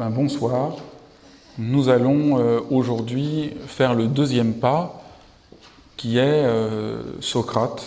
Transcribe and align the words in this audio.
Ben, 0.00 0.08
bonsoir. 0.08 0.76
Nous 1.58 1.90
allons 1.90 2.38
euh, 2.38 2.60
aujourd'hui 2.70 3.52
faire 3.66 3.94
le 3.94 4.06
deuxième 4.06 4.54
pas 4.54 5.04
qui 5.98 6.16
est 6.16 6.22
euh, 6.22 7.02
Socrate. 7.20 7.84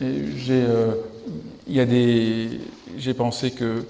j'ai, 0.00 0.64
euh, 0.64 0.94
j'ai 2.96 3.14
pensé 3.14 3.52
que 3.52 3.84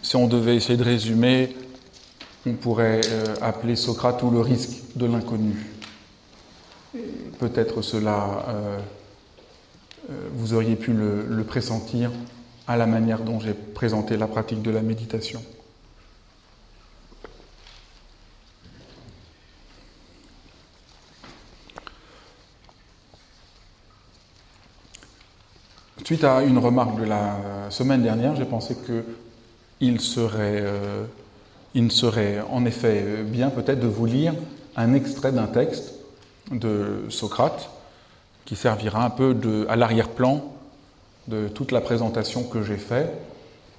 si 0.00 0.16
on 0.16 0.28
devait 0.28 0.56
essayer 0.56 0.78
de 0.78 0.84
résumer, 0.84 1.54
on 2.46 2.54
pourrait 2.54 3.02
appeler 3.42 3.76
Socrate 3.76 4.22
ou 4.22 4.30
le 4.30 4.40
risque 4.40 4.78
de 4.96 5.04
l'inconnu. 5.04 5.56
Peut-être 7.38 7.82
cela 7.82 8.46
vous 10.34 10.54
auriez 10.54 10.76
pu 10.76 10.92
le, 10.92 11.44
pressentir 11.44 12.10
à 12.66 12.76
la 12.76 12.86
manière 12.86 13.20
dont 13.20 13.40
j'ai 13.40 13.54
présenté 13.54 14.16
la 14.16 14.26
pratique 14.26 14.62
de 14.62 14.70
la 14.70 14.82
méditation. 14.82 15.42
Suite 26.04 26.24
à 26.24 26.42
une 26.42 26.58
remarque 26.58 26.98
de 26.98 27.04
la 27.04 27.70
semaine 27.70 28.02
dernière, 28.02 28.34
j'ai 28.34 28.44
pensé 28.44 28.76
qu'il 29.80 30.00
serait, 30.00 30.60
euh, 30.60 31.04
serait 31.88 32.40
en 32.50 32.64
effet 32.64 33.22
bien 33.24 33.50
peut-être 33.50 33.78
de 33.78 33.86
vous 33.86 34.06
lire 34.06 34.34
un 34.76 34.94
extrait 34.94 35.30
d'un 35.30 35.46
texte 35.46 35.94
de 36.50 37.04
Socrate 37.10 37.70
qui 38.50 38.56
servira 38.56 39.04
un 39.04 39.10
peu 39.10 39.32
de, 39.32 39.64
à 39.68 39.76
l'arrière-plan 39.76 40.42
de 41.28 41.46
toute 41.46 41.70
la 41.70 41.80
présentation 41.80 42.42
que 42.42 42.64
j'ai 42.64 42.78
faite, 42.78 43.12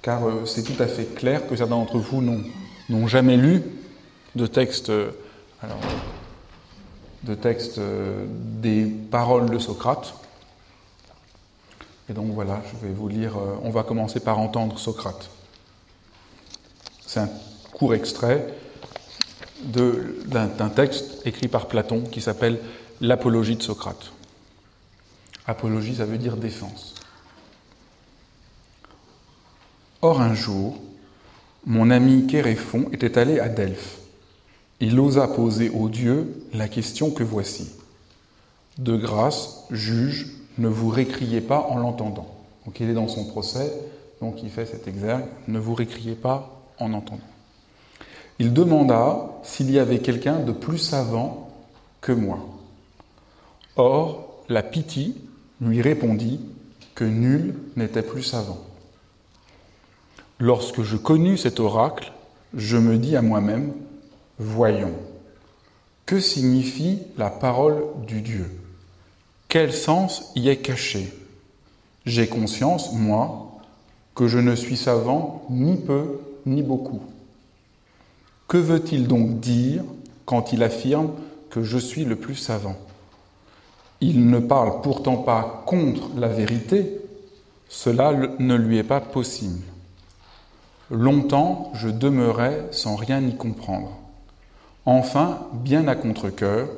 car 0.00 0.26
euh, 0.26 0.46
c'est 0.46 0.62
tout 0.62 0.82
à 0.82 0.86
fait 0.86 1.14
clair 1.14 1.46
que 1.46 1.54
certains 1.54 1.76
d'entre 1.76 1.98
vous 1.98 2.22
n'ont 2.22 3.06
jamais 3.06 3.36
lu 3.36 3.62
de 4.34 4.46
texte, 4.46 4.88
euh, 4.88 5.10
de 7.22 7.36
euh, 7.76 8.24
des 8.62 8.86
paroles 8.86 9.50
de 9.50 9.58
Socrate. 9.58 10.14
Et 12.08 12.14
donc 12.14 12.32
voilà, 12.32 12.62
je 12.72 12.86
vais 12.86 12.94
vous 12.94 13.08
lire, 13.08 13.34
on 13.62 13.68
va 13.68 13.82
commencer 13.82 14.20
par 14.20 14.38
entendre 14.38 14.78
Socrate. 14.78 15.28
C'est 17.06 17.20
un 17.20 17.28
court 17.74 17.92
extrait 17.92 18.54
d'un 19.64 20.70
texte 20.74 21.26
écrit 21.26 21.48
par 21.48 21.66
Platon 21.66 22.04
qui 22.10 22.22
s'appelle 22.22 22.58
L'Apologie 23.02 23.56
de 23.56 23.62
Socrate. 23.62 24.12
Apologie, 25.46 25.96
ça 25.96 26.04
veut 26.04 26.18
dire 26.18 26.36
défense. 26.36 26.94
Or, 30.00 30.20
un 30.20 30.34
jour, 30.34 30.78
mon 31.66 31.90
ami 31.90 32.26
Kéréphon 32.26 32.88
était 32.92 33.18
allé 33.18 33.38
à 33.38 33.48
Delphes. 33.48 33.98
Il 34.80 34.98
osa 34.98 35.28
poser 35.28 35.70
aux 35.70 35.88
dieux 35.88 36.44
la 36.52 36.68
question 36.68 37.10
que 37.10 37.22
voici. 37.22 37.70
De 38.78 38.96
grâce, 38.96 39.64
juge, 39.70 40.26
ne 40.58 40.68
vous 40.68 40.88
récriez 40.88 41.40
pas 41.40 41.66
en 41.70 41.78
l'entendant. 41.78 42.34
Donc 42.64 42.80
il 42.80 42.90
est 42.90 42.94
dans 42.94 43.08
son 43.08 43.24
procès, 43.24 43.72
donc 44.20 44.42
il 44.42 44.50
fait 44.50 44.66
cet 44.66 44.88
exergue, 44.88 45.24
ne 45.48 45.58
vous 45.58 45.74
récriez 45.74 46.14
pas 46.14 46.62
en 46.78 46.92
entendant. 46.94 47.20
Il 48.38 48.52
demanda 48.52 49.30
s'il 49.44 49.70
y 49.70 49.78
avait 49.78 50.00
quelqu'un 50.00 50.40
de 50.40 50.52
plus 50.52 50.78
savant 50.78 51.50
que 52.00 52.12
moi. 52.12 52.40
Or, 53.76 54.42
la 54.48 54.62
pitié 54.62 55.14
lui 55.62 55.80
répondit 55.80 56.40
que 56.94 57.04
nul 57.04 57.54
n'était 57.76 58.02
plus 58.02 58.24
savant. 58.24 58.60
Lorsque 60.38 60.82
je 60.82 60.96
connus 60.96 61.38
cet 61.38 61.60
oracle, 61.60 62.12
je 62.52 62.76
me 62.76 62.98
dis 62.98 63.16
à 63.16 63.22
moi-même, 63.22 63.72
voyons, 64.38 64.92
que 66.04 66.18
signifie 66.18 66.98
la 67.16 67.30
parole 67.30 67.84
du 68.06 68.20
Dieu? 68.22 68.50
Quel 69.48 69.72
sens 69.72 70.32
y 70.34 70.48
est 70.48 70.58
caché? 70.58 71.12
J'ai 72.04 72.26
conscience, 72.26 72.92
moi, 72.92 73.60
que 74.16 74.26
je 74.26 74.38
ne 74.38 74.56
suis 74.56 74.76
savant 74.76 75.46
ni 75.48 75.76
peu 75.76 76.20
ni 76.44 76.62
beaucoup. 76.62 77.02
Que 78.48 78.58
veut-il 78.58 79.06
donc 79.06 79.38
dire 79.38 79.84
quand 80.26 80.52
il 80.52 80.64
affirme 80.64 81.12
que 81.50 81.62
je 81.62 81.78
suis 81.78 82.04
le 82.04 82.16
plus 82.16 82.34
savant? 82.34 82.76
Il 84.02 84.28
ne 84.28 84.40
parle 84.40 84.80
pourtant 84.82 85.16
pas 85.16 85.62
contre 85.64 86.10
la 86.16 86.26
vérité, 86.26 87.00
cela 87.68 88.12
ne 88.12 88.56
lui 88.56 88.78
est 88.78 88.82
pas 88.82 89.00
possible. 89.00 89.62
Longtemps 90.90 91.70
je 91.74 91.88
demeurai 91.88 92.66
sans 92.72 92.96
rien 92.96 93.22
y 93.22 93.36
comprendre. 93.36 93.96
Enfin, 94.84 95.46
bien 95.52 95.86
à 95.86 95.94
contre-coeur, 95.94 96.68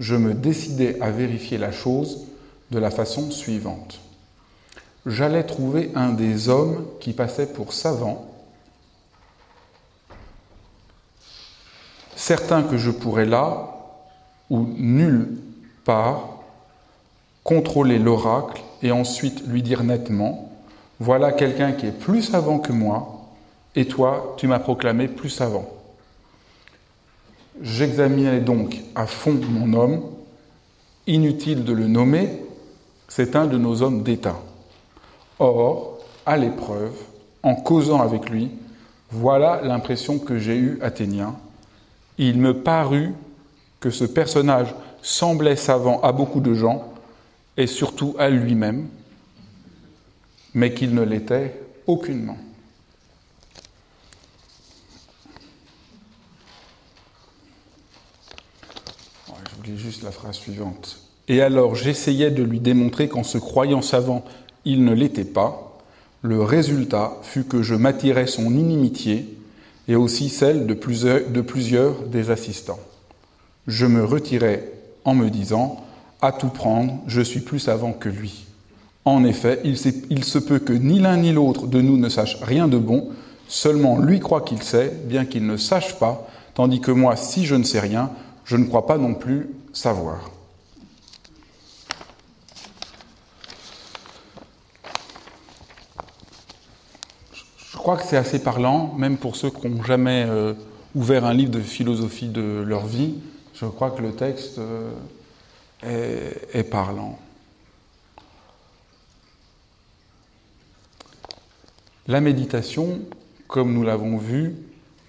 je 0.00 0.16
me 0.16 0.34
décidai 0.34 1.00
à 1.00 1.10
vérifier 1.10 1.58
la 1.58 1.70
chose 1.70 2.26
de 2.72 2.80
la 2.80 2.90
façon 2.90 3.30
suivante. 3.30 4.00
J'allais 5.06 5.44
trouver 5.44 5.92
un 5.94 6.10
des 6.10 6.48
hommes 6.48 6.84
qui 6.98 7.12
passait 7.12 7.52
pour 7.52 7.72
savant, 7.72 8.26
certain 12.16 12.64
que 12.64 12.78
je 12.78 12.90
pourrais 12.90 13.26
là, 13.26 13.70
où 14.50 14.66
nulle 14.76 15.38
part, 15.84 16.33
contrôler 17.44 17.98
l'oracle 17.98 18.62
et 18.82 18.90
ensuite 18.90 19.46
lui 19.46 19.62
dire 19.62 19.84
nettement, 19.84 20.50
voilà 20.98 21.32
quelqu'un 21.32 21.72
qui 21.72 21.86
est 21.86 21.98
plus 21.98 22.22
savant 22.22 22.58
que 22.58 22.72
moi, 22.72 23.20
et 23.76 23.86
toi, 23.86 24.34
tu 24.38 24.46
m'as 24.46 24.58
proclamé 24.58 25.08
plus 25.08 25.30
savant. 25.30 25.68
J'examinais 27.60 28.40
donc 28.40 28.80
à 28.94 29.06
fond 29.06 29.38
mon 29.48 29.74
homme, 29.74 30.02
inutile 31.06 31.64
de 31.64 31.72
le 31.72 31.86
nommer, 31.86 32.42
c'est 33.08 33.36
un 33.36 33.46
de 33.46 33.58
nos 33.58 33.82
hommes 33.82 34.02
d'État. 34.02 34.40
Or, 35.38 35.98
à 36.26 36.36
l'épreuve, 36.36 36.94
en 37.42 37.54
causant 37.54 38.00
avec 38.00 38.30
lui, 38.30 38.50
voilà 39.10 39.60
l'impression 39.62 40.18
que 40.18 40.38
j'ai 40.38 40.56
eue 40.56 40.78
Athénien. 40.82 41.36
Il 42.16 42.40
me 42.40 42.54
parut 42.62 43.12
que 43.80 43.90
ce 43.90 44.04
personnage 44.04 44.74
semblait 45.02 45.56
savant 45.56 46.00
à 46.00 46.12
beaucoup 46.12 46.40
de 46.40 46.54
gens, 46.54 46.93
et 47.56 47.66
surtout 47.66 48.14
à 48.18 48.30
lui-même, 48.30 48.88
mais 50.54 50.74
qu'il 50.74 50.94
ne 50.94 51.02
l'était 51.02 51.60
aucunement. 51.86 52.36
Je 59.66 59.76
juste 59.76 60.02
la 60.02 60.10
phrase 60.10 60.36
suivante. 60.36 60.98
Et 61.26 61.40
alors 61.40 61.74
j'essayais 61.74 62.30
de 62.30 62.42
lui 62.42 62.60
démontrer 62.60 63.08
qu'en 63.08 63.22
se 63.22 63.38
croyant 63.38 63.80
savant, 63.80 64.22
il 64.66 64.84
ne 64.84 64.92
l'était 64.92 65.24
pas. 65.24 65.78
Le 66.20 66.42
résultat 66.42 67.16
fut 67.22 67.44
que 67.44 67.62
je 67.62 67.74
m'attirais 67.74 68.26
son 68.26 68.52
inimitié 68.52 69.38
et 69.88 69.96
aussi 69.96 70.28
celle 70.28 70.66
de 70.66 70.74
plusieurs, 70.74 71.28
de 71.30 71.40
plusieurs 71.40 72.02
des 72.02 72.30
assistants. 72.30 72.78
Je 73.66 73.86
me 73.86 74.04
retirais 74.04 74.70
en 75.04 75.14
me 75.14 75.30
disant 75.30 75.82
à 76.24 76.32
tout 76.32 76.48
prendre, 76.48 77.00
je 77.06 77.20
suis 77.20 77.40
plus 77.40 77.58
savant 77.58 77.92
que 77.92 78.08
lui. 78.08 78.46
En 79.04 79.24
effet, 79.24 79.60
il, 79.64 79.76
se 79.76 80.38
peut 80.38 80.58
que 80.58 80.72
ni 80.72 80.98
l'un 80.98 81.18
ni 81.18 81.32
l'autre 81.32 81.66
de 81.66 81.82
nous 81.82 81.98
ne 81.98 82.08
sache 82.08 82.38
rien 82.42 82.66
de 82.66 82.78
bon, 82.78 83.10
seulement 83.46 83.98
lui 83.98 84.20
croit 84.20 84.40
qu'il 84.40 84.62
sait, 84.62 84.90
bien 85.04 85.26
qu'il 85.26 85.46
ne 85.46 85.58
sache 85.58 85.98
pas, 85.98 86.26
tandis 86.54 86.80
que 86.80 86.90
moi, 86.90 87.16
si 87.16 87.44
je 87.44 87.54
ne 87.54 87.64
sais 87.64 87.80
rien, 87.80 88.10
je 88.46 88.56
ne 88.56 88.64
crois 88.64 88.86
pas 88.86 88.96
non 88.96 89.12
plus 89.12 89.50
savoir. 89.74 90.30
Je 97.70 97.76
crois 97.76 97.98
que 97.98 98.04
c'est 98.04 98.16
assez 98.16 98.38
parlant, 98.38 98.94
même 98.96 99.18
pour 99.18 99.36
ceux 99.36 99.50
qui 99.50 99.68
n'ont 99.68 99.82
jamais 99.82 100.24
euh, 100.26 100.54
ouvert 100.94 101.26
un 101.26 101.34
livre 101.34 101.50
de 101.50 101.60
philosophie 101.60 102.28
de 102.28 102.64
leur 102.66 102.86
vie. 102.86 103.16
Je 103.52 103.66
crois 103.66 103.90
que 103.90 104.00
le 104.00 104.12
texte 104.12 104.58
euh, 104.58 104.88
est, 105.84 106.62
parlant. 106.64 107.18
La 112.06 112.20
méditation, 112.20 113.00
comme 113.48 113.72
nous 113.72 113.82
l'avons 113.82 114.18
vu, 114.18 114.54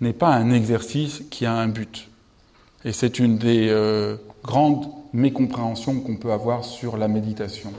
n'est 0.02 0.14
pas 0.14 0.34
un 0.34 0.52
exercice 0.52 1.24
qui 1.30 1.46
a 1.46 1.54
un 1.54 1.68
but. 1.68 2.10
Et 2.84 2.92
c'est 2.92 3.20
une 3.20 3.38
des 3.38 3.70
euh, 3.70 4.16
grandes 4.44 4.88
mécompréhensions 5.14 6.00
qu'on 6.00 6.18
peut 6.18 6.32
avoir 6.32 6.64
sur 6.64 6.98
la 6.98 7.08
méditation. 7.08 7.72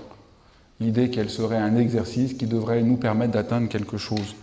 L'idée 0.81 1.11
qu'elle 1.11 1.31
serait 1.31 1.57
un 1.57 1.77
exercice 1.77 2.35
qui 2.35 2.47
devrait 2.47 2.83
nous 2.83 2.97
permettre 2.97 3.33
d'atteindre 3.33 3.69
quelque 3.69 3.97
chose. 3.97 4.35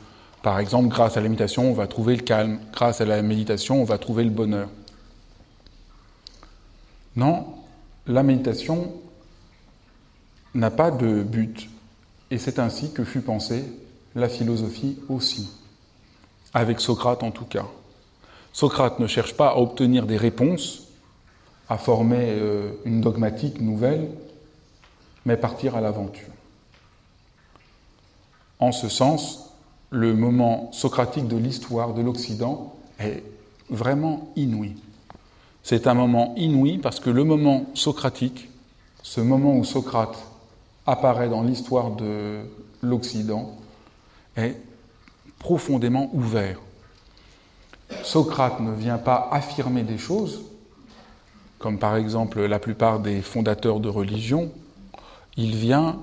Par 0.41 0.59
exemple, 0.59 0.89
grâce 0.89 1.17
à 1.17 1.21
la 1.21 1.29
méditation, 1.29 1.69
on 1.69 1.73
va 1.73 1.87
trouver 1.87 2.15
le 2.15 2.21
calme. 2.21 2.59
Grâce 2.71 3.01
à 3.01 3.05
la 3.05 3.21
méditation, 3.21 3.81
on 3.81 3.85
va 3.85 3.97
trouver 3.97 4.23
le 4.23 4.29
bonheur. 4.29 4.69
Non, 7.15 7.45
la 8.07 8.23
méditation 8.23 8.93
n'a 10.53 10.71
pas 10.71 10.91
de 10.91 11.23
but 11.23 11.69
Et 12.31 12.37
c'est 12.37 12.59
ainsi 12.59 12.91
que 12.93 13.03
fut 13.03 13.21
pensée 13.21 13.63
la 14.15 14.29
philosophie 14.29 14.99
aussi, 15.09 15.49
avec 16.53 16.79
Socrate 16.79 17.23
en 17.23 17.31
tout 17.31 17.45
cas. 17.45 17.65
Socrate 18.51 18.99
ne 18.99 19.07
cherche 19.07 19.35
pas 19.35 19.49
à 19.49 19.57
obtenir 19.57 20.05
des 20.05 20.17
réponses, 20.17 20.87
à 21.69 21.77
former 21.77 22.25
euh, 22.29 22.71
une 22.85 23.01
dogmatique 23.01 23.59
nouvelle, 23.59 24.09
mais 25.25 25.37
partir 25.37 25.75
à 25.75 25.81
l'aventure. 25.81 26.27
En 28.59 28.71
ce 28.71 28.89
sens, 28.89 29.53
le 29.89 30.13
moment 30.13 30.71
socratique 30.71 31.27
de 31.27 31.37
l'histoire 31.37 31.93
de 31.93 32.01
l'Occident 32.01 32.75
est 32.99 33.23
vraiment 33.69 34.31
inouï. 34.35 34.75
C'est 35.63 35.87
un 35.87 35.93
moment 35.93 36.33
inouï 36.35 36.77
parce 36.77 36.99
que 36.99 37.09
le 37.09 37.23
moment 37.23 37.65
socratique, 37.73 38.49
ce 39.01 39.21
moment 39.21 39.55
où 39.57 39.63
Socrate 39.63 40.17
apparaît 40.85 41.29
dans 41.29 41.41
l'histoire 41.41 41.91
de 41.91 42.41
l'Occident, 42.81 43.55
est 44.35 44.57
profondément 45.39 46.09
ouvert. 46.13 46.59
Socrate 48.03 48.59
ne 48.59 48.73
vient 48.73 48.97
pas 48.97 49.29
affirmer 49.31 49.83
des 49.83 49.97
choses, 49.97 50.41
comme 51.59 51.79
par 51.79 51.95
exemple 51.95 52.41
la 52.41 52.59
plupart 52.59 52.99
des 52.99 53.21
fondateurs 53.21 53.79
de 53.79 53.87
religion, 53.87 54.51
il 55.37 55.55
vient 55.55 55.97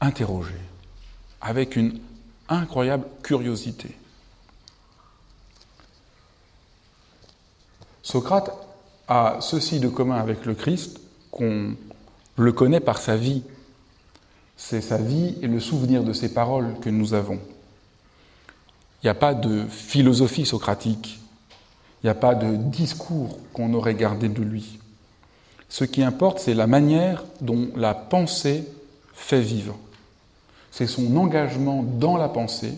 interroger 0.00 0.58
avec 1.40 1.76
une 1.76 1.98
incroyable 2.48 3.06
curiosité. 3.22 3.90
Socrate 8.06 8.52
a 9.08 9.38
ceci 9.40 9.80
de 9.80 9.88
commun 9.88 10.14
avec 10.14 10.46
le 10.46 10.54
Christ 10.54 11.00
qu'on 11.32 11.74
le 12.36 12.52
connaît 12.52 12.78
par 12.78 12.98
sa 12.98 13.16
vie. 13.16 13.42
C'est 14.56 14.80
sa 14.80 14.96
vie 14.96 15.34
et 15.42 15.48
le 15.48 15.58
souvenir 15.58 16.04
de 16.04 16.12
ses 16.12 16.32
paroles 16.32 16.76
que 16.80 16.88
nous 16.88 17.14
avons. 17.14 17.40
Il 19.02 19.06
n'y 19.06 19.10
a 19.10 19.14
pas 19.14 19.34
de 19.34 19.64
philosophie 19.68 20.46
socratique, 20.46 21.18
il 22.00 22.06
n'y 22.06 22.10
a 22.10 22.14
pas 22.14 22.36
de 22.36 22.54
discours 22.54 23.40
qu'on 23.52 23.74
aurait 23.74 23.96
gardé 23.96 24.28
de 24.28 24.40
lui. 24.40 24.78
Ce 25.68 25.82
qui 25.82 26.04
importe, 26.04 26.38
c'est 26.38 26.54
la 26.54 26.68
manière 26.68 27.24
dont 27.40 27.70
la 27.74 27.92
pensée 27.92 28.68
fait 29.14 29.40
vivre. 29.40 29.76
C'est 30.70 30.86
son 30.86 31.16
engagement 31.16 31.82
dans 31.82 32.16
la 32.16 32.28
pensée 32.28 32.74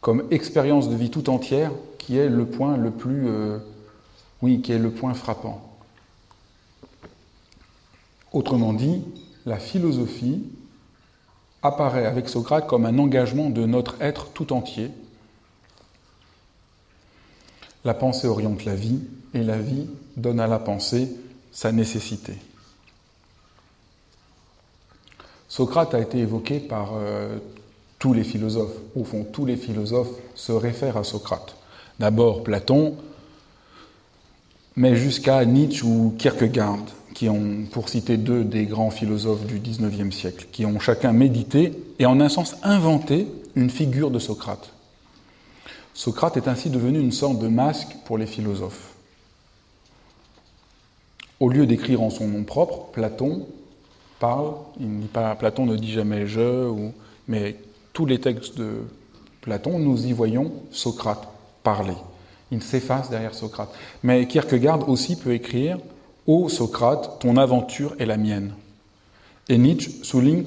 comme 0.00 0.24
expérience 0.30 0.88
de 0.88 0.96
vie 0.96 1.10
tout 1.10 1.28
entière 1.28 1.72
qui 1.98 2.16
est 2.16 2.30
le 2.30 2.46
point 2.46 2.78
le 2.78 2.90
plus, 2.90 3.28
euh, 3.28 3.58
oui, 4.42 4.62
qui 4.62 4.72
est 4.72 4.78
le 4.78 4.90
point 4.90 5.14
frappant. 5.14 5.70
Autrement 8.32 8.72
dit, 8.72 9.02
la 9.46 9.58
philosophie 9.58 10.44
apparaît 11.62 12.06
avec 12.06 12.28
Socrate 12.28 12.66
comme 12.66 12.86
un 12.86 12.98
engagement 12.98 13.50
de 13.50 13.66
notre 13.66 14.00
être 14.00 14.30
tout 14.32 14.52
entier. 14.52 14.90
La 17.84 17.94
pensée 17.94 18.28
oriente 18.28 18.64
la 18.64 18.74
vie 18.74 19.00
et 19.34 19.42
la 19.42 19.58
vie 19.58 19.88
donne 20.16 20.40
à 20.40 20.46
la 20.46 20.58
pensée 20.58 21.10
sa 21.52 21.72
nécessité. 21.72 22.34
Socrate 25.48 25.94
a 25.94 26.00
été 26.00 26.18
évoqué 26.18 26.60
par 26.60 26.92
euh, 26.94 27.38
tous 27.98 28.12
les 28.12 28.22
philosophes. 28.22 28.76
Au 28.94 29.04
fond, 29.04 29.26
tous 29.30 29.44
les 29.44 29.56
philosophes 29.56 30.12
se 30.34 30.52
réfèrent 30.52 30.96
à 30.96 31.04
Socrate. 31.04 31.56
D'abord 31.98 32.44
Platon, 32.44 32.96
mais 34.80 34.96
jusqu'à 34.96 35.44
Nietzsche 35.44 35.84
ou 35.84 36.14
Kierkegaard, 36.16 36.86
qui 37.12 37.28
ont, 37.28 37.66
pour 37.70 37.90
citer 37.90 38.16
deux 38.16 38.44
des 38.44 38.64
grands 38.64 38.90
philosophes 38.90 39.44
du 39.44 39.58
XIXe 39.58 40.16
siècle, 40.16 40.46
qui 40.50 40.64
ont 40.64 40.80
chacun 40.80 41.12
médité 41.12 41.72
et 41.98 42.06
en 42.06 42.18
un 42.18 42.30
sens 42.30 42.56
inventé 42.62 43.26
une 43.56 43.68
figure 43.68 44.10
de 44.10 44.18
Socrate. 44.18 44.72
Socrate 45.92 46.38
est 46.38 46.48
ainsi 46.48 46.70
devenu 46.70 46.98
une 46.98 47.12
sorte 47.12 47.38
de 47.40 47.48
masque 47.48 47.94
pour 48.06 48.16
les 48.16 48.24
philosophes. 48.24 48.94
Au 51.40 51.50
lieu 51.50 51.66
d'écrire 51.66 52.00
en 52.00 52.08
son 52.08 52.26
nom 52.26 52.44
propre, 52.44 52.86
Platon 52.90 53.46
parle, 54.18 54.54
Platon 55.38 55.66
ne 55.66 55.76
dit 55.76 55.92
jamais 55.92 56.26
je, 56.26 56.72
mais 57.28 57.56
tous 57.92 58.06
les 58.06 58.18
textes 58.18 58.56
de 58.56 58.78
Platon, 59.42 59.78
nous 59.78 60.06
y 60.06 60.14
voyons 60.14 60.52
Socrate 60.70 61.28
parler. 61.62 61.96
Il 62.50 62.62
s'efface 62.62 63.10
derrière 63.10 63.34
Socrate. 63.34 63.72
Mais 64.02 64.26
Kierkegaard 64.26 64.88
aussi 64.88 65.16
peut 65.16 65.32
écrire 65.32 65.78
Ô 66.26 66.48
Socrate, 66.48 67.18
ton 67.20 67.36
aventure 67.36 67.94
est 67.98 68.06
la 68.06 68.16
mienne. 68.16 68.52
Et 69.48 69.58
Nietzsche 69.58 69.90
souligne 70.02 70.44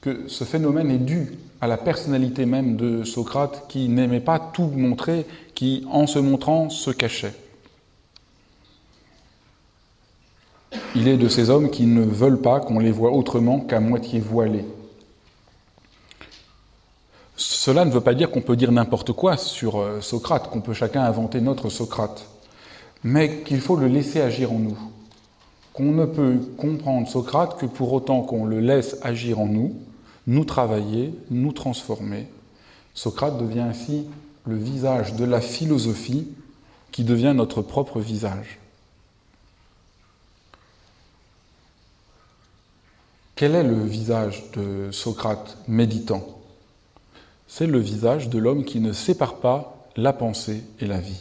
que 0.00 0.28
ce 0.28 0.44
phénomène 0.44 0.90
est 0.90 0.98
dû 0.98 1.32
à 1.60 1.66
la 1.66 1.76
personnalité 1.76 2.46
même 2.46 2.76
de 2.76 3.02
Socrate 3.04 3.64
qui 3.68 3.88
n'aimait 3.88 4.20
pas 4.20 4.38
tout 4.38 4.70
montrer, 4.74 5.26
qui 5.54 5.84
en 5.90 6.06
se 6.06 6.18
montrant 6.18 6.68
se 6.68 6.90
cachait. 6.90 7.34
Il 10.94 11.08
est 11.08 11.16
de 11.16 11.28
ces 11.28 11.50
hommes 11.50 11.70
qui 11.70 11.86
ne 11.86 12.02
veulent 12.02 12.40
pas 12.40 12.60
qu'on 12.60 12.78
les 12.78 12.90
voit 12.90 13.12
autrement 13.12 13.60
qu'à 13.60 13.80
moitié 13.80 14.20
voilés. 14.20 14.64
Cela 17.36 17.84
ne 17.84 17.90
veut 17.90 18.00
pas 18.00 18.14
dire 18.14 18.30
qu'on 18.30 18.40
peut 18.40 18.56
dire 18.56 18.72
n'importe 18.72 19.12
quoi 19.12 19.36
sur 19.36 19.78
euh, 19.78 20.00
Socrate, 20.00 20.48
qu'on 20.48 20.62
peut 20.62 20.72
chacun 20.72 21.02
inventer 21.02 21.42
notre 21.42 21.68
Socrate, 21.68 22.26
mais 23.04 23.42
qu'il 23.42 23.60
faut 23.60 23.76
le 23.76 23.88
laisser 23.88 24.22
agir 24.22 24.52
en 24.52 24.58
nous. 24.58 24.78
Qu'on 25.74 25.92
ne 25.92 26.06
peut 26.06 26.38
comprendre 26.56 27.06
Socrate 27.06 27.58
que 27.58 27.66
pour 27.66 27.92
autant 27.92 28.22
qu'on 28.22 28.46
le 28.46 28.60
laisse 28.60 28.96
agir 29.02 29.38
en 29.38 29.46
nous, 29.46 29.74
nous 30.26 30.46
travailler, 30.46 31.14
nous 31.30 31.52
transformer. 31.52 32.26
Socrate 32.94 33.38
devient 33.38 33.60
ainsi 33.60 34.06
le 34.46 34.56
visage 34.56 35.14
de 35.14 35.24
la 35.26 35.42
philosophie 35.42 36.28
qui 36.90 37.04
devient 37.04 37.34
notre 37.36 37.60
propre 37.60 38.00
visage. 38.00 38.58
Quel 43.34 43.54
est 43.54 43.62
le 43.62 43.84
visage 43.84 44.50
de 44.52 44.90
Socrate 44.90 45.58
méditant? 45.68 46.35
C'est 47.48 47.66
le 47.66 47.78
visage 47.78 48.28
de 48.28 48.38
l'homme 48.38 48.64
qui 48.64 48.80
ne 48.80 48.92
sépare 48.92 49.36
pas 49.36 49.86
la 49.96 50.12
pensée 50.12 50.62
et 50.80 50.86
la 50.86 50.98
vie. 50.98 51.20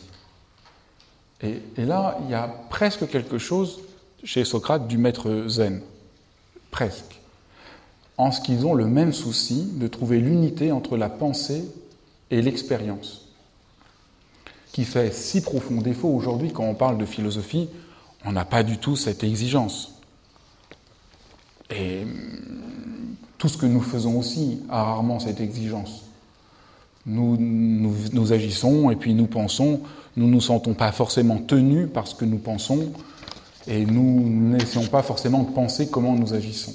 Et, 1.41 1.61
là, 1.77 2.17
il 2.23 2.31
y 2.31 2.33
a 2.33 2.47
presque 2.69 3.07
quelque 3.07 3.37
chose 3.37 3.79
chez 4.23 4.45
Socrate 4.45 4.87
du 4.87 4.97
maître 4.97 5.45
zen. 5.47 5.81
Presque. 6.71 7.19
En 8.17 8.31
ce 8.31 8.41
qu'ils 8.41 8.65
ont 8.65 8.73
le 8.73 8.87
même 8.87 9.13
souci 9.13 9.69
de 9.73 9.87
trouver 9.87 10.19
l'unité 10.19 10.71
entre 10.71 10.97
la 10.97 11.09
pensée 11.09 11.69
et 12.31 12.41
l'expérience. 12.41 13.27
Qui 14.71 14.85
fait 14.85 15.13
si 15.13 15.41
profond 15.41 15.81
défaut 15.81 16.09
aujourd'hui 16.09 16.51
quand 16.51 16.63
on 16.63 16.73
parle 16.73 16.97
de 16.97 17.05
philosophie, 17.05 17.69
on 18.25 18.31
n'a 18.31 18.45
pas 18.45 18.63
du 18.63 18.77
tout 18.77 18.95
cette 18.95 19.23
exigence. 19.23 19.99
Et 21.69 22.05
tout 23.37 23.47
ce 23.47 23.57
que 23.57 23.65
nous 23.65 23.81
faisons 23.81 24.17
aussi 24.17 24.61
a 24.69 24.83
rarement 24.83 25.19
cette 25.19 25.41
exigence. 25.41 26.04
Nous, 27.07 27.37
nous, 27.37 28.33
agissons 28.33 28.89
et 28.89 28.95
puis 28.95 29.13
nous 29.13 29.27
pensons, 29.27 29.81
nous 30.17 30.25
ne 30.25 30.31
nous 30.31 30.41
sentons 30.41 30.73
pas 30.73 30.91
forcément 30.91 31.37
tenus 31.37 31.87
parce 31.93 32.15
que 32.15 32.25
nous 32.25 32.39
pensons 32.39 32.91
et 33.67 33.85
nous 33.85 34.27
n'essayons 34.27 34.87
pas 34.87 35.03
forcément 35.03 35.43
de 35.43 35.51
penser 35.51 35.89
comment 35.89 36.15
nous 36.15 36.33
agissons. 36.33 36.73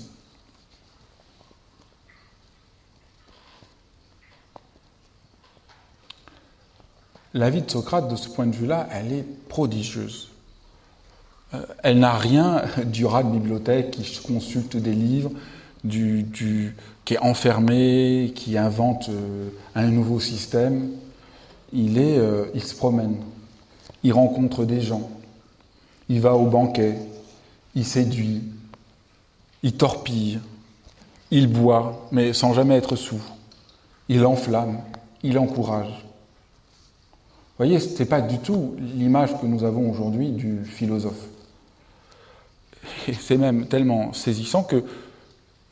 La 7.32 7.49
vie 7.49 7.62
de 7.62 7.70
Socrate, 7.70 8.08
de 8.08 8.16
ce 8.16 8.28
point 8.28 8.46
de 8.46 8.54
vue-là, 8.54 8.88
elle 8.90 9.12
est 9.12 9.25
prodigieuse. 9.49 10.30
Euh, 11.54 11.64
elle 11.82 12.00
n'a 12.00 12.16
rien 12.16 12.64
du 12.84 13.06
rat 13.06 13.22
de 13.22 13.30
bibliothèque 13.30 13.92
qui 13.92 14.20
consulte 14.20 14.76
des 14.76 14.92
livres, 14.92 15.30
du, 15.84 16.75
qui 17.04 17.14
est 17.14 17.18
enfermé, 17.18 18.32
qui 18.34 18.58
invente 18.58 19.08
euh, 19.08 19.49
un 19.75 19.88
nouveau 19.88 20.20
système. 20.20 20.90
Il, 21.72 21.99
est, 21.99 22.18
euh, 22.18 22.46
il 22.54 22.62
se 22.62 22.75
promène, 22.75 23.16
il 24.02 24.12
rencontre 24.12 24.64
des 24.64 24.80
gens, 24.80 25.08
il 26.08 26.20
va 26.20 26.34
au 26.34 26.46
banquet, 26.46 26.96
il 27.75 27.84
séduit, 27.84 28.42
il 29.62 29.75
torpille, 29.75 30.40
il 31.30 31.46
boit, 31.46 32.08
mais 32.10 32.32
sans 32.32 32.52
jamais 32.52 32.76
être 32.76 32.96
sous. 32.96 33.22
Il 34.08 34.26
enflamme, 34.26 34.80
il 35.22 35.38
encourage. 35.38 36.04
Vous 37.60 37.66
voyez, 37.66 37.78
ce 37.78 37.96
n'est 37.99 38.08
pas 38.08 38.20
du 38.20 38.38
tout 38.38 38.75
l'image 38.78 39.38
que 39.40 39.46
nous 39.46 39.62
avons 39.62 39.90
aujourd'hui 39.90 40.30
du 40.32 40.64
philosophe. 40.64 41.28
Et 43.06 43.12
c'est 43.12 43.37
même 43.37 43.66
tellement 43.66 44.12
saisissant 44.12 44.62
que 44.62 44.82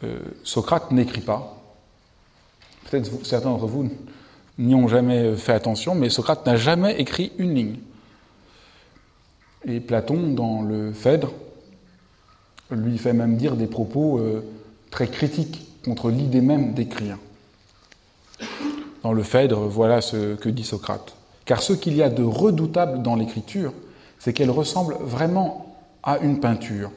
euh, 0.04 0.18
Socrate 0.44 0.90
n'écrit 0.90 1.20
pas. 1.20 1.56
Peut-être 2.90 3.24
certains 3.24 3.50
d'entre 3.50 3.66
vous 3.66 3.90
n'y 4.58 4.74
ont 4.74 4.88
jamais 4.88 5.36
fait 5.36 5.52
attention, 5.52 5.94
mais 5.94 6.10
Socrate 6.10 6.44
n'a 6.46 6.56
jamais 6.56 7.00
écrit 7.00 7.32
une 7.38 7.54
ligne. 7.54 7.76
Et 9.64 9.80
Platon, 9.80 10.32
dans 10.32 10.62
le 10.62 10.92
Phèdre, 10.92 11.32
lui 12.70 12.98
fait 12.98 13.12
même 13.12 13.36
dire 13.36 13.56
des 13.56 13.66
propos 13.66 14.18
euh, 14.18 14.44
très 14.90 15.08
critiques 15.08 15.66
contre 15.84 16.10
l'idée 16.10 16.40
même 16.40 16.74
d'écrire. 16.74 17.18
Dans 19.02 19.12
le 19.12 19.22
Phèdre, 19.22 19.60
voilà 19.60 20.00
ce 20.00 20.34
que 20.34 20.48
dit 20.48 20.64
Socrate. 20.64 21.14
Car 21.44 21.62
ce 21.62 21.72
qu'il 21.72 21.96
y 21.96 22.02
a 22.02 22.10
de 22.10 22.22
redoutable 22.22 23.02
dans 23.02 23.16
l'écriture, 23.16 23.72
c'est 24.18 24.32
qu'elle 24.32 24.50
ressemble 24.50 24.96
vraiment 25.00 25.76
à 26.02 26.18
une 26.18 26.40
peinture. 26.40 26.90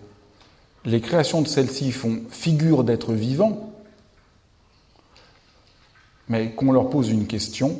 Les 0.85 1.01
créations 1.01 1.41
de 1.41 1.47
celle-ci 1.47 1.91
font 1.91 2.21
figure 2.29 2.83
d'être 2.83 3.13
vivants, 3.13 3.71
mais 6.27 6.51
qu'on 6.51 6.71
leur 6.71 6.89
pose 6.89 7.09
une 7.09 7.27
question, 7.27 7.77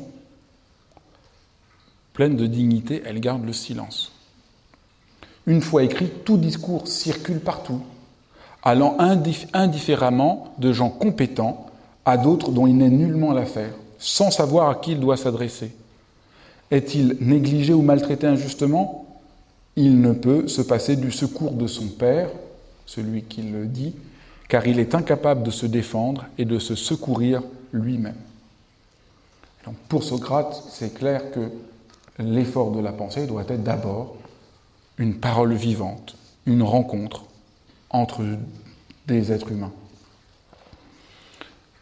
pleine 2.14 2.36
de 2.36 2.46
dignité, 2.46 3.02
elles 3.06 3.20
gardent 3.20 3.46
le 3.46 3.54
silence. 3.54 4.12
Une 5.48 5.62
fois 5.62 5.84
écrit, 5.84 6.12
tout 6.26 6.38
discours 6.38 6.88
circule 6.88 7.40
partout, 7.40 7.82
allant 8.62 8.98
indifféremment 9.00 10.54
de 10.60 10.72
gens 10.72 10.90
compétents 10.90 11.66
à 12.06 12.18
d'autres 12.18 12.52
dont 12.52 12.68
il 12.68 12.78
n'est 12.78 12.90
nullement 12.90 13.32
l'affaire, 13.32 13.74
sans 13.98 14.30
savoir 14.30 14.70
à 14.70 14.76
qui 14.76 14.92
il 14.92 15.00
doit 15.00 15.18
s'adresser. 15.18 15.72
Est-il 16.70 17.18
négligé 17.20 17.74
ou 17.74 17.82
maltraité 17.82 18.28
injustement? 18.28 19.08
Il 19.76 20.02
ne 20.02 20.14
peut 20.14 20.48
se 20.48 20.62
passer 20.62 20.96
du 20.96 21.12
secours 21.12 21.52
de 21.52 21.68
son 21.68 21.88
Père, 21.88 22.30
celui 22.92 23.24
qui 23.24 23.42
le 23.42 23.68
dit, 23.68 23.96
car 24.50 24.68
il 24.68 24.80
est 24.80 24.96
incapable 24.96 25.44
de 25.44 25.52
se 25.52 25.66
défendre 25.66 26.26
et 26.38 26.44
de 26.44 26.60
se 26.60 26.76
secourir 26.76 27.42
lui-même. 27.72 28.18
pour 29.88 30.04
Socrate, 30.04 30.62
c'est 30.70 30.94
clair 30.94 31.32
que 31.32 31.50
l'effort 32.20 32.72
de 32.72 32.82
la 32.82 32.92
pensée 32.92 33.28
doit 33.28 33.44
être 33.48 33.64
d'abord 33.64 34.18
une 34.98 35.16
parole 35.16 35.54
vivante, 35.54 36.18
une 36.46 36.64
rencontre 36.64 37.24
entre 37.90 38.24
des 39.08 39.32
êtres 39.32 39.54
humains. 39.54 39.72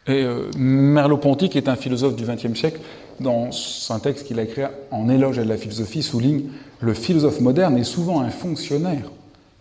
Et 0.06 0.22
euh, 0.22 0.48
Merleau-Ponty, 0.56 1.48
qui 1.48 1.58
est 1.58 1.68
un 1.68 1.76
philosophe 1.76 2.14
du 2.14 2.24
XXe 2.24 2.58
siècle, 2.58 2.80
dans 3.18 3.50
un 3.90 3.98
texte 3.98 4.26
qu'il 4.26 4.38
a 4.38 4.44
écrit 4.44 4.62
en 4.92 5.08
éloge 5.08 5.40
à 5.40 5.44
la 5.44 5.56
philosophie, 5.56 6.02
souligne 6.02 6.50
le 6.78 6.94
philosophe 6.94 7.40
moderne 7.40 7.76
est 7.76 7.84
souvent 7.84 8.20
un 8.20 8.30
fonctionnaire, 8.30 9.10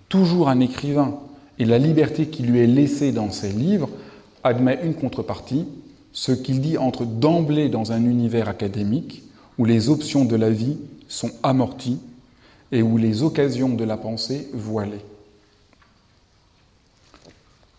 toujours 0.09 0.47
un 0.47 0.59
écrivain, 0.59 1.19
et 1.59 1.65
la 1.65 1.77
liberté 1.77 2.27
qui 2.27 2.43
lui 2.43 2.59
est 2.59 2.67
laissée 2.67 3.11
dans 3.11 3.31
ses 3.31 3.51
livres 3.51 3.89
admet 4.43 4.79
une 4.83 4.95
contrepartie, 4.95 5.65
ce 6.13 6.31
qu'il 6.31 6.61
dit 6.61 6.77
entre 6.77 7.05
d'emblée 7.05 7.69
dans 7.69 7.91
un 7.91 8.03
univers 8.05 8.47
académique 8.47 9.23
où 9.57 9.65
les 9.65 9.89
options 9.89 10.23
de 10.25 10.37
la 10.37 10.49
vie 10.49 10.77
sont 11.09 11.31
amorties 11.43 11.99
et 12.71 12.81
où 12.81 12.97
les 12.97 13.23
occasions 13.23 13.69
de 13.69 13.83
la 13.83 13.97
pensée 13.97 14.47
voilées. 14.53 15.03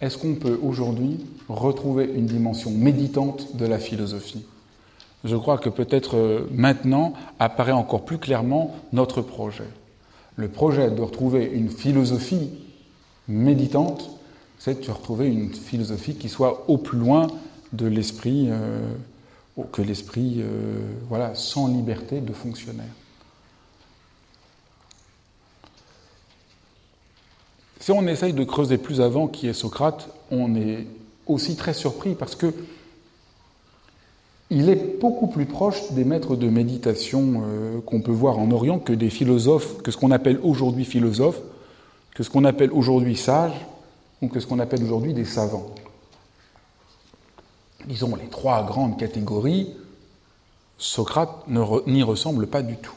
Est-ce 0.01 0.19
qu'on 0.19 0.35
peut 0.35 0.59
aujourd'hui 0.63 1.19
retrouver 1.49 2.11
une 2.15 2.27
dimension 2.27 2.71
méditante 2.71 3.57
de 3.57 3.67
la 3.67 3.79
philosophie? 3.79 4.45
Je 5.25 5.37
crois 5.37 5.59
que 5.59 5.69
peut-être 5.69 6.17
euh, 6.17 6.49
maintenant 6.51 7.13
apparaît 7.39 7.73
encore 7.73 8.07
plus 8.07 8.17
clairement 8.17 8.75
notre 8.95 9.21
projet. 9.21 9.69
Le 10.37 10.49
projet 10.49 10.91
de 10.91 11.03
retrouver 11.03 11.45
une 11.53 11.69
philosophie 11.69 12.51
méditante, 13.31 14.11
c'est 14.59 14.87
de 14.87 14.91
retrouver 14.91 15.29
une 15.29 15.55
philosophie 15.55 16.15
qui 16.15 16.29
soit 16.29 16.65
au 16.69 16.77
plus 16.77 16.99
loin 16.99 17.29
de 17.73 17.87
l'esprit, 17.87 18.49
euh, 18.51 18.93
que 19.73 19.81
l'esprit, 19.83 20.37
euh, 20.39 20.81
voilà, 21.09 21.35
sans 21.35 21.69
liberté 21.69 22.21
de 22.21 22.33
fonctionnaire. 22.33 22.93
Si 27.79 27.93
on 27.93 28.07
essaye 28.07 28.35
de 28.35 28.45
creuser 28.45 28.77
plus 28.77 29.01
avant 29.01 29.27
qui 29.27 29.49
est 29.49 29.55
Socrate, 29.55 30.09
on 30.31 30.55
est 30.55 30.87
aussi 31.27 31.57
très 31.57 31.73
surpris 31.73 32.15
parce 32.15 32.35
que 32.35 32.53
il 34.51 34.69
est 34.69 35.01
beaucoup 35.01 35.29
plus 35.29 35.47
proche 35.47 35.93
des 35.93 36.05
maîtres 36.05 36.35
de 36.35 36.49
méditation 36.49 37.43
euh, 37.45 37.81
qu'on 37.87 38.01
peut 38.01 38.11
voir 38.11 38.39
en 38.39 38.51
Orient 38.51 38.81
que 38.81 38.93
des 38.93 39.09
philosophes, 39.09 39.81
que 39.83 39.93
ce 39.93 39.97
qu'on 39.97 40.11
appelle 40.11 40.41
aujourd'hui 40.43 40.85
philosophes, 40.85 41.41
ce 42.23 42.31
qu'on 42.31 42.45
appelle 42.45 42.73
aujourd'hui 42.73 43.17
sages, 43.17 43.67
ou 44.23 44.29
que 44.29 44.41
ce 44.41 44.47
qu'on 44.47 44.59
appelle 44.59 44.83
aujourd'hui 44.83 45.15
des 45.15 45.25
savants. 45.25 45.75
Disons 47.87 48.15
les 48.17 48.29
trois 48.29 48.65
grandes 48.65 48.99
catégories, 48.99 49.75
Socrate 50.77 51.47
n'y 51.87 52.03
ressemble 52.03 52.47
pas 52.47 52.63
du 52.63 52.77
tout. 52.77 52.95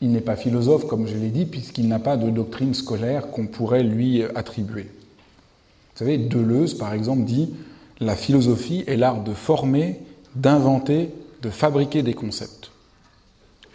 Il 0.00 0.10
n'est 0.10 0.20
pas 0.20 0.36
philosophe, 0.36 0.86
comme 0.86 1.06
je 1.06 1.16
l'ai 1.16 1.30
dit, 1.30 1.46
puisqu'il 1.46 1.88
n'a 1.88 1.98
pas 1.98 2.16
de 2.16 2.28
doctrine 2.30 2.74
scolaire 2.74 3.30
qu'on 3.30 3.46
pourrait 3.46 3.82
lui 3.82 4.22
attribuer. 4.34 4.82
Vous 4.82 5.98
savez, 5.98 6.18
Deleuze, 6.18 6.74
par 6.74 6.92
exemple, 6.92 7.24
dit 7.24 7.54
La 8.00 8.16
philosophie 8.16 8.84
est 8.86 8.96
l'art 8.96 9.22
de 9.22 9.32
former, 9.32 10.00
d'inventer, 10.34 11.10
de 11.42 11.50
fabriquer 11.50 12.02
des 12.02 12.14
concepts. 12.14 12.70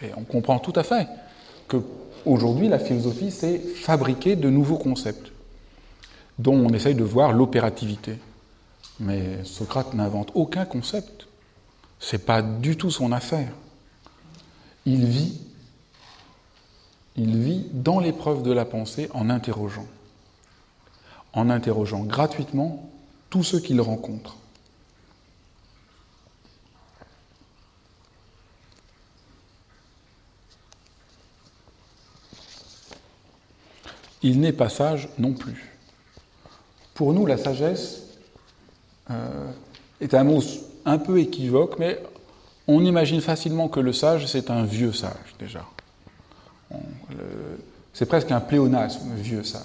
Et 0.02 0.10
on 0.16 0.24
comprend 0.24 0.58
tout 0.58 0.72
à 0.76 0.82
fait 0.82 1.08
que 1.68 1.78
aujourd'hui, 2.26 2.68
la 2.68 2.78
philosophie, 2.78 3.30
c'est 3.30 3.58
fabriquer 3.58 4.36
de 4.36 4.50
nouveaux 4.50 4.78
concepts, 4.78 5.32
dont 6.38 6.54
on 6.54 6.70
essaye 6.70 6.94
de 6.94 7.04
voir 7.04 7.32
l'opérativité. 7.32 8.18
Mais 8.98 9.44
Socrate 9.44 9.94
n'invente 9.94 10.30
aucun 10.34 10.64
concept. 10.64 11.26
C'est 11.98 12.24
pas 12.24 12.42
du 12.42 12.76
tout 12.76 12.90
son 12.90 13.12
affaire. 13.12 13.52
Il 14.86 15.04
vit 15.04 15.40
il 17.16 17.36
vit 17.36 17.66
dans 17.72 18.00
l'épreuve 18.00 18.42
de 18.42 18.52
la 18.52 18.64
pensée 18.64 19.10
en 19.12 19.30
interrogeant, 19.30 19.86
en 21.32 21.50
interrogeant 21.50 22.00
gratuitement 22.04 22.88
tous 23.28 23.42
ceux 23.42 23.60
qu'il 23.60 23.80
rencontre. 23.80 24.36
Il 34.22 34.40
n'est 34.40 34.52
pas 34.52 34.68
sage 34.68 35.08
non 35.18 35.32
plus. 35.32 35.76
Pour 36.94 37.12
nous, 37.12 37.26
la 37.26 37.36
sagesse 37.36 38.02
euh, 39.10 39.50
est 40.00 40.14
un 40.14 40.24
mot 40.24 40.42
un 40.84 40.98
peu 40.98 41.18
équivoque, 41.18 41.78
mais 41.78 41.98
on 42.66 42.84
imagine 42.84 43.20
facilement 43.20 43.68
que 43.68 43.80
le 43.80 43.92
sage, 43.92 44.26
c'est 44.26 44.50
un 44.50 44.64
vieux 44.64 44.92
sage 44.92 45.34
déjà. 45.38 45.64
C'est 47.92 48.06
presque 48.06 48.30
un 48.30 48.40
pléonasme, 48.40 49.12
vieux 49.16 49.42
sage. 49.42 49.62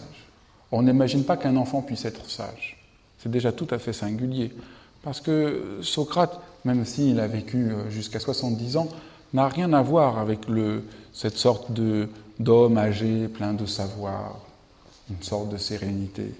On 0.71 0.81
n'imagine 0.81 1.23
pas 1.23 1.37
qu'un 1.37 1.55
enfant 1.55 1.81
puisse 1.81 2.05
être 2.05 2.29
sage. 2.29 2.77
C'est 3.19 3.29
déjà 3.29 3.51
tout 3.51 3.67
à 3.69 3.77
fait 3.77 3.93
singulier. 3.93 4.53
Parce 5.03 5.21
que 5.21 5.79
Socrate, 5.81 6.39
même 6.63 6.83
s'il 6.85 7.19
a 7.19 7.27
vécu 7.27 7.69
euh, 7.69 7.89
jusqu'à 7.91 8.19
70 8.19 8.77
ans, 8.77 8.89
n'a 9.33 9.47
rien 9.47 9.71
à 9.73 9.81
voir 9.81 10.17
avec 10.17 10.41
cette 11.13 11.37
sorte 11.37 11.71
d'homme 12.39 12.77
âgé, 12.77 13.27
plein 13.27 13.53
de 13.53 13.65
savoir, 13.65 14.39
une 15.09 15.21
sorte 15.21 15.49
de 15.49 15.57
sérénité. 15.57 16.31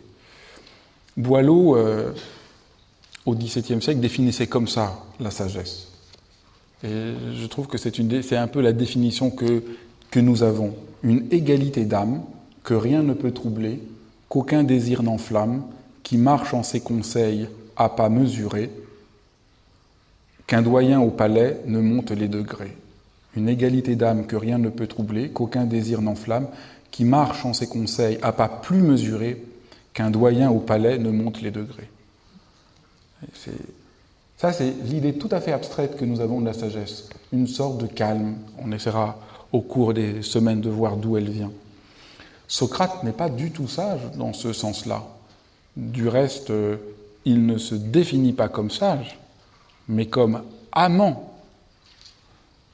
Boileau, 1.17 1.77
euh, 1.77 2.11
au 3.25 3.35
XVIIe 3.35 3.81
siècle, 3.81 3.99
définissait 3.99 4.47
comme 4.47 4.67
ça 4.67 5.03
la 5.19 5.31
sagesse. 5.31 5.87
Et 6.83 7.13
je 7.33 7.45
trouve 7.47 7.67
que 7.67 7.77
c'est 7.77 8.35
un 8.35 8.47
peu 8.47 8.61
la 8.61 8.73
définition 8.73 9.31
que 9.31 9.63
que 10.15 10.21
nous 10.21 10.43
avons 10.43 10.73
une 11.03 11.25
égalité 11.31 11.83
d'âme, 11.83 12.23
que 12.63 12.73
rien 12.73 13.03
ne 13.03 13.13
peut 13.13 13.31
troubler, 13.31 13.81
qu'aucun 14.29 14.63
désir 14.63 15.03
n'enflamme, 15.03 15.63
qui 16.03 16.17
marche 16.17 16.53
en 16.53 16.63
ses 16.63 16.79
conseils 16.79 17.49
à 17.75 17.89
pas 17.89 18.07
mesurés, 18.07 18.69
qu'un 20.47 20.61
doyen 20.61 21.01
au 21.01 21.09
palais 21.09 21.59
ne 21.65 21.81
monte 21.81 22.11
les 22.11 22.29
degrés. 22.29 22.77
Une 23.35 23.49
égalité 23.49 23.97
d'âme 23.97 24.25
que 24.25 24.37
rien 24.37 24.57
ne 24.57 24.69
peut 24.69 24.87
troubler, 24.87 25.27
qu'aucun 25.27 25.65
désir 25.65 26.01
n'enflamme, 26.01 26.47
qui 26.95 27.03
marche 27.03 27.45
en 27.45 27.51
ses 27.51 27.67
conseils 27.67 28.17
à 28.21 28.31
pas 28.31 28.47
plus 28.47 28.81
mesurés, 28.81 29.43
qu'un 29.93 30.09
doyen 30.09 30.49
au 30.49 30.59
palais 30.59 30.97
ne 30.97 31.09
monte 31.09 31.41
les 31.41 31.51
degrés. 31.51 31.89
Ça, 34.37 34.53
c'est 34.53 34.73
l'idée 34.85 35.15
tout 35.15 35.27
à 35.31 35.41
fait 35.41 35.51
abstraite 35.51 35.97
que 35.97 36.05
nous 36.05 36.21
avons 36.21 36.39
de 36.39 36.45
la 36.45 36.53
sagesse, 36.53 37.09
une 37.33 37.47
sorte 37.47 37.79
de 37.79 37.87
calme. 37.87 38.35
On 38.59 38.71
essaiera 38.71 39.19
au 39.51 39.59
cours 39.59 39.93
des 39.93 40.21
semaines 40.21 40.61
de 40.61 40.69
voir 40.69 40.95
d'où 40.95 41.17
elle 41.17 41.29
vient. 41.29 41.51
Socrate 42.47 43.03
n'est 43.03 43.11
pas 43.11 43.27
du 43.27 43.51
tout 43.51 43.67
sage 43.67 43.99
dans 44.15 44.31
ce 44.31 44.53
sens-là. 44.53 45.03
Du 45.75 46.07
reste, 46.07 46.49
euh, 46.49 46.77
il 47.25 47.45
ne 47.45 47.57
se 47.57 47.75
définit 47.75 48.31
pas 48.31 48.47
comme 48.47 48.71
sage, 48.71 49.19
mais 49.89 50.05
comme 50.05 50.43
amant 50.71 51.34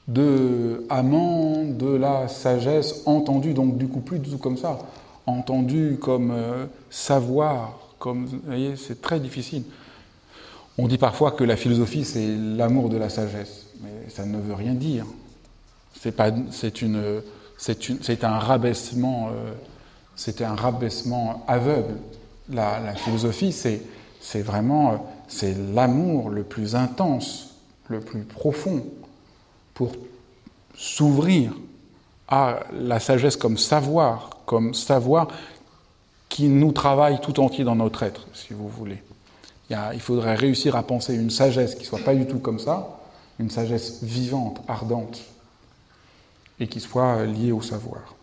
de, 0.08 0.84
amant 0.88 1.64
de 1.64 1.94
la 1.94 2.28
sagesse, 2.28 3.02
entendu 3.06 3.54
donc 3.54 3.78
du 3.78 3.88
coup 3.88 4.00
plus 4.00 4.18
du 4.18 4.30
tout 4.30 4.38
comme 4.38 4.56
ça, 4.56 4.78
entendu 5.26 5.98
comme 6.00 6.30
euh, 6.32 6.66
savoir, 6.90 7.78
comme, 7.98 8.26
vous 8.26 8.40
voyez, 8.44 8.76
c'est 8.76 9.00
très 9.00 9.20
difficile. 9.20 9.64
On 10.78 10.88
dit 10.88 10.98
parfois 10.98 11.32
que 11.32 11.44
la 11.44 11.56
philosophie, 11.56 12.04
c'est 12.04 12.34
l'amour 12.36 12.88
de 12.88 12.96
la 12.96 13.08
sagesse, 13.08 13.66
mais 13.82 14.08
ça 14.08 14.24
ne 14.24 14.38
veut 14.38 14.54
rien 14.54 14.74
dire. 14.74 15.06
C'est 15.94 16.82
une, 16.82 17.22
c'est 17.58 18.24
un 18.24 18.38
rabaissement, 18.38 19.28
euh, 19.28 19.52
c'était 20.16 20.44
un 20.44 20.56
rabaissement 20.56 21.44
aveugle. 21.46 21.94
La, 22.48 22.94
philosophie, 22.94 23.52
c'est, 23.52 23.82
C'est 24.20 24.42
vraiment, 24.42 25.06
c'est 25.28 25.54
l'amour 25.74 26.30
le 26.30 26.42
plus 26.42 26.74
intense, 26.74 27.54
le 27.88 28.00
plus 28.00 28.22
profond 28.22 28.84
pour 29.74 29.92
s'ouvrir 30.76 31.52
à 32.28 32.60
la 32.72 33.00
sagesse 33.00 33.36
comme 33.36 33.58
savoir, 33.58 34.30
comme 34.46 34.74
savoir 34.74 35.28
qui 36.28 36.48
nous 36.48 36.72
travaille 36.72 37.20
tout 37.20 37.40
entier 37.40 37.62
dans 37.62 37.76
notre 37.76 38.02
être, 38.02 38.26
si 38.32 38.54
vous 38.54 38.68
voulez. 38.68 39.02
Il, 39.70 40.00
faudrait 40.00 40.34
réussir 40.34 40.76
à 40.76 40.82
penser 40.82 41.14
une 41.14 41.30
sagesse 41.30 41.74
qui 41.74 41.82
ne 41.82 41.86
soit 41.86 41.98
pas 41.98 42.14
du 42.14 42.26
tout 42.26 42.38
comme 42.38 42.58
ça, 42.58 42.98
une 43.38 43.50
sagesse 43.50 44.02
vivante, 44.02 44.60
ardente, 44.68 45.20
et 46.60 46.66
qui 46.66 46.80
soit 46.80 47.24
liée 47.24 47.52
au 47.52 47.62
savoir. 47.62 48.14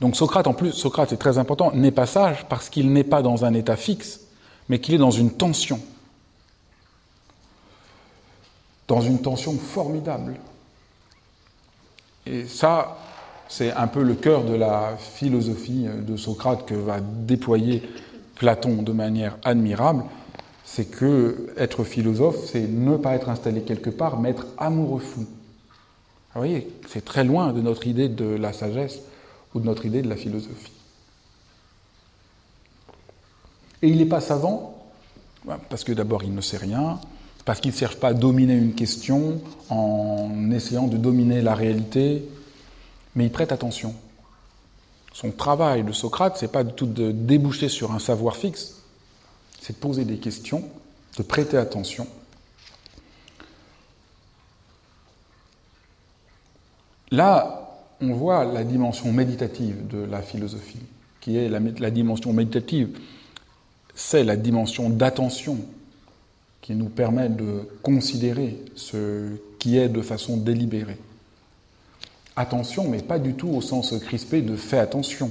Donc 0.00 0.16
Socrate, 0.16 0.46
en 0.46 0.54
plus, 0.54 0.72
Socrate 0.72 1.12
est 1.12 1.16
très 1.16 1.38
important, 1.38 1.70
n'est 1.72 1.90
pas 1.90 2.06
sage 2.06 2.46
parce 2.48 2.68
qu'il 2.68 2.92
n'est 2.92 3.04
pas 3.04 3.22
dans 3.22 3.44
un 3.44 3.54
état 3.54 3.76
fixe, 3.76 4.20
mais 4.68 4.80
qu'il 4.80 4.94
est 4.94 4.98
dans 4.98 5.10
une 5.10 5.30
tension. 5.30 5.80
Dans 8.86 9.00
une 9.00 9.20
tension 9.22 9.52
formidable. 9.54 10.36
Et 12.26 12.46
ça, 12.46 12.98
c'est 13.48 13.72
un 13.72 13.86
peu 13.86 14.02
le 14.02 14.14
cœur 14.14 14.44
de 14.44 14.54
la 14.54 14.96
philosophie 14.98 15.86
de 15.86 16.16
Socrate 16.16 16.66
que 16.66 16.74
va 16.74 17.00
déployer 17.00 17.82
Platon 18.34 18.82
de 18.82 18.92
manière 18.92 19.38
admirable. 19.44 20.04
C'est 20.64 20.86
que 20.86 21.52
être 21.56 21.84
philosophe, 21.84 22.36
c'est 22.46 22.66
ne 22.66 22.96
pas 22.96 23.14
être 23.14 23.28
installé 23.28 23.62
quelque 23.62 23.90
part, 23.90 24.18
mais 24.18 24.30
être 24.30 24.46
amoureux 24.58 25.00
fou. 25.00 25.20
Vous 25.20 26.40
voyez, 26.40 26.68
c'est 26.88 27.04
très 27.04 27.22
loin 27.22 27.52
de 27.52 27.60
notre 27.60 27.86
idée 27.86 28.08
de 28.08 28.24
la 28.24 28.52
sagesse 28.52 29.00
ou 29.54 29.60
de 29.60 29.66
notre 29.66 29.86
idée 29.86 30.02
de 30.02 30.08
la 30.08 30.16
philosophie. 30.16 30.72
Et 33.82 33.88
il 33.88 33.98
n'est 33.98 34.06
pas 34.06 34.20
savant, 34.20 34.82
parce 35.68 35.84
que 35.84 35.92
d'abord 35.92 36.24
il 36.24 36.34
ne 36.34 36.40
sait 36.40 36.56
rien, 36.56 36.98
parce 37.44 37.60
qu'il 37.60 37.72
ne 37.72 37.76
cherche 37.76 37.96
pas 37.96 38.08
à 38.08 38.14
dominer 38.14 38.54
une 38.54 38.74
question 38.74 39.40
en 39.68 40.50
essayant 40.50 40.86
de 40.86 40.96
dominer 40.96 41.42
la 41.42 41.54
réalité, 41.54 42.26
mais 43.14 43.26
il 43.26 43.30
prête 43.30 43.52
attention. 43.52 43.94
Son 45.12 45.30
travail 45.30 45.84
de 45.84 45.92
Socrate, 45.92 46.36
c'est 46.38 46.50
pas 46.50 46.64
du 46.64 46.72
tout 46.72 46.86
de 46.86 47.12
déboucher 47.12 47.68
sur 47.68 47.92
un 47.92 47.98
savoir 47.98 48.36
fixe, 48.36 48.82
c'est 49.60 49.74
de 49.74 49.78
poser 49.78 50.04
des 50.04 50.16
questions, 50.16 50.64
de 51.16 51.22
prêter 51.22 51.56
attention. 51.56 52.06
Là, 57.10 57.78
on 58.00 58.12
voit 58.14 58.44
la 58.44 58.64
dimension 58.64 59.12
méditative 59.12 59.86
de 59.86 59.98
la 59.98 60.20
philosophie, 60.20 60.82
qui 61.20 61.36
est 61.36 61.48
la 61.48 61.90
dimension 61.90 62.32
méditative, 62.32 62.98
c'est 63.94 64.24
la 64.24 64.36
dimension 64.36 64.90
d'attention 64.90 65.58
qui 66.64 66.74
nous 66.74 66.88
permet 66.88 67.28
de 67.28 67.68
considérer 67.82 68.56
ce 68.74 69.36
qui 69.58 69.76
est 69.76 69.90
de 69.90 70.00
façon 70.00 70.38
délibérée. 70.38 70.96
Attention, 72.36 72.88
mais 72.88 73.02
pas 73.02 73.18
du 73.18 73.34
tout 73.34 73.50
au 73.50 73.60
sens 73.60 73.94
crispé 74.00 74.40
de 74.40 74.56
fais 74.56 74.78
attention. 74.78 75.30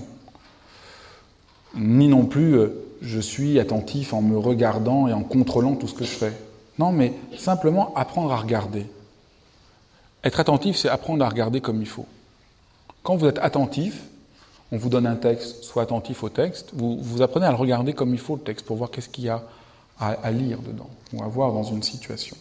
Ni 1.73 2.07
non 2.07 2.27
plus 2.27 2.53
euh, 2.53 2.85
je 3.01 3.19
suis 3.19 3.59
attentif 3.59 4.13
en 4.13 4.21
me 4.21 4.37
regardant 4.37 5.07
et 5.07 5.13
en 5.13 5.23
contrôlant 5.23 5.73
tout 5.75 5.87
ce 5.87 5.95
que 5.95 6.03
je 6.03 6.11
fais. 6.11 6.33
Non, 6.77 6.91
mais 6.91 7.13
simplement 7.35 7.95
apprendre 7.95 8.31
à 8.31 8.37
regarder. 8.37 8.85
Être 10.23 10.39
attentif, 10.39 10.77
c'est 10.77 10.89
apprendre 10.89 11.25
à 11.25 11.29
regarder 11.29 11.61
comme 11.61 11.81
il 11.81 11.87
faut. 11.87 12.05
Quand 13.01 13.15
vous 13.15 13.25
êtes 13.25 13.39
attentif, 13.39 14.03
on 14.71 14.77
vous 14.77 14.89
donne 14.89 15.07
un 15.07 15.15
texte, 15.15 15.63
soit 15.63 15.81
attentif 15.81 16.23
au 16.23 16.29
texte, 16.29 16.69
vous, 16.75 16.99
vous 17.01 17.23
apprenez 17.23 17.47
à 17.47 17.49
le 17.49 17.57
regarder 17.57 17.93
comme 17.93 18.13
il 18.13 18.19
faut 18.19 18.35
le 18.35 18.43
texte 18.43 18.67
pour 18.67 18.77
voir 18.77 18.91
qu'est-ce 18.91 19.09
qu'il 19.09 19.23
y 19.23 19.29
a 19.29 19.41
à, 19.99 20.31
lire 20.31 20.59
dedans 20.59 20.89
ou 21.13 21.23
à 21.23 21.27
voir 21.27 21.53
dans 21.53 21.63
une 21.63 21.83
situation. 21.83 22.35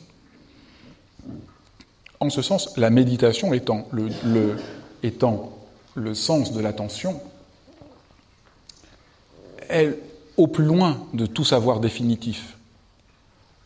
En 2.20 2.30
ce 2.30 2.42
sens, 2.42 2.76
la 2.76 2.90
méditation 2.90 3.52
étant 3.52 3.86
le, 3.92 4.56
étant 5.02 5.52
le 5.94 6.14
sens 6.14 6.52
de 6.52 6.60
l'attention, 6.60 7.20
est 9.68 9.96
au 10.36 10.46
plus 10.46 10.64
loin 10.64 11.06
de 11.12 11.26
tout 11.26 11.44
savoir 11.44 11.80
définitif, 11.80 12.56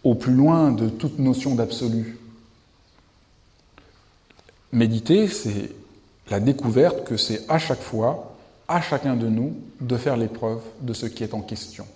au 0.05 0.15
plus 0.15 0.35
loin 0.35 0.73
de 0.73 0.89
toute 0.89 1.19
notion 1.19 1.55
d'absolu. 1.55 2.19
Méditer, 4.73 5.29
c'est 5.29 5.71
la 6.31 6.41
découverte 6.41 7.05
que 7.05 7.17
c'est 7.17 7.49
à 7.49 7.59
chaque 7.59 7.81
fois, 7.81 8.37
à 8.69 8.81
chacun 8.81 9.17
de 9.17 9.29
nous, 9.29 9.57
de 9.81 9.97
faire 9.97 10.17
l'épreuve 10.17 10.61
de 10.81 10.93
ce 10.93 11.07
qui 11.07 11.23
est 11.23 11.35
en 11.35 11.41
question. 11.41 11.87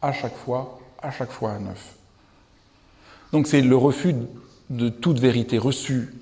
À 0.00 0.12
chaque 0.12 0.36
fois, 0.36 0.78
à 1.04 1.10
chaque 1.10 1.30
fois 1.30 1.52
à 1.52 1.58
neuf. 1.58 1.96
Donc 3.32 3.46
c'est 3.46 3.60
le 3.60 3.76
refus 3.76 4.14
de 4.70 4.88
toute 4.88 5.18
vérité 5.18 5.58
reçue, 5.58 6.14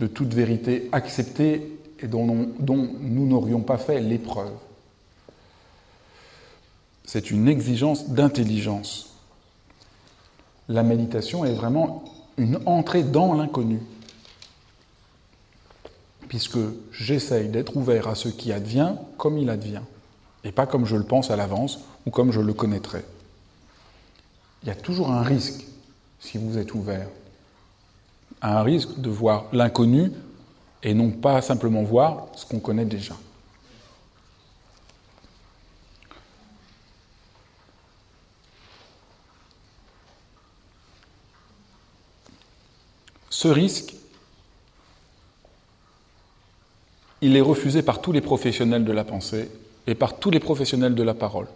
de 0.00 0.06
toute 0.06 0.34
vérité 0.34 0.88
acceptée 0.92 1.78
et 2.00 2.06
dont, 2.06 2.26
nous 2.26 3.26
n'aurions 3.26 3.60
pas 3.60 3.78
fait 3.78 4.00
l'épreuve. 4.00 4.52
C'est 7.04 7.30
une 7.30 7.48
exigence 7.48 8.08
d'intelligence. 8.08 9.14
La 10.68 10.82
méditation 10.82 11.44
est 11.44 11.54
vraiment 11.54 12.04
une 12.36 12.58
entrée 12.66 13.04
dans 13.04 13.32
l'inconnu 13.34 13.80
puisque 16.28 16.58
j'essaye 16.90 17.48
d'être 17.48 17.76
ouvert 17.76 18.08
à 18.08 18.16
ce 18.16 18.28
qui 18.28 18.52
advient 18.52 18.94
comme 19.16 19.38
il 19.38 19.48
advient, 19.48 19.82
et 20.42 20.50
pas 20.50 20.66
comme 20.66 20.84
je 20.84 20.96
le 20.96 21.04
pense 21.04 21.30
à 21.30 21.36
l'avance 21.36 21.84
ou 22.04 22.10
comme 22.10 22.32
je 22.32 22.40
le 22.40 22.52
connaîtrai. 22.52 23.04
Il 24.62 24.68
y 24.68 24.70
a 24.70 24.74
toujours 24.74 25.10
un 25.10 25.22
risque 25.22 25.64
si 26.18 26.38
vous 26.38 26.58
êtes 26.58 26.74
ouvert, 26.74 27.08
un 28.42 28.62
risque 28.62 28.98
de 28.98 29.10
voir 29.10 29.46
l'inconnu 29.52 30.10
et 30.82 30.94
non 30.94 31.10
pas 31.10 31.40
simplement 31.42 31.82
voir 31.82 32.26
ce 32.34 32.46
qu'on 32.46 32.60
connaît 32.60 32.84
déjà. 32.84 33.14
Ce 43.30 43.48
risque, 43.48 43.94
il 47.20 47.36
est 47.36 47.40
refusé 47.40 47.82
par 47.82 48.00
tous 48.00 48.12
les 48.12 48.20
professionnels 48.20 48.84
de 48.84 48.92
la 48.92 49.04
pensée 49.04 49.50
et 49.86 49.94
par 49.94 50.18
tous 50.18 50.30
les 50.30 50.40
professionnels 50.40 50.94
de 50.94 51.02
la 51.02 51.14
parole, 51.14 51.46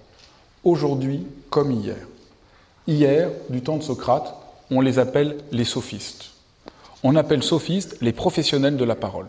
aujourd'hui 0.63 1.27
comme 1.49 1.73
hier. 1.73 2.07
Hier, 2.87 3.31
du 3.49 3.63
temps 3.63 3.77
de 3.77 3.83
Socrate, 3.83 4.35
on 4.71 4.81
les 4.81 4.99
appelle 4.99 5.37
les 5.53 5.65
sophistes. 5.65 6.31
On 7.03 7.17
appelle 7.17 7.43
sophistes 7.43 7.97
les 8.01 8.13
professionnels 8.13 8.77
de 8.77 8.85
la 8.85 8.95
parole. 8.95 9.27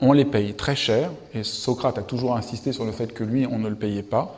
On 0.00 0.12
les 0.12 0.24
paye 0.24 0.54
très 0.54 0.76
cher, 0.76 1.10
et 1.32 1.44
Socrate 1.44 1.98
a 1.98 2.02
toujours 2.02 2.36
insisté 2.36 2.72
sur 2.72 2.84
le 2.84 2.92
fait 2.92 3.12
que 3.12 3.24
lui, 3.24 3.46
on 3.46 3.58
ne 3.58 3.68
le 3.68 3.76
payait 3.76 4.02
pas. 4.02 4.36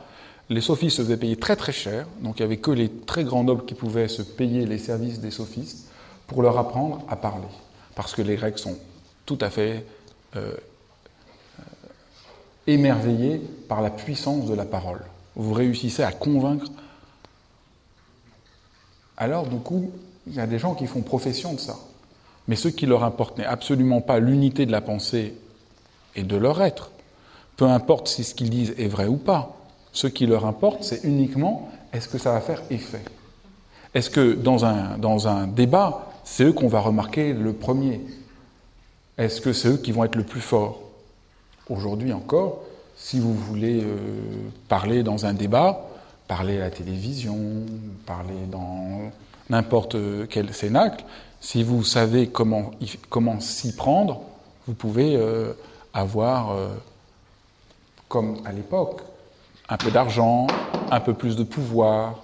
Les 0.49 0.61
sophistes 0.61 0.97
se 0.97 1.01
faisaient 1.01 1.17
payer 1.17 1.37
très 1.37 1.55
très 1.55 1.71
cher, 1.71 2.05
donc 2.21 2.39
il 2.39 2.43
n'y 2.43 2.45
avait 2.45 2.57
que 2.57 2.71
les 2.71 2.89
très 2.89 3.23
grands 3.23 3.43
nobles 3.43 3.65
qui 3.65 3.73
pouvaient 3.73 4.07
se 4.07 4.21
payer 4.21 4.65
les 4.67 4.77
services 4.77 5.19
des 5.19 5.31
sophistes 5.31 5.87
pour 6.27 6.43
leur 6.43 6.57
apprendre 6.59 7.03
à 7.09 7.15
parler. 7.15 7.47
Parce 7.95 8.13
que 8.13 8.21
les 8.21 8.35
Grecs 8.35 8.59
sont 8.59 8.77
tout 9.25 9.39
à 9.41 9.49
fait 9.49 9.85
euh, 10.35 10.51
émerveillé 12.67 13.41
par 13.67 13.81
la 13.81 13.89
puissance 13.89 14.45
de 14.45 14.53
la 14.53 14.65
parole. 14.65 15.01
Vous 15.35 15.53
réussissez 15.53 16.03
à 16.03 16.11
convaincre. 16.11 16.67
Alors, 19.17 19.47
du 19.47 19.57
coup, 19.57 19.91
il 20.27 20.33
y 20.33 20.39
a 20.39 20.47
des 20.47 20.59
gens 20.59 20.75
qui 20.75 20.87
font 20.87 21.01
profession 21.01 21.53
de 21.53 21.59
ça. 21.59 21.77
Mais 22.47 22.55
ce 22.55 22.67
qui 22.67 22.85
leur 22.85 23.03
importe 23.03 23.37
n'est 23.37 23.45
absolument 23.45 24.01
pas 24.01 24.19
l'unité 24.19 24.65
de 24.65 24.71
la 24.71 24.81
pensée 24.81 25.33
et 26.15 26.23
de 26.23 26.35
leur 26.35 26.61
être. 26.61 26.91
Peu 27.57 27.65
importe 27.65 28.07
si 28.07 28.23
ce 28.23 28.35
qu'ils 28.35 28.49
disent 28.49 28.73
est 28.77 28.87
vrai 28.87 29.07
ou 29.07 29.17
pas. 29.17 29.57
Ce 29.93 30.07
qui 30.07 30.25
leur 30.25 30.45
importe, 30.45 30.83
c'est 30.83 31.03
uniquement 31.03 31.69
est-ce 31.93 32.09
que 32.09 32.17
ça 32.17 32.33
va 32.33 32.41
faire 32.41 32.61
effet? 32.69 33.03
Est-ce 33.93 34.09
que 34.09 34.33
dans 34.33 34.65
un, 34.65 34.97
dans 34.97 35.29
un 35.29 35.47
débat, 35.47 36.11
c'est 36.25 36.43
eux 36.43 36.51
qu'on 36.51 36.67
va 36.67 36.81
remarquer 36.81 37.33
le 37.33 37.53
premier? 37.53 38.01
Est-ce 39.17 39.39
que 39.39 39.53
c'est 39.53 39.69
eux 39.69 39.77
qui 39.77 39.93
vont 39.93 40.03
être 40.03 40.17
le 40.17 40.23
plus 40.23 40.41
fort 40.41 40.81
Aujourd'hui 41.69 42.11
encore, 42.11 42.59
si 42.97 43.19
vous 43.19 43.33
voulez 43.33 43.81
euh, 43.81 43.95
parler 44.67 45.01
dans 45.03 45.25
un 45.25 45.33
débat, 45.33 45.87
parler 46.27 46.57
à 46.57 46.61
la 46.61 46.71
télévision, 46.71 47.37
parler 48.05 48.45
dans 48.51 49.11
n'importe 49.49 49.95
quel 50.29 50.53
cénacle, 50.53 51.05
si 51.39 51.63
vous 51.63 51.83
savez 51.83 52.27
comment, 52.29 52.71
s'y 53.39 53.75
prendre, 53.75 54.21
vous 54.67 54.73
pouvez 54.73 55.15
euh, 55.15 55.53
avoir, 55.93 56.51
euh, 56.51 56.69
comme 58.07 58.37
à 58.45 58.51
l'époque, 58.51 59.01
un 59.69 59.77
peu 59.77 59.91
d'argent, 59.91 60.47
un 60.89 60.99
peu 60.99 61.13
plus 61.13 61.35
de 61.35 61.43
pouvoir, 61.43 62.19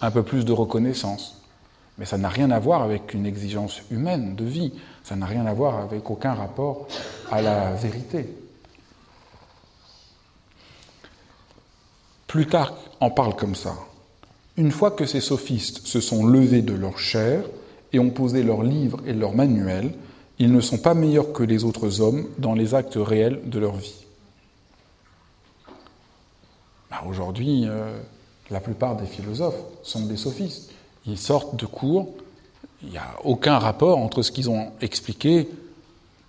un 0.00 0.10
peu 0.10 0.22
plus 0.22 0.44
de 0.44 0.52
reconnaissance. 0.52 1.42
Mais 1.98 2.04
ça 2.04 2.18
n'a 2.18 2.28
rien 2.28 2.50
à 2.50 2.58
voir 2.58 2.82
avec 2.82 3.14
une 3.14 3.26
exigence 3.26 3.82
humaine 3.90 4.36
de 4.36 4.44
vie, 4.44 4.72
ça 5.02 5.16
n'a 5.16 5.26
rien 5.26 5.44
à 5.46 5.52
voir 5.52 5.80
avec 5.80 6.08
aucun 6.10 6.34
rapport 6.34 6.86
à 7.30 7.42
la 7.42 7.72
vérité. 7.72 8.28
Plutarque 12.32 12.78
en 13.00 13.10
parle 13.10 13.36
comme 13.36 13.54
ça. 13.54 13.74
Une 14.56 14.70
fois 14.70 14.90
que 14.90 15.04
ces 15.04 15.20
sophistes 15.20 15.86
se 15.86 16.00
sont 16.00 16.24
levés 16.24 16.62
de 16.62 16.72
leur 16.72 16.98
chair 16.98 17.44
et 17.92 17.98
ont 17.98 18.08
posé 18.08 18.42
leurs 18.42 18.62
livres 18.62 19.00
et 19.06 19.12
leurs 19.12 19.34
manuels, 19.34 19.92
ils 20.38 20.50
ne 20.50 20.62
sont 20.62 20.78
pas 20.78 20.94
meilleurs 20.94 21.34
que 21.34 21.42
les 21.42 21.62
autres 21.64 22.00
hommes 22.00 22.26
dans 22.38 22.54
les 22.54 22.74
actes 22.74 22.96
réels 22.96 23.38
de 23.44 23.58
leur 23.58 23.76
vie. 23.76 24.06
Bah, 26.90 27.02
aujourd'hui, 27.06 27.66
euh, 27.66 27.98
la 28.50 28.60
plupart 28.60 28.96
des 28.96 29.04
philosophes 29.04 29.62
sont 29.82 30.06
des 30.06 30.16
sophistes. 30.16 30.70
Ils 31.04 31.18
sortent 31.18 31.56
de 31.56 31.66
cours, 31.66 32.14
il 32.82 32.88
n'y 32.88 32.96
a 32.96 33.14
aucun 33.24 33.58
rapport 33.58 33.98
entre 33.98 34.22
ce 34.22 34.32
qu'ils 34.32 34.48
ont 34.48 34.72
expliqué, 34.80 35.50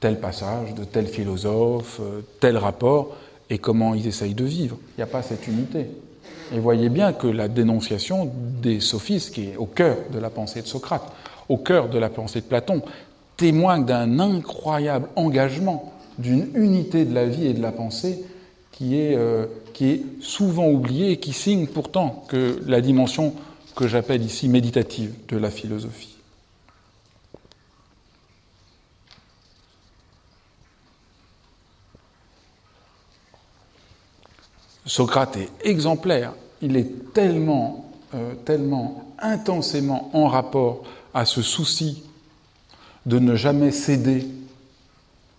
tel 0.02 0.20
passage 0.20 0.76
de 0.76 0.84
tel 0.84 1.08
philosophe, 1.08 2.02
euh, 2.02 2.20
tel 2.42 2.58
rapport, 2.58 3.16
et 3.50 3.58
comment 3.58 3.94
ils 3.94 4.08
essayent 4.08 4.34
de 4.34 4.46
vivre. 4.46 4.78
Il 4.98 5.00
n'y 5.00 5.04
a 5.04 5.08
pas 5.08 5.22
cette 5.22 5.48
unité. 5.48 5.88
Et 6.54 6.60
voyez 6.60 6.90
bien 6.90 7.14
que 7.14 7.28
la 7.28 7.48
dénonciation 7.48 8.32
des 8.62 8.80
sophistes, 8.80 9.34
qui 9.34 9.46
est 9.46 9.58
au 9.58 9.66
cœur 9.66 9.98
de 10.12 10.20
la 10.20 10.30
pensée 10.30 10.62
de 10.62 10.68
Socrate, 10.68 11.04
au 11.50 11.58
cœur 11.58 11.90
de 11.90 11.98
la 11.98 12.10
pensée 12.10 12.42
de 12.42 12.46
Platon, 12.46 12.82
témoigne 13.38 13.86
d'un 13.86 14.20
incroyable 14.20 15.08
engagement, 15.16 15.94
d'une 16.18 16.50
unité 16.56 17.06
de 17.06 17.14
la 17.14 17.26
vie 17.26 17.48
et 17.48 17.54
de 17.54 17.62
la 17.62 17.72
pensée 17.72 18.24
qui 18.72 19.00
est, 19.00 19.16
euh, 19.16 19.46
qui 19.74 19.90
est 19.90 20.02
souvent 20.22 20.68
oubliée 20.68 21.12
et 21.12 21.18
qui 21.18 21.34
signe 21.34 21.68
pourtant 21.68 22.24
que 22.28 22.60
la 22.66 22.82
dimension 22.82 23.34
que 23.76 23.88
j'appelle 23.88 24.24
ici 24.24 24.48
méditative 24.48 25.14
de 25.30 25.38
la 25.38 25.50
philosophie. 25.50 26.13
Socrate 34.86 35.38
est 35.38 35.50
exemplaire, 35.64 36.34
il 36.62 36.76
est 36.76 37.14
tellement, 37.14 37.92
euh, 38.14 38.34
tellement 38.46 39.06
intensément 39.20 40.10
en 40.14 40.28
rapport 40.28 40.84
à 41.14 41.26
ce 41.26 41.42
souci 41.42 42.04
de 43.06 43.20
ne 43.20 43.36
jamais 43.36 43.72
céder 43.72 44.28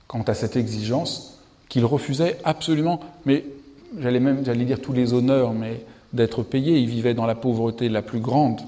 quant 0.07 0.23
à 0.23 0.35
cette 0.35 0.57
exigence 0.57 1.41
qu'il 1.69 1.85
refusait 1.85 2.39
absolument, 2.45 3.01
mais 3.27 3.45
j'allais 3.99 4.21
même 4.21 4.45
j'allais 4.45 4.65
dire 4.65 4.81
tous 4.81 4.93
les 4.93 5.13
honneurs, 5.13 5.53
mais 5.53 5.85
d'être 6.13 6.43
payé. 6.43 6.79
Il 6.79 6.89
vivait 6.89 7.15
dans 7.15 7.27
la 7.27 7.35
pauvreté 7.35 7.89
la 7.89 8.03
plus 8.03 8.21
grande, 8.21 8.61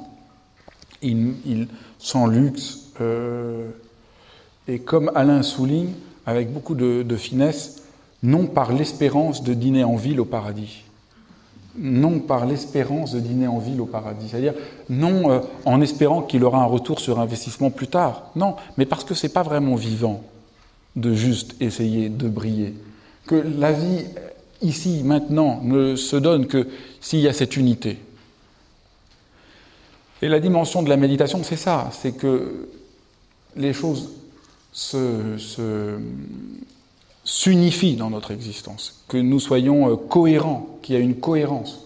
il, 1.02 1.68
sans 1.98 2.26
luxe. 2.26 2.90
Euh, 3.00 3.68
et 4.66 4.80
comme 4.80 5.12
Alain 5.14 5.42
souligne, 5.42 5.92
avec 6.26 6.52
beaucoup 6.52 6.74
de 6.74 7.16
finesse, 7.16 7.85
non 8.22 8.46
par 8.46 8.72
l'espérance 8.72 9.42
de 9.42 9.54
dîner 9.54 9.84
en 9.84 9.96
ville 9.96 10.20
au 10.20 10.24
paradis. 10.24 10.82
Non 11.78 12.20
par 12.20 12.46
l'espérance 12.46 13.12
de 13.12 13.20
dîner 13.20 13.46
en 13.46 13.58
ville 13.58 13.80
au 13.80 13.86
paradis. 13.86 14.28
C'est-à-dire, 14.30 14.54
non 14.88 15.30
euh, 15.30 15.40
en 15.64 15.80
espérant 15.80 16.22
qu'il 16.22 16.44
aura 16.44 16.62
un 16.62 16.66
retour 16.66 17.00
sur 17.00 17.20
investissement 17.20 17.70
plus 17.70 17.88
tard. 17.88 18.30
Non, 18.34 18.56
mais 18.78 18.86
parce 18.86 19.04
que 19.04 19.14
ce 19.14 19.26
n'est 19.26 19.32
pas 19.32 19.42
vraiment 19.42 19.74
vivant 19.74 20.22
de 20.96 21.12
juste 21.12 21.54
essayer 21.60 22.08
de 22.08 22.28
briller. 22.28 22.74
Que 23.26 23.34
la 23.34 23.72
vie, 23.72 24.04
ici, 24.62 25.02
maintenant, 25.04 25.60
ne 25.62 25.96
se 25.96 26.16
donne 26.16 26.46
que 26.46 26.66
s'il 27.00 27.20
y 27.20 27.28
a 27.28 27.32
cette 27.34 27.56
unité. 27.56 27.98
Et 30.22 30.28
la 30.28 30.40
dimension 30.40 30.82
de 30.82 30.88
la 30.88 30.96
méditation, 30.96 31.42
c'est 31.44 31.56
ça, 31.56 31.90
c'est 31.92 32.12
que 32.12 32.68
les 33.54 33.74
choses 33.74 34.10
se, 34.72 35.36
se, 35.38 35.98
s'unifie 37.26 37.96
dans 37.96 38.08
notre 38.08 38.30
existence, 38.30 39.02
que 39.08 39.16
nous 39.16 39.40
soyons 39.40 39.90
euh, 39.90 39.96
cohérents, 39.96 40.78
qu'il 40.80 40.94
y 40.94 40.98
ait 40.98 41.02
une 41.02 41.16
cohérence 41.16 41.80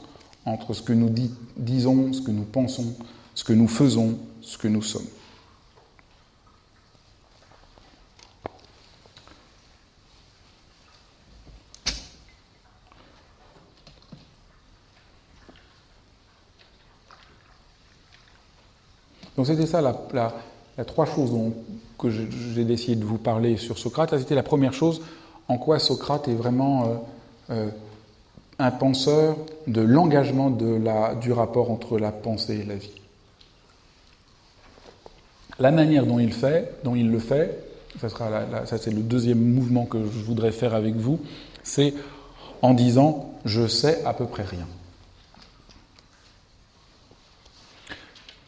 entre 0.45 0.75
ce 0.75 0.83
que 0.83 0.93
nous 0.93 1.11
disons, 1.57 2.13
ce 2.13 2.21
que 2.21 2.31
nous 2.31 2.45
pensons, 2.45 2.95
ce 3.35 3.43
que 3.43 3.55
nous 3.55 3.67
faisons, 3.67 4.19
ce 4.43 4.59
que 4.59 4.69
nous 4.69 4.83
sommes. 4.83 5.07
Donc 19.39 19.47
c'était 19.47 19.65
ça 19.65 19.81
la, 19.81 19.99
la, 20.13 20.85
trois 20.85 21.07
choses 21.07 21.31
dont, 21.31 21.55
que 21.99 22.11
j'ai 22.11 22.65
décidé 22.65 22.97
de 22.97 23.07
vous 23.07 23.17
parler 23.17 23.57
sur 23.57 23.79
Socrate. 23.79 24.19
C'était 24.19 24.35
la 24.35 24.43
première 24.43 24.75
chose, 24.75 25.01
en 25.51 25.59
quoi 25.59 25.81
Socrate 25.81 26.29
est 26.29 26.35
vraiment 26.35 26.85
euh, 26.85 26.95
euh, 27.51 27.69
un 28.61 28.71
penseur 28.71 29.37
de 29.67 29.81
l'engagement 29.81 30.49
du 30.49 31.33
rapport 31.33 31.73
entre 31.73 31.99
la 31.99 32.13
pensée 32.13 32.61
et 32.61 32.65
la 32.65 32.77
vie. 32.77 32.93
La 35.59 35.73
manière 35.73 36.07
dont 36.07 36.21
il, 36.21 36.33
fait, 36.33 36.73
dont 36.85 36.95
il 36.95 37.11
le 37.11 37.19
fait, 37.19 37.59
ça, 38.01 38.09
sera 38.09 38.31
ça 38.65 38.79
c'est 38.79 38.93
le 38.93 39.01
deuxième 39.01 39.41
mouvement 39.41 39.87
que 39.87 39.99
je 39.99 40.25
voudrais 40.25 40.53
faire 40.53 40.73
avec 40.73 40.95
vous, 40.95 41.19
c'est 41.65 41.95
en 42.63 42.73
disant 42.73 43.33
je 43.45 43.67
sais 43.67 44.05
à 44.05 44.15
peu 44.15 44.27
près 44.27 44.45
rien. 44.45 44.69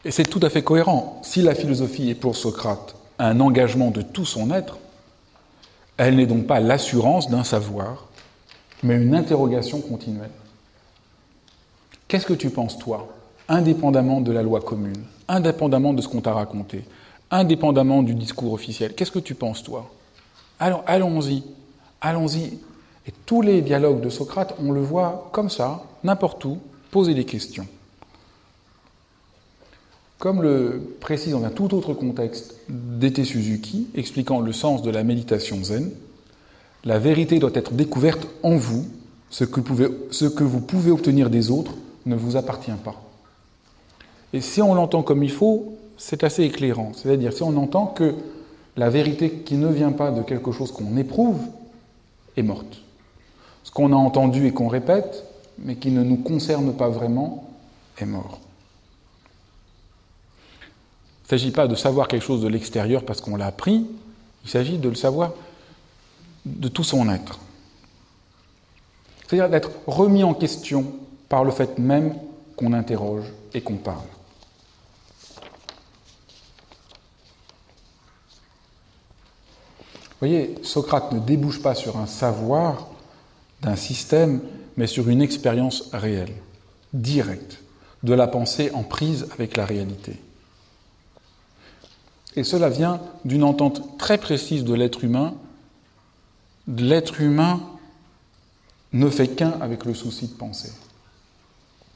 Et 0.04 0.12
c'est 0.12 0.24
tout 0.24 0.40
à 0.42 0.50
fait 0.50 0.62
cohérent. 0.62 1.20
Si 1.24 1.42
la 1.42 1.56
philosophie 1.56 2.10
est 2.10 2.14
pour 2.14 2.36
Socrate 2.36 2.94
un 3.18 3.40
engagement 3.40 3.90
de 3.90 4.02
tout 4.02 4.24
son 4.24 4.52
être, 4.52 4.78
elle 6.06 6.16
n'est 6.16 6.26
donc 6.26 6.48
pas 6.48 6.58
l'assurance 6.58 7.30
d'un 7.30 7.44
savoir, 7.44 8.08
mais 8.82 8.96
une 8.96 9.14
interrogation 9.14 9.80
continuelle. 9.80 10.30
Qu'est-ce 12.08 12.26
que 12.26 12.32
tu 12.32 12.50
penses, 12.50 12.76
toi, 12.76 13.08
indépendamment 13.48 14.20
de 14.20 14.32
la 14.32 14.42
loi 14.42 14.60
commune, 14.60 15.04
indépendamment 15.28 15.94
de 15.94 16.02
ce 16.02 16.08
qu'on 16.08 16.20
t'a 16.20 16.32
raconté, 16.32 16.84
indépendamment 17.30 18.02
du 18.02 18.14
discours 18.14 18.52
officiel 18.52 18.94
Qu'est-ce 18.94 19.12
que 19.12 19.20
tu 19.20 19.36
penses, 19.36 19.62
toi? 19.62 19.90
Allons, 20.58 20.82
allons-y, 20.86 21.44
allons-y. 22.00 22.58
Et 23.06 23.12
tous 23.24 23.40
les 23.40 23.62
dialogues 23.62 24.00
de 24.00 24.08
Socrate, 24.08 24.56
on 24.60 24.72
le 24.72 24.80
voit 24.80 25.30
comme 25.32 25.50
ça, 25.50 25.84
n'importe 26.02 26.44
où, 26.44 26.58
poser 26.90 27.14
des 27.14 27.24
questions. 27.24 27.66
Comme 30.22 30.40
le 30.40 30.94
précise 31.00 31.32
dans 31.32 31.42
un 31.42 31.50
tout 31.50 31.74
autre 31.74 31.94
contexte 31.94 32.54
d'été 32.68 33.24
Suzuki, 33.24 33.88
expliquant 33.96 34.38
le 34.38 34.52
sens 34.52 34.80
de 34.82 34.90
la 34.92 35.02
méditation 35.02 35.64
zen, 35.64 35.90
la 36.84 37.00
vérité 37.00 37.40
doit 37.40 37.50
être 37.54 37.72
découverte 37.72 38.28
en 38.44 38.54
vous, 38.54 38.86
ce 39.30 39.42
que 39.42 40.44
vous 40.44 40.60
pouvez 40.60 40.92
obtenir 40.92 41.28
des 41.28 41.50
autres 41.50 41.72
ne 42.06 42.14
vous 42.14 42.36
appartient 42.36 42.70
pas. 42.84 43.02
Et 44.32 44.40
si 44.40 44.62
on 44.62 44.76
l'entend 44.76 45.02
comme 45.02 45.24
il 45.24 45.30
faut, 45.32 45.74
c'est 45.96 46.22
assez 46.22 46.44
éclairant. 46.44 46.92
C'est-à-dire 46.94 47.32
si 47.32 47.42
on 47.42 47.56
entend 47.56 47.86
que 47.86 48.14
la 48.76 48.90
vérité 48.90 49.28
qui 49.28 49.56
ne 49.56 49.72
vient 49.72 49.90
pas 49.90 50.12
de 50.12 50.22
quelque 50.22 50.52
chose 50.52 50.70
qu'on 50.70 50.96
éprouve 50.96 51.40
est 52.36 52.44
morte. 52.44 52.80
Ce 53.64 53.72
qu'on 53.72 53.92
a 53.92 53.96
entendu 53.96 54.46
et 54.46 54.52
qu'on 54.52 54.68
répète, 54.68 55.24
mais 55.58 55.74
qui 55.74 55.90
ne 55.90 56.04
nous 56.04 56.18
concerne 56.18 56.72
pas 56.74 56.90
vraiment, 56.90 57.50
est 57.98 58.06
mort. 58.06 58.38
Il 61.32 61.36
ne 61.36 61.38
s'agit 61.38 61.52
pas 61.52 61.66
de 61.66 61.74
savoir 61.74 62.08
quelque 62.08 62.26
chose 62.26 62.42
de 62.42 62.48
l'extérieur 62.48 63.06
parce 63.06 63.22
qu'on 63.22 63.36
l'a 63.36 63.46
appris, 63.46 63.86
il 64.44 64.50
s'agit 64.50 64.76
de 64.76 64.90
le 64.90 64.94
savoir 64.94 65.32
de 66.44 66.68
tout 66.68 66.84
son 66.84 67.08
être. 67.08 67.38
C'est-à-dire 69.26 69.48
d'être 69.48 69.70
remis 69.86 70.24
en 70.24 70.34
question 70.34 70.92
par 71.30 71.42
le 71.42 71.50
fait 71.50 71.78
même 71.78 72.14
qu'on 72.54 72.74
interroge 72.74 73.24
et 73.54 73.62
qu'on 73.62 73.78
parle. 73.78 74.04
Vous 80.10 80.28
voyez, 80.28 80.54
Socrate 80.62 81.12
ne 81.12 81.18
débouche 81.18 81.62
pas 81.62 81.74
sur 81.74 81.96
un 81.96 82.06
savoir 82.06 82.88
d'un 83.62 83.76
système, 83.76 84.42
mais 84.76 84.86
sur 84.86 85.08
une 85.08 85.22
expérience 85.22 85.88
réelle, 85.94 86.34
directe, 86.92 87.62
de 88.02 88.12
la 88.12 88.26
pensée 88.26 88.70
en 88.74 88.82
prise 88.82 89.28
avec 89.32 89.56
la 89.56 89.64
réalité. 89.64 90.20
Et 92.36 92.44
cela 92.44 92.68
vient 92.68 93.00
d'une 93.24 93.44
entente 93.44 93.98
très 93.98 94.18
précise 94.18 94.64
de 94.64 94.74
l'être 94.74 95.04
humain. 95.04 95.34
L'être 96.66 97.20
humain 97.20 97.60
ne 98.92 99.08
fait 99.08 99.28
qu'un 99.28 99.52
avec 99.60 99.84
le 99.84 99.94
souci 99.94 100.28
de 100.28 100.34
penser. 100.34 100.72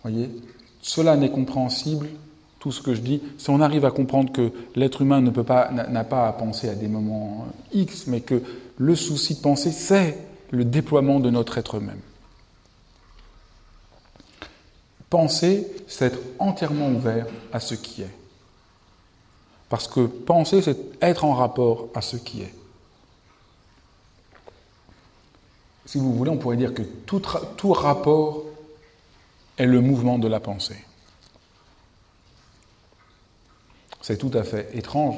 Voyez 0.03 0.31
Cela 0.83 1.16
n'est 1.16 1.31
compréhensible, 1.31 2.09
tout 2.59 2.72
ce 2.72 2.83
que 2.83 2.94
je 2.94 3.01
dis, 3.01 3.22
si 3.38 3.51
on 3.51 3.61
arrive 3.61 3.85
à 3.85 3.90
comprendre 3.90 4.33
que 4.33 4.51
l'être 4.75 5.03
humain 5.03 5.20
ne 5.20 5.31
peut 5.31 5.44
pas, 5.44 5.70
n'a 5.70 6.05
pas 6.05 6.27
à 6.27 6.33
penser 6.33 6.68
à 6.68 6.75
des 6.75 6.88
moments 6.88 7.46
X, 7.72 8.07
mais 8.07 8.20
que 8.20 8.42
le 8.79 8.94
souci 8.94 9.37
de 9.37 9.40
penser, 9.40 9.70
c'est 9.72 10.18
le 10.51 10.64
déploiement 10.64 11.20
de 11.20 11.31
notre 11.31 11.59
être 11.59 11.81
même. 11.81 12.01
Penser, 15.11 15.66
c'est 15.87 16.07
être 16.07 16.18
entièrement 16.38 16.88
ouvert 16.88 17.27
à 17.53 17.61
ce 17.61 17.75
qui 17.75 18.03
est. 18.03 18.26
Parce 19.68 19.88
que 19.88 20.07
penser, 20.07 20.62
c'est 20.62 20.79
être 21.02 21.24
en 21.24 21.35
rapport 21.35 21.88
à 21.94 22.00
ce 22.00 22.16
qui 22.16 22.42
est. 22.42 22.55
Si 25.85 25.98
vous 25.98 26.14
voulez, 26.14 26.31
on 26.31 26.37
pourrait 26.37 26.57
dire 26.57 26.74
que 26.74 26.83
tout, 26.83 27.22
tout 27.57 27.72
rapport 27.72 28.42
est 29.57 29.66
le 29.66 29.81
mouvement 29.81 30.18
de 30.18 30.29
la 30.29 30.40
pensée. 30.40 30.87
c'est 34.07 34.18
tout 34.18 34.31
à 34.35 34.44
fait 34.44 34.70
étrange 34.72 35.16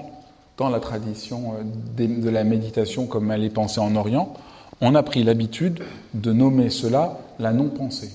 dans 0.56 0.70
la 0.70 0.80
tradition 0.80 1.56
euh, 1.58 2.06
de 2.06 2.30
la 2.30 2.42
méditation 2.42 3.06
comme 3.06 3.30
elle 3.30 3.44
est 3.44 3.50
pensée 3.50 3.80
en 3.80 3.94
Orient, 3.96 4.32
on 4.80 4.94
a 4.94 5.02
pris 5.02 5.22
l'habitude 5.22 5.84
de 6.14 6.32
nommer 6.32 6.70
cela 6.70 7.18
la 7.38 7.52
non-pensée. 7.52 8.10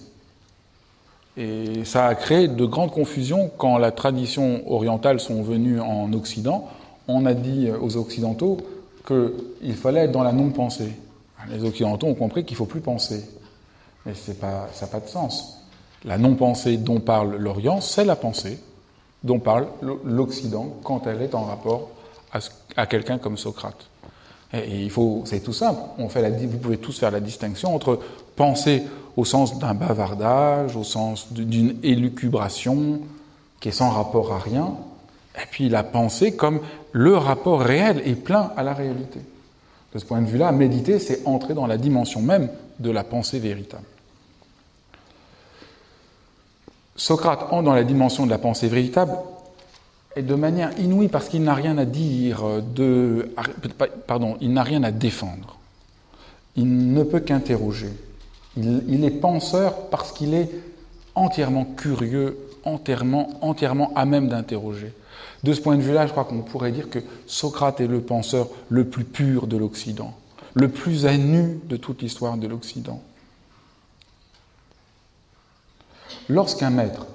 Et 1.35 1.83
ça 1.85 2.07
a 2.07 2.15
créé 2.15 2.47
de 2.47 2.65
grandes 2.65 2.91
confusions 2.91 3.49
quand 3.57 3.77
la 3.77 3.91
tradition 3.91 4.61
orientale 4.71 5.19
sont 5.19 5.41
venues 5.41 5.81
en 5.81 6.13
Occident. 6.13 6.69
On 7.07 7.25
a 7.25 7.33
dit 7.33 7.69
aux 7.81 7.97
Occidentaux 7.97 8.57
qu'il 9.07 9.75
fallait 9.75 10.01
être 10.01 10.11
dans 10.11 10.23
la 10.23 10.31
non-pensée. 10.31 10.91
Les 11.49 11.63
Occidentaux 11.63 12.07
ont 12.07 12.13
compris 12.13 12.45
qu'il 12.45 12.55
ne 12.55 12.59
faut 12.59 12.65
plus 12.65 12.81
penser. 12.81 13.25
Mais 14.05 14.13
pas, 14.39 14.69
ça 14.73 14.85
n'a 14.85 14.91
pas 14.91 14.99
de 14.99 15.07
sens. 15.07 15.59
La 16.05 16.17
non-pensée 16.17 16.77
dont 16.77 16.99
parle 16.99 17.37
l'Orient, 17.37 17.81
c'est 17.81 18.05
la 18.05 18.15
pensée 18.15 18.59
dont 19.23 19.39
parle 19.39 19.67
l'Occident 20.03 20.75
quand 20.83 21.07
elle 21.07 21.21
est 21.21 21.33
en 21.33 21.43
rapport 21.43 21.89
à, 22.75 22.85
quelqu'un 22.85 23.17
comme 23.17 23.37
Socrate. 23.37 23.87
Et 24.53 24.83
il 24.83 24.91
faut, 24.91 25.23
c'est 25.25 25.39
tout 25.39 25.53
simple. 25.53 25.79
Vous 25.97 26.57
pouvez 26.57 26.77
tous 26.77 26.99
faire 26.99 27.11
la 27.11 27.19
distinction 27.19 27.73
entre 27.73 27.99
penser 28.35 28.83
au 29.15 29.25
sens 29.25 29.59
d'un 29.59 29.73
bavardage, 29.73 30.75
au 30.75 30.83
sens 30.83 31.31
d'une 31.31 31.77
élucubration 31.83 33.01
qui 33.59 33.69
est 33.69 33.73
sans 33.73 33.89
rapport 33.89 34.33
à 34.33 34.39
rien, 34.39 34.73
et 35.35 35.45
puis 35.49 35.69
la 35.69 35.83
pensée 35.83 36.35
comme 36.35 36.59
le 36.91 37.15
rapport 37.15 37.61
réel 37.61 38.01
et 38.05 38.15
plein 38.15 38.51
à 38.57 38.63
la 38.63 38.73
réalité. 38.73 39.19
De 39.93 39.99
ce 39.99 40.05
point 40.05 40.21
de 40.21 40.27
vue-là, 40.27 40.51
méditer, 40.51 40.99
c'est 40.99 41.25
entrer 41.25 41.53
dans 41.53 41.67
la 41.67 41.77
dimension 41.77 42.21
même 42.21 42.49
de 42.79 42.89
la 42.89 43.03
pensée 43.03 43.39
véritable. 43.39 43.83
Socrate 46.95 47.43
entre 47.51 47.63
dans 47.63 47.73
la 47.73 47.83
dimension 47.83 48.25
de 48.25 48.31
la 48.31 48.37
pensée 48.37 48.67
véritable 48.67 49.13
et 50.15 50.21
de 50.21 50.35
manière 50.35 50.77
inouïe 50.79 51.07
parce 51.07 51.27
qu'il 51.27 51.43
n'a 51.43 51.55
rien 51.55 51.77
à 51.77 51.85
dire 51.85 52.43
de, 52.61 53.33
pardon, 54.05 54.37
il 54.41 54.53
n'a 54.53 54.63
rien 54.63 54.83
à 54.83 54.91
défendre. 54.91 55.57
Il 56.55 56.93
ne 56.93 57.03
peut 57.03 57.19
qu'interroger. 57.19 57.89
Il, 58.55 59.03
est 59.03 59.09
penseur 59.09 59.87
parce 59.89 60.11
qu'il 60.11 60.33
est 60.33 60.49
entièrement 61.15 61.65
curieux, 61.65 62.37
entièrement, 62.65 63.29
entièrement 63.41 63.91
à 63.95 64.05
même 64.05 64.27
d'interroger. 64.27 64.93
De 65.43 65.53
ce 65.53 65.61
point 65.61 65.75
de 65.75 65.81
vue-là, 65.81 66.05
je 66.05 66.11
crois 66.11 66.25
qu'on 66.25 66.41
pourrait 66.41 66.71
dire 66.71 66.89
que 66.89 66.99
Socrate 67.25 67.81
est 67.81 67.87
le 67.87 68.01
penseur 68.01 68.47
le 68.69 68.85
plus 68.85 69.03
pur 69.03 69.47
de 69.47 69.57
l'Occident, 69.57 70.13
le 70.53 70.69
plus 70.69 71.05
à 71.05 71.17
nu 71.17 71.59
de 71.65 71.77
toute 71.77 72.01
l'histoire 72.01 72.37
de 72.37 72.47
l'Occident. 72.47 73.01
Lorsqu'un 76.29 76.69
maître 76.69 77.07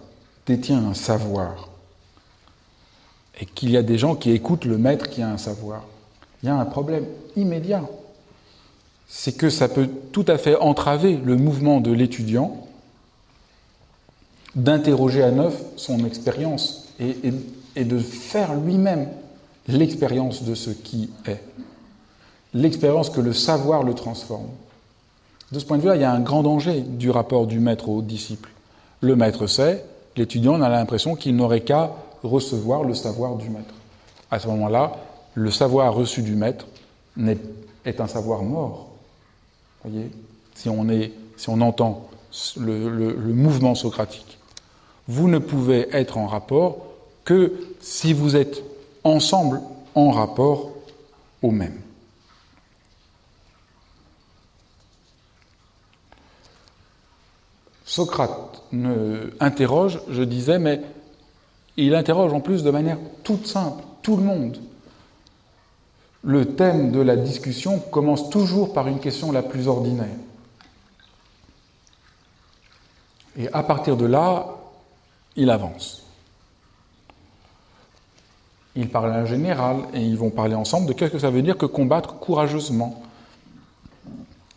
détient 0.47 0.85
un 0.85 0.95
savoir, 0.95 1.69
et 3.41 3.47
qu'il 3.47 3.71
y 3.71 3.77
a 3.77 3.83
des 3.83 3.99
gens 3.99 4.17
qui 4.17 4.33
écoutent 4.33 4.65
le 4.65 4.79
maître 4.79 5.09
qui 5.09 5.23
a 5.23 5.31
un 5.31 5.39
savoir, 5.39 5.85
il 6.43 6.47
y 6.47 6.49
a 6.49 6.57
un 6.57 6.65
problème 6.65 7.07
immédiat. 7.37 7.83
C'est 9.09 9.37
que 9.37 9.51
ça 9.51 9.69
peut 9.69 9.89
tout 10.13 10.25
à 10.29 10.39
fait 10.39 10.57
entraver 10.57 11.19
le 11.25 11.37
mouvement 11.37 11.81
de 11.81 11.91
l'étudiant 11.91 12.65
d'interroger 14.55 15.23
à 15.23 15.31
neuf 15.31 15.61
son 15.77 16.05
expérience 16.05 16.89
et, 16.99 17.85
de 17.85 17.99
faire 17.99 18.55
lui-même 18.55 19.09
l'expérience 19.69 20.43
de 20.43 20.55
ce 20.55 20.71
qui 20.71 21.11
est, 21.27 21.41
l'expérience 22.55 23.11
que 23.11 23.21
le 23.21 23.33
savoir 23.33 23.83
le 23.83 23.95
transforme. 23.95 24.49
De 25.53 25.59
ce 25.59 25.65
point 25.65 25.77
de 25.77 25.83
vue-là, 25.83 25.97
il 25.97 26.03
y 26.03 26.05
a 26.05 26.13
un 26.13 26.21
grand 26.21 26.43
danger 26.43 26.81
du 26.81 27.11
rapport 27.11 27.47
du 27.47 27.61
maître 27.61 27.89
au 27.89 28.03
disciple. 28.03 28.51
Le 29.01 29.17
maître 29.17 29.47
sait, 29.47 29.85
l'étudiant 30.17 30.61
a 30.61 30.69
l'impression 30.69 31.15
qu'il 31.15 31.37
n'aurait 31.37 31.61
qu'à 31.61 31.93
recevoir 32.23 32.83
le 32.83 32.95
savoir 32.95 33.37
du 33.37 33.49
maître. 33.49 33.75
À 34.31 34.39
ce 34.39 34.49
moment-là, 34.49 34.97
le 35.35 35.51
savoir 35.51 35.95
reçu 35.95 36.23
du 36.23 36.35
maître 36.35 36.67
est, 37.85 38.01
un 38.01 38.07
savoir 38.09 38.43
mort. 38.43 38.88
Si 40.55 40.69
on, 40.69 40.89
est, 40.89 41.13
si 41.37 41.49
on 41.49 41.61
entend 41.61 42.09
le, 42.57 42.89
le 42.89 43.33
mouvement 43.33 43.75
socratique. 43.75 44.39
Vous 45.07 45.29
ne 45.29 45.39
pouvez 45.39 45.89
être 45.93 46.19
en 46.19 46.27
rapport 46.27 46.87
que 47.25 47.53
si 47.81 48.13
vous 48.13 48.37
êtes 48.37 48.63
ensemble 49.05 49.61
en 49.95 50.11
rapport 50.11 50.71
au 51.43 51.51
même. 51.51 51.81
Socrate 57.85 58.63
ne 58.71 59.31
interroge, 59.41 60.01
je 60.11 60.23
disais, 60.23 60.59
mais 60.59 60.83
il 61.79 61.95
interroge 61.95 62.35
en 62.35 62.41
plus 62.41 62.63
de 62.63 62.71
manière 62.71 62.99
toute 63.25 63.47
simple, 63.47 63.83
tout 64.03 64.17
le 64.17 64.23
monde. 64.23 64.59
Le 66.25 66.45
thème 66.57 66.91
de 66.91 67.01
la 67.01 67.17
discussion 67.17 67.79
commence 67.79 68.31
toujours 68.31 68.73
par 68.73 68.89
une 68.89 68.99
question 68.99 69.31
la 69.33 69.43
plus 69.43 69.69
ordinaire. 69.69 70.17
Et 73.37 73.49
à 73.53 73.63
partir 73.63 73.97
de 73.97 74.05
là, 74.05 74.47
il 75.37 75.49
avance. 75.49 76.05
Il 78.75 78.89
parle 78.89 79.13
en 79.13 79.27
général 79.27 79.79
et 79.95 80.01
ils 80.01 80.17
vont 80.17 80.31
parler 80.31 80.55
ensemble 80.55 80.87
de 80.87 80.93
qu'est-ce 80.93 81.13
que 81.13 81.19
ça 81.19 81.31
veut 81.31 81.43
dire 81.43 81.57
que 81.57 81.67
combattre 81.67 82.19
courageusement. 82.19 83.03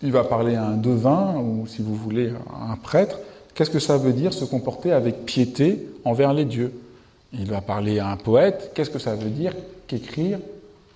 Il 0.02 0.12
va 0.12 0.24
parler 0.24 0.56
à 0.56 0.66
un 0.66 0.78
devin 0.78 1.36
ou, 1.38 1.68
si 1.68 1.84
vous 1.84 1.96
voulez, 1.96 2.34
à 2.52 2.72
un 2.72 2.76
prêtre. 2.76 3.20
Qu'est-ce 3.54 3.70
que 3.70 3.80
ça 3.80 3.98
veut 3.98 4.14
dire 4.14 4.34
se 4.34 4.46
comporter 4.46 4.92
avec 4.92 5.26
piété 5.26 5.88
envers 6.06 6.34
les 6.34 6.46
dieux? 6.46 6.74
Il 7.34 7.50
va 7.50 7.62
parler 7.62 8.00
à 8.00 8.10
un 8.10 8.18
poète. 8.18 8.72
Qu'est-ce 8.74 8.90
que 8.90 9.00
ça 9.00 9.16
veut 9.16 9.30
dire 9.30 9.54
qu'écrire 9.88 10.40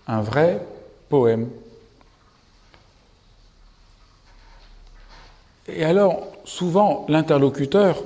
un 0.08 0.22
vrai 0.22 0.66
poème 1.10 1.50
Et 5.68 5.84
alors, 5.84 6.28
souvent, 6.46 7.06
l'interlocuteur 7.10 8.04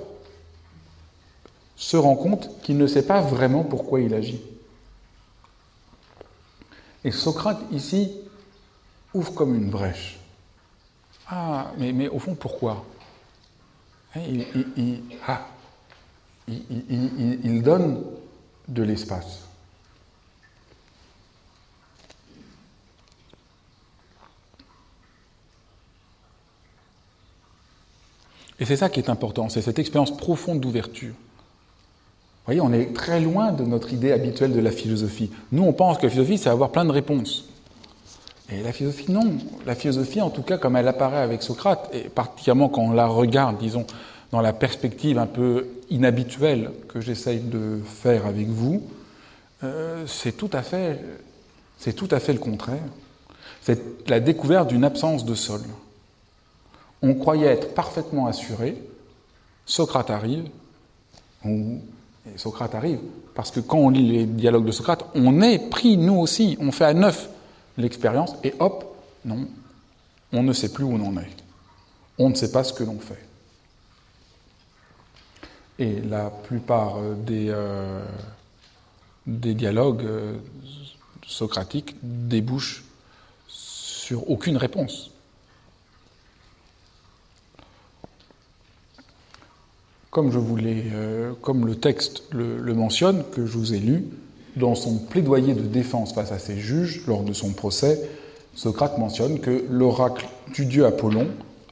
se 1.76 1.98
rend 1.98 2.16
compte 2.16 2.62
qu'il 2.62 2.78
ne 2.78 2.88
sait 2.88 3.06
pas 3.06 3.22
vraiment 3.22 3.64
pourquoi 3.64 4.00
il 4.02 4.14
agit. 4.14 4.42
Et 7.04 7.12
Socrate, 7.12 7.60
ici, 7.72 8.18
ouvre 9.14 9.34
comme 9.34 9.56
une 9.56 9.70
brèche. 9.70 10.20
Ah, 11.28 11.72
mais, 11.78 12.08
au 12.08 12.20
fond, 12.20 12.36
pourquoi? 12.36 12.86
Hein, 14.16 14.22
ah, 15.28 15.48
il 16.48 17.62
donne 17.62 18.04
de 18.68 18.84
l'espace. 18.84 19.49
Et 28.60 28.66
c'est 28.66 28.76
ça 28.76 28.90
qui 28.90 29.00
est 29.00 29.10
important, 29.10 29.50
c'est 29.50 29.62
cette 29.62 29.80
expérience 29.80 30.16
profonde 30.16 30.60
d'ouverture. 30.60 31.14
Vous 31.14 32.56
voyez, 32.56 32.62
on 32.62 32.74
est 32.74 32.94
très 32.94 33.20
loin 33.20 33.52
de 33.52 33.64
notre 33.64 33.94
idée 33.94 34.12
habituelle 34.12 34.54
de 34.54 34.60
la 34.60 34.72
philosophie. 34.72 35.30
Nous, 35.52 35.64
on 35.64 35.72
pense 35.72 35.98
que 35.98 36.04
la 36.04 36.10
philosophie, 36.10 36.38
c'est 36.38 36.50
avoir 36.50 36.72
plein 36.72 36.86
de 36.86 36.92
réponses. 36.92 37.46
Et 38.52 38.64
la 38.64 38.74
philosophie, 38.74 39.12
non. 39.12 39.38
La 39.66 39.76
philosophie, 39.76 40.22
en 40.22 40.32
tout 40.32 40.42
cas, 40.42 40.58
comme 40.58 40.76
elle 40.76 40.88
apparaît 40.88 41.22
avec 41.22 41.44
Socrate, 41.44 41.90
et 41.94 42.10
particulièrement 42.10 42.68
quand 42.68 42.82
on 42.82 42.92
la 42.92 43.06
regarde, 43.06 43.58
disons, 43.60 43.86
dans 44.32 44.42
la 44.42 44.54
perspective 44.54 45.20
un 45.20 45.28
peu 45.28 45.68
inhabituelle 45.90 46.72
que 46.88 47.02
j'essaye 47.02 47.40
de 47.40 47.80
faire 47.86 48.26
avec 48.26 48.48
vous, 48.48 48.84
euh, 49.64 50.06
c'est 50.08 50.32
tout 50.32 50.50
c'est 51.78 51.94
tout 51.94 52.08
à 52.12 52.20
fait 52.20 52.34
le 52.34 52.40
contraire. 52.40 52.80
C'est 53.62 54.10
la 54.10 54.20
découverte 54.20 54.70
d'une 54.70 54.84
absence 54.84 55.26
de 55.26 55.36
sol. 55.36 55.62
On 57.02 57.14
croyait 57.16 57.48
être 57.48 57.74
parfaitement 57.74 58.28
assuré. 58.28 58.78
Socrate 59.66 60.10
arrive, 60.10 60.50
Socrate 62.36 62.76
arrive, 62.76 63.00
parce 63.36 63.52
que 63.52 63.60
quand 63.60 63.78
on 63.78 63.90
lit 63.90 64.08
les 64.08 64.26
dialogues 64.26 64.66
de 64.66 64.72
Socrate, 64.72 65.06
on 65.16 65.42
est 65.42 65.70
pris, 65.70 65.98
nous 65.98 66.16
aussi, 66.16 66.58
on 66.60 66.72
fait 66.72 66.86
à 66.86 66.94
neuf 66.94 67.30
l'expérience, 67.78 68.36
et 68.44 68.54
hop, 68.60 68.96
non, 69.26 69.48
on 70.34 70.44
ne 70.44 70.54
sait 70.54 70.72
plus 70.74 70.84
où 70.84 70.92
on 70.92 71.06
en 71.06 71.18
est. 71.18 71.30
On 72.18 72.30
ne 72.30 72.36
sait 72.36 72.52
pas 72.52 72.64
ce 72.64 72.74
que 72.74 72.84
l'on 72.84 73.00
fait. 73.00 73.24
Et 75.78 76.02
la 76.02 76.30
plupart 76.30 77.00
des, 77.26 77.48
euh, 77.50 78.04
des 79.26 79.54
dialogues 79.54 80.04
euh, 80.04 80.38
socratiques 81.26 81.96
débouchent 82.02 82.84
sur 83.48 84.30
aucune 84.30 84.58
réponse. 84.58 85.09
Euh, 90.18 91.34
comme 91.42 91.68
le 91.68 91.76
texte 91.76 92.24
le, 92.32 92.74
mentionne, 92.74 93.24
que 93.32 93.46
je 93.46 93.58
vous 93.58 93.74
ai 93.74 93.80
lu, 93.80 94.06
dans 94.56 94.74
son 94.74 94.98
plaidoyer 94.98 95.54
de 95.54 95.62
défense 95.62 96.14
face 96.14 96.32
à 96.32 96.40
ses 96.40 96.58
juges 96.58 97.04
lors 97.08 97.24
de 97.24 97.34
son 97.34 97.52
procès, 97.52 98.02
Socrate 98.56 98.98
mentionne 98.98 99.40
que 99.40 99.66
l'oracle 99.70 100.28
du 100.54 100.66
dieu 100.66 100.86
Apollon, 100.86 101.28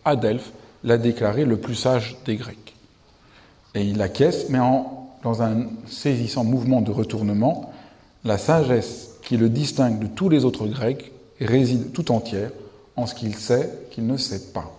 à 0.06 0.16
Delphes, 0.16 0.52
l'a 0.84 0.98
déclaré 0.98 1.46
le 1.46 1.58
plus 1.58 1.76
sage 1.76 2.18
des 2.26 2.36
Grecs. 2.36 2.76
Et 3.74 3.82
il 3.82 4.02
acquiesce, 4.02 4.50
mais 4.50 4.60
en, 4.60 5.10
dans 5.24 5.42
un 5.42 5.66
saisissant 5.88 6.44
mouvement 6.44 6.82
de 6.82 6.92
retournement, 6.92 7.74
La 8.24 8.38
sagesse 8.38 9.16
qui 9.24 9.38
le 9.38 9.50
distingue 9.50 10.00
de 10.00 10.08
tous 10.08 10.30
les 10.30 10.44
autres 10.44 10.68
Grecs 10.68 11.12
réside 11.40 11.92
tout 11.92 12.12
entière 12.12 12.52
en 12.96 13.06
ce 13.06 13.16
qu'il 13.16 13.36
sait 13.36 13.72
qu'il 13.92 14.06
ne 14.06 14.18
sait 14.18 14.52
pas. 14.54 14.72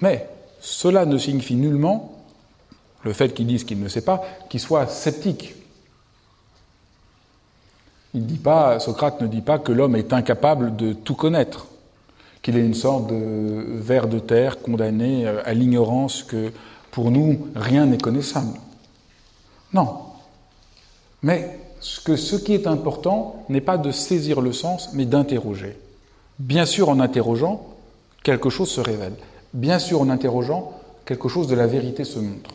Mais 0.00 0.28
cela 0.60 1.06
ne 1.06 1.18
signifie 1.18 1.54
nullement, 1.54 2.19
le 3.02 3.12
fait 3.12 3.34
qu'il 3.34 3.46
dise 3.46 3.64
qu'il 3.64 3.80
ne 3.80 3.88
sait 3.88 4.04
pas, 4.04 4.22
qu'il 4.48 4.60
soit 4.60 4.86
sceptique. 4.86 5.54
Il 8.14 8.26
dit 8.26 8.38
pas, 8.38 8.80
Socrate 8.80 9.20
ne 9.20 9.26
dit 9.26 9.40
pas 9.40 9.58
que 9.58 9.72
l'homme 9.72 9.96
est 9.96 10.12
incapable 10.12 10.76
de 10.76 10.92
tout 10.92 11.14
connaître, 11.14 11.66
qu'il 12.42 12.56
est 12.56 12.64
une 12.64 12.74
sorte 12.74 13.06
de 13.06 13.64
ver 13.68 14.08
de 14.08 14.18
terre 14.18 14.60
condamné 14.60 15.26
à 15.26 15.54
l'ignorance 15.54 16.22
que 16.22 16.52
pour 16.90 17.10
nous 17.10 17.46
rien 17.54 17.86
n'est 17.86 17.98
connaissable. 17.98 18.58
Non. 19.72 20.00
Mais 21.22 21.58
ce 21.80 22.36
qui 22.36 22.52
est 22.52 22.66
important 22.66 23.44
n'est 23.48 23.60
pas 23.60 23.78
de 23.78 23.92
saisir 23.92 24.40
le 24.40 24.52
sens, 24.52 24.90
mais 24.92 25.04
d'interroger. 25.04 25.78
Bien 26.38 26.66
sûr, 26.66 26.88
en 26.88 27.00
interrogeant, 27.00 27.64
quelque 28.22 28.50
chose 28.50 28.70
se 28.70 28.80
révèle. 28.80 29.14
Bien 29.54 29.78
sûr, 29.78 30.00
en 30.00 30.08
interrogeant, 30.08 30.72
quelque 31.04 31.28
chose 31.28 31.46
de 31.46 31.54
la 31.54 31.66
vérité 31.66 32.04
se 32.04 32.18
montre. 32.18 32.50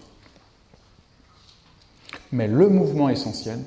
Mais 2.36 2.48
le 2.50 2.68
mouvement 2.68 3.08
essentiel, 3.08 3.60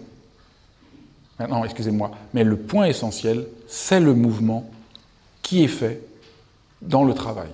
non, 1.40 1.64
excusez-moi, 1.64 2.10
mais 2.34 2.44
le 2.44 2.58
point 2.58 2.84
essentiel, 2.84 3.46
c'est 3.66 3.98
le 3.98 4.12
mouvement 4.12 4.68
qui 5.40 5.64
est 5.64 5.68
fait 5.68 6.02
dans 6.82 7.02
le 7.02 7.14
travail. 7.14 7.48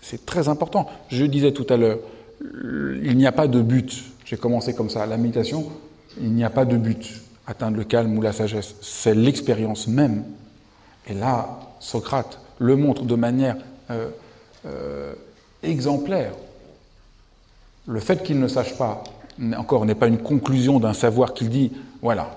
C'est 0.00 0.24
très 0.24 0.48
important. 0.48 0.88
Je 1.08 1.24
disais 1.24 1.50
tout 1.50 1.66
à 1.68 1.76
l'heure, 1.76 1.98
il 2.40 3.16
n'y 3.16 3.26
a 3.26 3.32
pas 3.32 3.48
de 3.48 3.60
but. 3.60 4.04
J'ai 4.24 4.36
commencé 4.36 4.74
comme 4.74 4.90
ça. 4.90 5.06
La 5.06 5.16
méditation, 5.16 5.72
il 6.20 6.32
n'y 6.32 6.44
a 6.44 6.50
pas 6.50 6.64
de 6.64 6.76
but. 6.76 7.20
Atteindre 7.48 7.76
le 7.76 7.84
calme 7.84 8.16
ou 8.16 8.22
la 8.22 8.32
sagesse, 8.32 8.76
c'est 8.80 9.14
l'expérience 9.14 9.88
même. 9.88 10.22
Et 11.08 11.14
là, 11.14 11.58
Socrate 11.80 12.38
le 12.58 12.76
montre 12.76 13.02
de 13.02 13.16
manière 13.16 13.56
euh, 13.90 14.10
euh, 14.66 15.14
exemplaire. 15.64 16.32
Le 17.88 17.98
fait 17.98 18.22
qu'il 18.22 18.38
ne 18.38 18.46
sache 18.46 18.76
pas, 18.78 19.02
encore, 19.56 19.84
n'est 19.86 19.94
pas 19.94 20.08
une 20.08 20.18
conclusion 20.18 20.80
d'un 20.80 20.94
savoir 20.94 21.34
qu'il 21.34 21.48
dit, 21.48 21.72
voilà, 22.02 22.36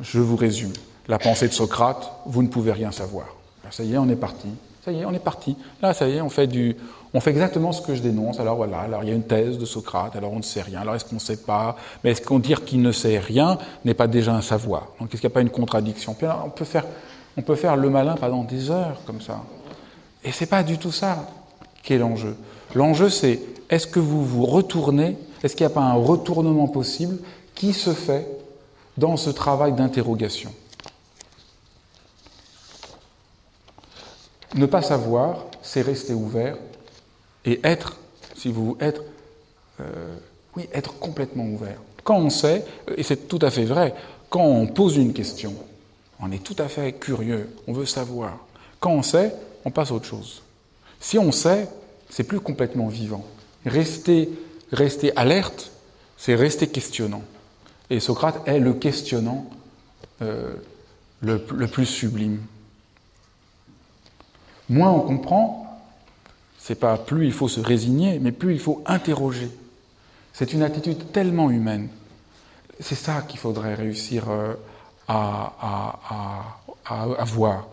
je 0.00 0.20
vous 0.20 0.36
résume. 0.36 0.72
La 1.08 1.18
pensée 1.18 1.48
de 1.48 1.52
Socrate, 1.52 2.10
vous 2.26 2.42
ne 2.42 2.48
pouvez 2.48 2.72
rien 2.72 2.92
savoir. 2.92 3.26
Ça 3.70 3.84
y 3.84 3.94
est, 3.94 3.98
on 3.98 4.08
est 4.08 4.16
parti. 4.16 4.48
Ça 4.84 4.92
y 4.92 5.00
est, 5.00 5.04
on 5.04 5.12
est 5.12 5.18
parti. 5.18 5.56
Là, 5.82 5.94
ça 5.94 6.08
y 6.08 6.16
est, 6.16 6.20
on 6.20 6.30
fait, 6.30 6.46
du, 6.46 6.76
on 7.14 7.20
fait 7.20 7.30
exactement 7.30 7.70
ce 7.72 7.82
que 7.82 7.94
je 7.94 8.02
dénonce. 8.02 8.40
Alors 8.40 8.56
voilà, 8.56 8.80
alors 8.80 9.04
il 9.04 9.10
y 9.10 9.12
a 9.12 9.14
une 9.14 9.24
thèse 9.24 9.58
de 9.58 9.64
Socrate, 9.64 10.16
alors 10.16 10.32
on 10.32 10.38
ne 10.38 10.42
sait 10.42 10.62
rien. 10.62 10.80
Alors 10.80 10.94
est-ce 10.94 11.04
qu'on 11.04 11.16
ne 11.16 11.20
sait 11.20 11.36
pas? 11.36 11.76
Mais 12.02 12.12
est-ce 12.12 12.22
qu'on 12.22 12.38
dire 12.38 12.64
qu'il 12.64 12.80
ne 12.80 12.90
sait 12.90 13.18
rien 13.18 13.58
n'est 13.84 13.94
pas 13.94 14.06
déjà 14.06 14.34
un 14.34 14.40
savoir? 14.40 14.88
Donc 14.98 15.12
est-ce 15.12 15.20
qu'il 15.20 15.28
n'y 15.28 15.32
a 15.32 15.34
pas 15.34 15.42
une 15.42 15.50
contradiction? 15.50 16.16
On 16.44 16.50
peut, 16.50 16.64
faire, 16.64 16.86
on 17.36 17.42
peut 17.42 17.56
faire 17.56 17.76
le 17.76 17.90
malin 17.90 18.14
pendant 18.14 18.42
des 18.42 18.70
heures 18.70 19.00
comme 19.06 19.20
ça. 19.20 19.42
Et 20.24 20.32
c'est 20.32 20.46
pas 20.46 20.62
du 20.62 20.78
tout 20.78 20.92
ça 20.92 21.26
qui 21.82 21.94
est 21.94 21.98
l'enjeu. 21.98 22.36
L'enjeu, 22.74 23.08
c'est 23.10 23.40
est-ce 23.68 23.86
que 23.86 24.00
vous 24.00 24.24
vous 24.24 24.46
retournez 24.46 25.16
Est-ce 25.42 25.56
qu'il 25.56 25.66
n'y 25.66 25.72
a 25.72 25.74
pas 25.74 25.82
un 25.82 25.94
retournement 25.94 26.68
possible 26.68 27.18
qui 27.54 27.72
se 27.72 27.92
fait 27.92 28.26
dans 28.96 29.16
ce 29.16 29.30
travail 29.30 29.72
d'interrogation? 29.72 30.52
Ne 34.54 34.66
pas 34.66 34.82
savoir, 34.82 35.46
c'est 35.62 35.82
rester 35.82 36.12
ouvert 36.12 36.56
et 37.44 37.60
être, 37.62 37.96
si 38.36 38.50
vous 38.50 38.76
être, 38.80 39.02
euh, 39.80 40.16
oui, 40.56 40.68
être 40.72 40.98
complètement 40.98 41.44
ouvert. 41.44 41.78
Quand 42.02 42.18
on 42.18 42.30
sait, 42.30 42.64
et 42.96 43.02
c'est 43.02 43.28
tout 43.28 43.38
à 43.42 43.50
fait 43.50 43.64
vrai, 43.64 43.94
quand 44.28 44.44
on 44.44 44.66
pose 44.66 44.96
une 44.96 45.12
question, 45.12 45.54
on 46.20 46.32
est 46.32 46.42
tout 46.42 46.56
à 46.58 46.68
fait 46.68 46.92
curieux, 46.92 47.48
on 47.66 47.72
veut 47.72 47.86
savoir. 47.86 48.38
Quand 48.80 48.90
on 48.90 49.02
sait, 49.02 49.34
on 49.64 49.70
passe 49.70 49.90
à 49.90 49.94
autre 49.94 50.06
chose. 50.06 50.42
Si 50.98 51.18
on 51.18 51.32
sait, 51.32 51.68
c'est 52.08 52.24
plus 52.24 52.40
complètement 52.40 52.88
vivant. 52.88 53.24
Rester, 53.64 54.28
rester 54.72 55.16
alerte, 55.16 55.70
c'est 56.16 56.34
rester 56.34 56.68
questionnant. 56.68 57.22
Et 57.88 58.00
Socrate 58.00 58.46
est 58.46 58.60
le 58.60 58.74
questionnant 58.74 59.46
euh, 60.22 60.54
le 61.22 61.66
plus 61.66 61.86
sublime. 61.86 62.40
Moins 64.68 64.92
on 64.92 65.00
comprend, 65.00 65.82
c'est 66.60 66.76
pas 66.76 66.96
plus 66.96 67.26
il 67.26 67.32
faut 67.32 67.48
se 67.48 67.58
résigner, 67.58 68.20
mais 68.20 68.30
plus 68.30 68.52
il 68.52 68.60
faut 68.60 68.82
interroger. 68.86 69.50
C'est 70.32 70.52
une 70.52 70.62
attitude 70.62 71.10
tellement 71.10 71.50
humaine. 71.50 71.88
C'est 72.78 72.94
ça 72.94 73.22
qu'il 73.22 73.40
faudrait 73.40 73.74
réussir 73.74 74.30
euh, 74.30 74.54
à, 75.08 76.54
à, 76.86 77.24
voir. 77.24 77.66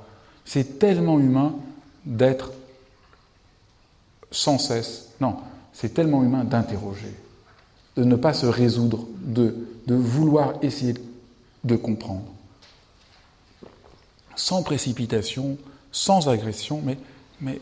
C'est 0.43 0.79
tellement 0.79 1.19
humain 1.19 1.53
d'être 2.05 2.51
sans 4.31 4.57
cesse. 4.57 5.09
Non, 5.21 5.37
c'est 5.79 5.93
tellement 5.93 6.23
humain 6.23 6.43
d'interroger, 6.43 7.13
de 7.97 8.03
ne 8.03 8.15
pas 8.15 8.33
se 8.33 8.47
résoudre, 8.47 9.05
de, 9.19 9.67
vouloir 9.85 10.55
essayer 10.63 10.95
de 11.63 11.75
comprendre. 11.75 12.25
Sans 14.35 14.63
précipitation, 14.63 15.55
sans 15.91 16.29
agression, 16.29 16.81
mais, 16.83 16.97
mais 17.39 17.61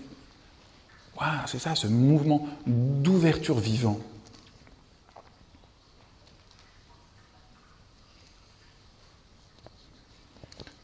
c'est 1.48 1.60
ça, 1.60 1.76
ce 1.76 1.88
mouvement 1.88 2.48
d'ouverture 2.66 3.60
vivant. 3.60 4.00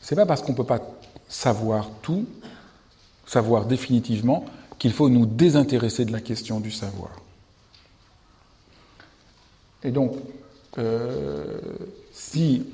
C'est 0.01 0.15
pas 0.17 0.25
parce 0.25 0.41
qu'on 0.41 0.51
ne 0.51 0.57
peut 0.57 0.65
pas 0.65 0.81
savoir 1.29 1.89
tout, 2.01 2.25
savoir 3.25 3.67
définitivement, 3.67 4.43
qu'il 4.77 4.91
faut 4.91 5.07
nous 5.07 5.25
désintéresser 5.25 6.03
de 6.03 6.11
la 6.11 6.19
question 6.19 6.59
du 6.59 6.71
savoir. 6.71 7.20
Et 9.83 9.91
donc, 9.91 10.15
euh, 10.77 11.59
si, 12.11 12.65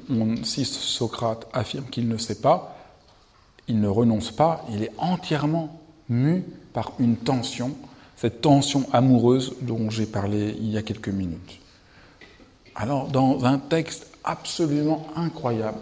Socrate 0.44 1.48
affirme 1.54 1.86
qu'il 1.86 2.08
ne 2.08 2.18
sait 2.18 2.42
pas, 2.42 2.78
il 3.68 3.80
ne 3.80 3.88
renonce 3.88 4.32
pas, 4.32 4.66
il 4.72 4.84
est 4.84 4.92
entièrement 4.98 5.82
mu 6.10 6.44
par 6.74 6.94
une 7.00 7.18
tension, 7.18 7.76
cette 8.16 8.42
tension 8.42 8.88
amoureuse 8.94 9.56
dont 9.62 9.90
j'ai 9.90 10.06
parlé 10.06 10.56
il 10.60 10.70
y 10.70 10.78
a 10.78 10.82
quelques 10.82 11.10
minutes. 11.10 11.60
Alors, 12.76 13.08
dans 13.08 13.46
un 13.46 13.58
texte 13.58 14.08
absolument 14.24 15.08
incroyable, 15.16 15.80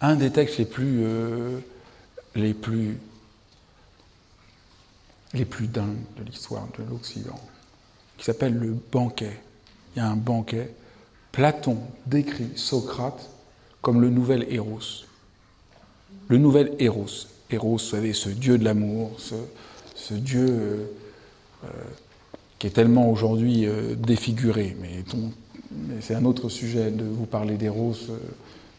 un 0.00 0.16
des 0.16 0.30
textes 0.30 0.58
les 0.58 0.64
plus, 0.64 1.02
euh, 1.02 1.58
les 2.34 2.54
plus, 2.54 2.98
les 5.34 5.44
plus 5.44 5.66
dingues 5.66 5.98
de 6.16 6.24
l'histoire 6.24 6.66
de 6.78 6.84
l'Occident, 6.84 7.38
qui 8.16 8.24
s'appelle 8.24 8.54
le 8.54 8.76
banquet. 8.90 9.38
Il 9.94 9.98
y 9.98 10.02
a 10.02 10.08
un 10.08 10.16
banquet. 10.16 10.74
Platon 11.32 11.78
décrit 12.06 12.50
Socrate 12.56 13.30
comme 13.82 14.00
le 14.00 14.10
nouvel 14.10 14.46
Héros 14.50 15.04
le 16.30 16.38
nouvel 16.38 16.72
Héros. 16.78 17.26
Héros, 17.50 17.72
vous 17.72 17.78
savez, 17.78 18.12
ce 18.12 18.28
dieu 18.28 18.56
de 18.56 18.64
l'amour, 18.64 19.10
ce, 19.18 20.14
dieu 20.14 20.46
euh, 20.48 20.86
euh, 21.64 21.68
qui 22.58 22.68
est 22.68 22.70
tellement 22.70 23.10
aujourd'hui 23.10 23.66
euh, 23.66 23.94
défiguré. 23.96 24.76
Mais, 24.80 25.04
c'est 26.00 26.14
un 26.14 26.24
autre 26.24 26.48
sujet 26.48 26.90
de 26.90 27.04
vous 27.04 27.26
parler 27.26 27.56
d'Héros. 27.56 27.94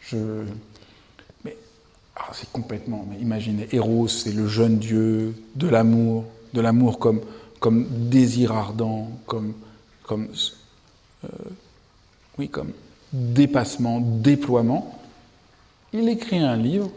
je, 0.01 0.17
mais 1.43 1.57
ah, 2.15 2.29
c'est 2.33 2.49
complètement. 2.51 3.05
Mais 3.09 3.17
imaginez, 3.19 3.67
Héros, 3.71 4.07
c'est 4.07 4.31
le 4.31 4.47
jeune 4.47 4.77
dieu 4.77 5.35
de 5.55 5.67
l'amour, 5.67 6.25
de 6.53 6.61
l'amour 6.61 6.99
comme, 6.99 7.21
comme 7.59 7.85
désir 8.09 8.53
ardent, 8.53 9.09
comme, 9.25 9.53
comme, 10.03 10.29
oui, 12.37 12.49
comme 12.49 12.71
dépassement, 13.13 13.99
déploiement. 13.99 14.99
Il 15.93 16.07
écrit 16.09 16.39
un 16.39 16.55
livre 16.55 16.89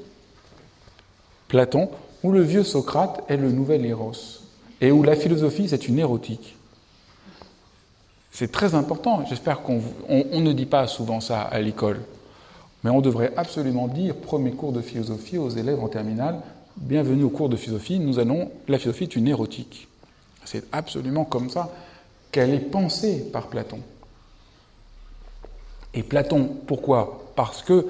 Platon, 1.49 1.91
où 2.23 2.33
le 2.33 2.43
vieux 2.43 2.65
Socrate 2.65 3.23
est 3.29 3.37
le 3.37 3.53
nouvel 3.53 3.85
Héros, 3.85 4.13
et 4.81 4.91
où 4.91 5.03
la 5.03 5.17
philosophie, 5.17 5.69
c'est 5.69 5.89
une 5.89 5.99
érotique. 5.99 6.57
C'est 8.31 8.51
très 8.51 8.75
important, 8.75 9.25
j'espère 9.29 9.63
qu'on 9.63 9.81
ne 10.09 10.53
dit 10.53 10.67
pas 10.67 10.87
souvent 10.87 11.21
ça 11.21 11.43
à 11.43 11.61
l'école, 11.61 12.01
mais 12.83 12.91
on 12.91 13.01
devrait 13.01 13.33
absolument 13.37 13.89
dire, 13.89 14.17
premier 14.17 14.53
cours 14.53 14.73
de 14.73 14.81
philosophie 14.81 15.39
aux 15.39 15.51
élèves 15.51 15.83
en 15.83 15.89
terminale, 15.89 16.41
bienvenue 16.77 17.25
au 17.25 17.31
cours 17.31 17.49
de 17.49 17.57
philosophie, 17.57 17.99
nous 17.99 18.19
allons, 18.19 18.51
la 18.67 18.79
philosophie 18.79 19.05
est 19.05 19.17
une 19.17 19.29
érotique. 19.29 19.87
C'est 20.45 20.65
absolument 20.73 21.25
comme 21.25 21.51
ça 21.51 21.71
qu'elle 22.33 22.53
est 22.53 22.59
pensée 22.59 23.31
par 23.33 23.47
Platon. 23.47 23.79
Et 25.95 26.03
Platon, 26.03 26.51
pourquoi? 26.67 27.31
Parce 27.37 27.63
que, 27.63 27.87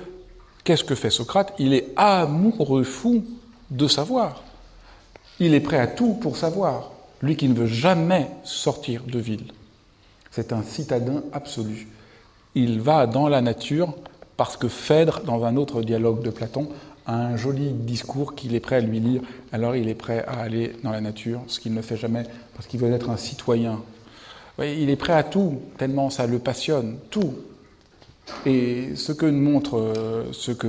qu'est-ce 0.63 0.85
que 0.85 0.95
fait 0.95 1.11
Socrate? 1.11 1.55
Il 1.59 1.73
est 1.75 1.89
amoureux 1.97 2.85
fou 2.85 3.25
de 3.71 3.89
savoir. 3.89 4.43
Il 5.41 5.55
est 5.55 5.61
prêt 5.61 5.79
à 5.79 5.87
tout 5.87 6.15
pour 6.15 6.37
savoir, 6.37 6.93
lui 7.23 7.37
qui 7.37 7.49
ne 7.49 7.55
veut 7.55 7.67
jamais 7.67 8.29
sortir 8.45 9.03
de 9.07 9.19
ville. 9.19 9.53
C'est 10.31 10.53
un 10.53 10.63
citadin 10.63 11.23
absolu. 11.33 11.89
Il 12.55 12.81
va 12.81 13.07
dans 13.07 13.29
la 13.29 13.41
nature 13.41 13.95
parce 14.37 14.57
que 14.57 14.69
Phèdre, 14.69 15.23
dans 15.25 15.45
un 15.45 15.57
autre 15.57 15.83
dialogue 15.83 16.23
de 16.23 16.31
Platon, 16.31 16.69
a 17.07 17.15
un 17.15 17.37
joli 17.37 17.71
discours 17.73 18.35
qu'il 18.35 18.55
est 18.55 18.61
prêt 18.61 18.77
à 18.77 18.81
lui 18.81 19.01
lire, 19.01 19.23
alors 19.53 19.77
il 19.77 19.89
est 19.89 19.95
prêt 19.95 20.25
à 20.27 20.41
aller 20.41 20.73
dans 20.83 20.91
la 20.91 21.01
nature, 21.01 21.41
ce 21.47 21.61
qu'il 21.61 21.75
ne 21.75 21.83
fait 21.83 21.97
jamais, 21.97 22.25
parce 22.55 22.67
qu'il 22.67 22.81
veut 22.81 22.91
être 22.93 23.11
un 23.11 23.17
citoyen. 23.17 23.81
il 24.59 24.89
est 24.89 24.97
prêt 24.97 25.13
à 25.13 25.23
tout, 25.23 25.61
tellement 25.77 26.11
ça 26.11 26.27
le 26.27 26.39
passionne, 26.39 26.97
tout. 27.11 27.35
Et 28.47 28.95
que 28.95 29.27
montre, 29.27 29.95
ce 30.33 30.53
que 30.53 30.69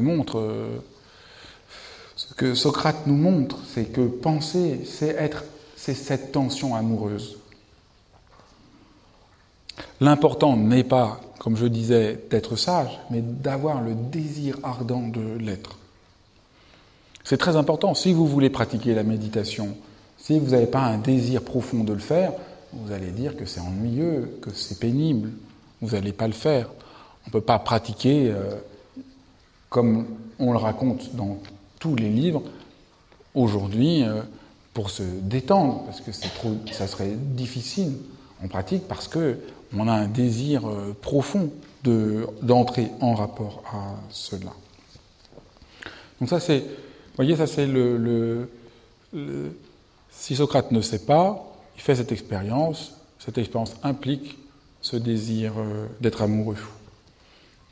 Socrate 2.56 3.08
nous 3.08 3.18
montre, 3.18 3.58
c'est 3.74 3.86
que 3.86 4.02
penser, 4.02 4.82
c'est 4.86 5.10
être, 5.10 5.44
c'est 5.76 5.94
cette 5.94 6.32
tension 6.32 6.76
amoureuse. 6.76 7.38
L'important 10.02 10.58
n'est 10.58 10.84
pas, 10.84 11.22
comme 11.40 11.56
je 11.56 11.66
disais, 11.66 12.20
d'être 12.30 12.56
sage, 12.56 13.00
mais 13.10 13.22
d'avoir 13.22 13.82
le 13.82 13.94
désir 13.94 14.58
ardent 14.64 15.08
de 15.08 15.38
l'être. 15.38 15.78
C'est 17.24 17.38
très 17.38 17.56
important. 17.56 17.94
Si 17.94 18.14
vous 18.14 18.28
voulez 18.28 18.50
pratiquer 18.50 18.94
la 18.94 19.04
méditation, 19.04 19.76
si 20.18 20.40
vous 20.40 20.52
n'avez 20.52 20.68
pas 20.68 20.82
un 20.82 20.98
désir 20.98 21.42
profond 21.42 21.84
de 21.84 21.94
le 21.94 22.00
faire, 22.00 22.34
vous 22.74 22.92
allez 22.92 23.12
dire 23.12 23.38
que 23.38 23.46
c'est 23.46 23.62
ennuyeux, 23.62 24.38
que 24.42 24.54
c'est 24.54 24.80
pénible. 24.80 25.32
Vous 25.82 25.96
n'allez 25.96 26.14
pas 26.14 26.28
le 26.28 26.34
faire. 26.34 26.70
On 27.26 27.30
ne 27.30 27.32
peut 27.32 27.42
pas 27.42 27.58
pratiquer 27.60 28.30
euh, 28.30 28.56
comme 29.70 30.06
on 30.38 30.52
le 30.52 30.58
raconte 30.58 31.16
dans 31.16 31.40
tous 31.80 31.96
les 31.96 32.10
livres 32.10 32.44
aujourd'hui 33.34 34.04
euh, 34.04 34.22
pour 34.74 34.92
se 34.92 35.04
détendre, 35.04 35.84
parce 35.86 36.02
que 36.02 36.12
trop, 36.36 36.56
ça 36.72 36.88
serait 36.88 37.14
difficile. 37.16 37.94
On 38.44 38.48
pratique 38.48 38.88
parce 38.88 39.08
que 39.08 39.40
on 39.76 39.88
a 39.88 39.94
un 39.94 40.08
désir 40.08 40.68
euh, 40.68 40.96
profond 41.02 41.50
d'entrer 42.42 42.90
en 43.00 43.14
rapport 43.14 43.64
à 43.72 43.96
cela. 44.10 44.52
Donc 46.20 46.30
ça 46.30 46.40
c'est, 46.40 46.60
vous 46.60 47.16
voyez, 47.16 47.36
ça 47.36 47.46
c'est 47.46 47.68
le, 47.68 48.50
Si 50.10 50.36
Socrate 50.36 50.72
ne 50.72 50.82
sait 50.82 51.06
pas, 51.06 51.54
il 51.76 51.82
fait 51.82 51.96
cette 51.96 52.12
expérience. 52.12 52.94
Cette 53.20 53.38
expérience 53.38 53.76
implique 53.84 54.38
ce 54.82 54.98
désir 54.98 55.54
d'être 56.00 56.22
amoureux. 56.22 56.58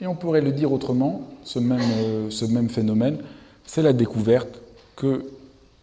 Et 0.03 0.07
on 0.07 0.15
pourrait 0.15 0.41
le 0.41 0.51
dire 0.51 0.73
autrement, 0.73 1.21
ce 1.45 1.59
même, 1.59 1.79
euh, 1.79 2.29
ce 2.29 2.43
même 2.43 2.69
phénomène, 2.69 3.19
c'est 3.65 3.81
la 3.81 3.93
découverte 3.93 4.59
que 4.97 5.23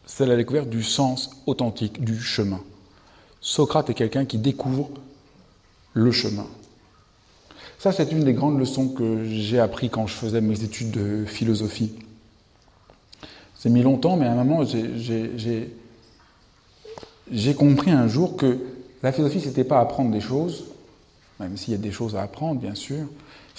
c'est 0.04 0.26
la 0.26 0.36
découverte 0.36 0.68
du 0.68 0.82
sens 0.82 1.30
authentique 1.46 2.04
du 2.04 2.20
chemin. 2.20 2.60
Socrate 3.40 3.88
est 3.88 3.94
quelqu'un 3.94 4.26
qui 4.26 4.36
découvre 4.36 4.90
le 5.94 6.12
chemin. 6.12 6.44
Ça, 7.78 7.92
c'est 7.92 8.12
une 8.12 8.22
des 8.22 8.34
grandes 8.34 8.58
leçons 8.58 8.88
que 8.88 9.24
j'ai 9.24 9.58
appris 9.58 9.88
quand 9.88 10.06
je 10.06 10.12
faisais 10.12 10.42
mes 10.42 10.62
études 10.64 10.90
de 10.90 11.24
philosophie. 11.24 11.94
C'est 13.56 13.70
mis 13.70 13.82
longtemps, 13.82 14.18
mais 14.18 14.26
à 14.26 14.32
un 14.32 14.44
moment, 14.44 14.66
j'ai 17.32 17.54
compris 17.54 17.90
un 17.90 18.06
jour 18.06 18.36
que 18.36 18.58
la 19.02 19.12
philosophie, 19.12 19.40
c'était 19.40 19.64
pas 19.64 19.80
apprendre 19.80 20.10
des 20.10 20.20
choses, 20.20 20.66
même 21.38 21.56
s'il 21.56 21.72
y 21.72 21.76
a 21.76 21.80
des 21.80 21.90
choses 21.90 22.16
à 22.16 22.20
apprendre, 22.20 22.60
bien 22.60 22.74
sûr. 22.74 23.06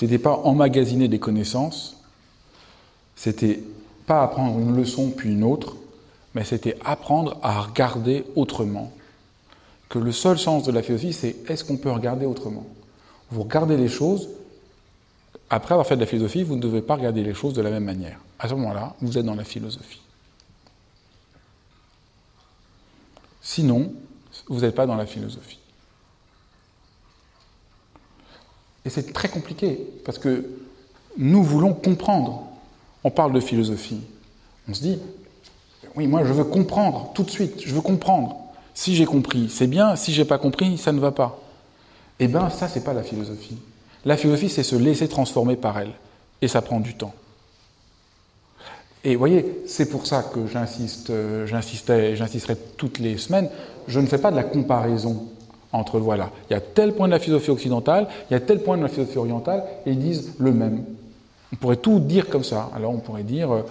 C'était 0.02 0.18
pas 0.18 0.34
emmagasiner 0.46 1.08
des 1.08 1.20
connaissances. 1.20 1.96
C'était 3.16 3.62
pas 4.08 4.24
apprendre 4.24 4.58
une 4.58 4.76
leçon 4.76 5.12
puis 5.12 5.32
une 5.32 5.44
autre, 5.44 5.76
mais 6.34 6.44
c'était 6.44 6.76
apprendre 6.84 7.38
à 7.44 7.62
regarder 7.62 8.26
autrement, 8.36 8.92
que 9.90 10.00
le 10.00 10.12
seul 10.12 10.40
sens 10.40 10.64
de 10.64 10.72
la 10.72 10.82
philosophie, 10.82 11.14
c'est 11.14 11.36
est-ce 11.48 11.64
qu'on 11.64 11.78
peut 11.78 11.92
regarder 11.92 12.26
autrement? 12.26 12.66
Vous 13.30 13.44
regardez 13.44 13.78
les 13.78 13.90
choses, 13.90 14.30
après 15.52 15.76
avoir 15.76 15.86
fait 15.86 15.98
de 15.98 16.02
la 16.02 16.08
philosophie, 16.08 16.42
vous 16.42 16.56
ne 16.56 16.62
devez 16.62 16.82
pas 16.82 16.96
regarder 16.96 17.22
les 17.22 17.36
choses 17.36 17.54
de 17.54 17.62
la 17.62 17.70
même 17.70 17.84
manière. 17.84 18.18
À 18.40 18.50
ce 18.50 18.56
moment-là, 18.56 18.96
vous 19.02 19.20
êtes 19.20 19.26
dans 19.26 19.36
la 19.36 19.44
philosophie. 19.44 20.02
Sinon, 23.40 23.94
vous 24.48 24.62
n'êtes 24.62 24.74
pas 24.74 24.88
dans 24.88 24.96
la 24.96 25.06
philosophie. 25.06 25.61
Et 28.86 28.90
c'est 28.90 29.14
très 29.14 29.28
compliqué, 29.28 29.80
parce 30.06 30.18
que 30.18 30.46
nous 31.18 31.44
voulons 31.44 31.74
comprendre. 31.74 32.44
On 33.04 33.12
parle 33.12 33.34
de 33.34 33.40
philosophie. 33.40 34.02
On 34.70 34.74
se 34.74 34.82
dit, 34.82 35.00
oui, 35.96 36.08
moi 36.08 36.24
je 36.26 36.34
veux 36.34 36.44
comprendre 36.44 37.12
tout 37.14 37.24
de 37.24 37.32
suite, 37.32 37.62
je 37.66 37.74
veux 37.74 37.82
comprendre. 37.82 38.38
Si 38.74 38.96
j'ai 38.96 39.06
compris, 39.06 39.50
c'est 39.50 39.68
bien. 39.68 39.96
Si 39.96 40.14
j'ai 40.14 40.26
pas 40.26 40.38
compris, 40.38 40.78
ça 40.78 40.92
ne 40.92 41.00
va 41.00 41.12
pas. 41.12 41.40
Eh 42.20 42.28
bien, 42.28 42.50
ça, 42.50 42.68
c'est 42.68 42.84
pas 42.84 42.94
la 42.94 43.04
philosophie. 43.04 43.58
La 44.06 44.18
philosophie, 44.18 44.50
c'est 44.50 44.64
se 44.64 44.76
laisser 44.76 45.08
transformer 45.08 45.56
par 45.56 45.78
elle. 45.80 45.92
Et 46.42 46.48
ça 46.48 46.62
prend 46.62 46.80
du 46.80 46.96
temps. 46.96 47.14
Et 49.04 49.16
vous 49.16 49.20
voyez, 49.20 49.64
c'est 49.66 49.90
pour 49.90 50.06
ça 50.06 50.24
que 50.24 50.46
j'insiste, 50.46 51.10
euh, 51.10 51.48
j'insistais, 51.48 52.16
j'insisterai 52.16 52.56
toutes 52.78 53.00
les 53.00 53.18
semaines. 53.18 53.50
Je 53.88 54.00
ne 54.00 54.06
fais 54.06 54.20
pas 54.20 54.30
de 54.30 54.36
la 54.36 54.44
comparaison 54.44 55.28
entre 55.74 56.00
voilà, 56.00 56.32
il 56.50 56.54
y 56.54 56.56
a 56.56 56.62
tel 56.62 56.94
point 56.94 57.08
de 57.08 57.14
la 57.14 57.20
philosophie 57.20 57.52
occidentale, 57.52 58.08
il 58.30 58.34
y 58.34 58.36
a 58.36 58.40
tel 58.40 58.62
point 58.62 58.78
de 58.78 58.84
la 58.84 58.90
philosophie 58.90 59.18
orientale, 59.18 59.64
et 59.86 59.92
ils 59.92 60.00
disent 60.00 60.34
le 60.38 60.52
même. 60.52 60.84
On 61.54 61.56
pourrait 61.56 61.78
tout 61.78 62.00
dire 62.00 62.30
comme 62.30 62.44
ça. 62.44 62.70
Alors 62.76 62.92
on 62.92 63.00
pourrait 63.00 63.24
dire 63.24 63.52
euh, 63.54 63.62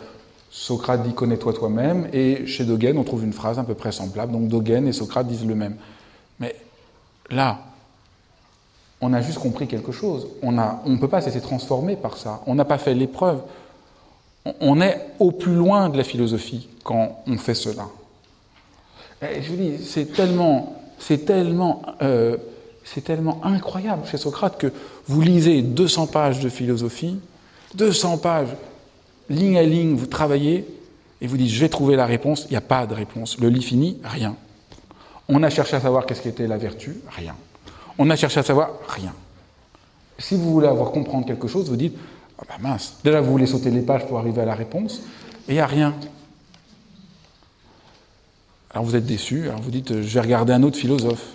Socrate 0.51 1.03
dit 1.03 1.13
connais-toi 1.13 1.53
toi-même, 1.53 2.09
et 2.13 2.47
chez 2.47 2.65
Dogen, 2.65 2.97
on 2.99 3.05
trouve 3.05 3.25
une 3.25 3.33
phrase 3.33 3.59
un 3.59 3.65
peu 3.65 3.75
près 3.75 3.93
semblable. 3.93 4.33
Donc 4.33 4.49
Dogen 4.49 4.87
et 4.87 4.93
Socrate 4.93 5.27
disent 5.27 5.47
le 5.47 5.55
même. 5.55 5.77
Mais 6.39 6.57
là, 7.31 7.59
on 9.01 9.13
a 9.13 9.21
juste 9.21 9.39
compris 9.39 9.67
quelque 9.67 9.93
chose. 9.93 10.29
On 10.43 10.53
ne 10.53 10.63
on 10.85 10.99
peut 10.99 11.09
pas 11.09 11.21
se 11.21 11.27
laisser 11.27 11.41
transformer 11.41 11.97
par 11.97 12.17
ça. 12.17 12.41
On 12.47 12.55
n'a 12.55 12.65
pas 12.65 12.79
fait 12.79 12.95
l'épreuve. 12.95 13.41
On 14.61 14.81
est 14.81 15.07
au 15.19 15.33
plus 15.33 15.55
loin 15.55 15.89
de 15.89 15.97
la 15.97 16.05
philosophie 16.05 16.69
quand 16.83 17.23
on 17.27 17.37
fait 17.37 17.55
cela. 17.55 17.87
Et 19.23 19.43
je 19.43 19.51
vous 19.51 19.57
dis, 19.57 19.85
c'est 19.85 20.13
tellement, 20.13 20.80
c'est 21.01 21.25
tellement, 21.25 21.83
euh, 22.03 22.37
c'est 22.85 23.03
tellement 23.03 23.41
incroyable 23.43 24.07
chez 24.07 24.19
Socrate 24.19 24.59
que 24.59 24.73
vous 25.07 25.21
lisez 25.21 25.63
200 25.63 26.07
pages 26.07 26.41
de 26.41 26.49
philosophie, 26.49 27.19
200 27.75 28.19
pages 28.19 28.51
ligne 29.29 29.59
à 29.59 29.63
ligne, 29.63 29.95
vous 29.95 30.07
travaillez 30.07 30.67
et 31.21 31.27
vous 31.27 31.37
dites 31.37 31.49
je 31.49 31.61
vais 31.61 31.69
trouver 31.69 31.97
la 31.97 32.07
réponse, 32.07 32.45
il 32.49 32.51
n'y 32.51 32.57
a 32.57 32.63
pas 32.63 32.87
de 32.87 32.95
réponse. 32.95 33.39
Le 33.41 33.49
lit 33.49 33.63
fini, 33.63 33.99
rien. 34.05 34.37
On 35.29 35.43
a 35.43 35.51
cherché 35.51 35.77
à 35.77 35.81
savoir 35.81 36.07
qu'est-ce 36.07 36.23
qu'était 36.23 36.47
la 36.47 36.59
vertu, 36.59 36.97
rien. 37.09 37.35
On 37.99 38.09
a 38.11 38.17
cherché 38.17 38.41
à 38.41 38.43
savoir 38.43 38.71
rien. 38.89 39.15
Si 40.19 40.37
vous 40.37 40.53
voulez 40.53 40.69
avoir 40.69 40.91
comprendre 40.91 41.27
quelque 41.27 41.49
chose, 41.49 41.69
vous 41.71 41.77
dites 41.77 41.97
ah 42.39 42.45
ben 42.49 42.69
mince, 42.69 42.97
déjà 43.05 43.21
vous 43.21 43.31
voulez 43.31 43.47
sauter 43.47 43.71
les 43.71 43.83
pages 43.83 44.07
pour 44.07 44.19
arriver 44.19 44.43
à 44.43 44.47
la 44.47 44.55
réponse, 44.55 45.03
et 45.49 45.53
il 45.53 45.55
n'y 45.55 45.61
a 45.61 45.67
rien. 45.67 45.95
Alors 48.73 48.85
vous 48.85 48.97
êtes 48.97 49.07
déçu, 49.07 49.49
alors 49.49 49.61
vous 49.61 49.71
dites 49.71 50.03
je 50.03 50.15
vais 50.15 50.21
regarder 50.21 50.53
un 50.53 50.63
autre 50.63 50.77
philosophe. 50.77 51.27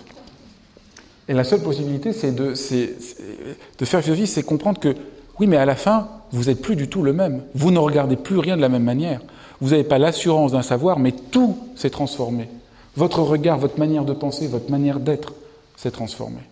Et 1.28 1.34
la 1.34 1.44
seule 1.44 1.60
possibilité, 1.60 2.12
c'est 2.12 2.32
de, 2.32 2.52
de 2.52 3.84
faire 3.84 4.02
philosophie, 4.02 4.26
c'est 4.26 4.42
comprendre 4.44 4.78
que 4.78 4.94
oui, 5.38 5.46
mais 5.46 5.56
à 5.56 5.66
la 5.66 5.76
fin, 5.76 6.08
vous 6.32 6.44
n'êtes 6.44 6.62
plus 6.62 6.76
du 6.76 6.88
tout 6.88 7.02
le 7.02 7.12
même. 7.12 7.42
Vous 7.54 7.70
ne 7.70 7.78
regardez 7.78 8.16
plus 8.16 8.38
rien 8.38 8.56
de 8.56 8.62
la 8.62 8.68
même 8.68 8.84
manière. 8.84 9.20
Vous 9.60 9.70
n'avez 9.70 9.84
pas 9.84 9.98
l'assurance 9.98 10.52
d'un 10.52 10.62
savoir, 10.62 10.98
mais 10.98 11.12
tout 11.12 11.58
s'est 11.74 11.90
transformé. 11.90 12.48
Votre 12.96 13.20
regard, 13.20 13.58
votre 13.58 13.78
manière 13.78 14.04
de 14.04 14.12
penser, 14.12 14.46
votre 14.46 14.70
manière 14.70 15.00
d'être 15.00 15.34
s'est 15.76 15.90
transformée. 15.90 16.42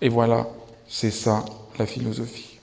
Et 0.00 0.08
voilà, 0.08 0.46
c'est 0.88 1.10
ça 1.10 1.44
la 1.78 1.86
philosophie. 1.86 2.58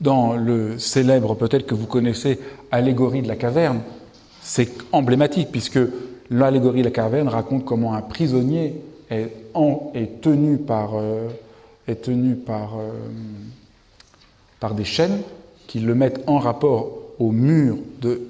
Dans 0.00 0.34
le 0.34 0.78
célèbre, 0.78 1.34
peut-être 1.34 1.66
que 1.66 1.74
vous 1.74 1.86
connaissez, 1.86 2.38
allégorie 2.70 3.22
de 3.22 3.28
la 3.28 3.36
caverne, 3.36 3.80
c'est 4.40 4.70
emblématique 4.92 5.48
puisque 5.50 5.80
l'allégorie 6.30 6.80
de 6.80 6.86
la 6.86 6.90
caverne 6.90 7.28
raconte 7.28 7.64
comment 7.64 7.94
un 7.94 8.02
prisonnier 8.02 8.74
est, 9.10 9.30
tenu 10.20 10.56
par, 10.56 10.96
euh, 10.96 11.28
euh, 11.88 12.52
par 14.60 14.74
des 14.74 14.84
chaînes 14.84 15.20
qui 15.66 15.80
le 15.80 15.94
mettent 15.94 16.22
en 16.26 16.38
rapport 16.38 16.92
au 17.18 17.30
mur 17.30 17.78
de, 18.00 18.20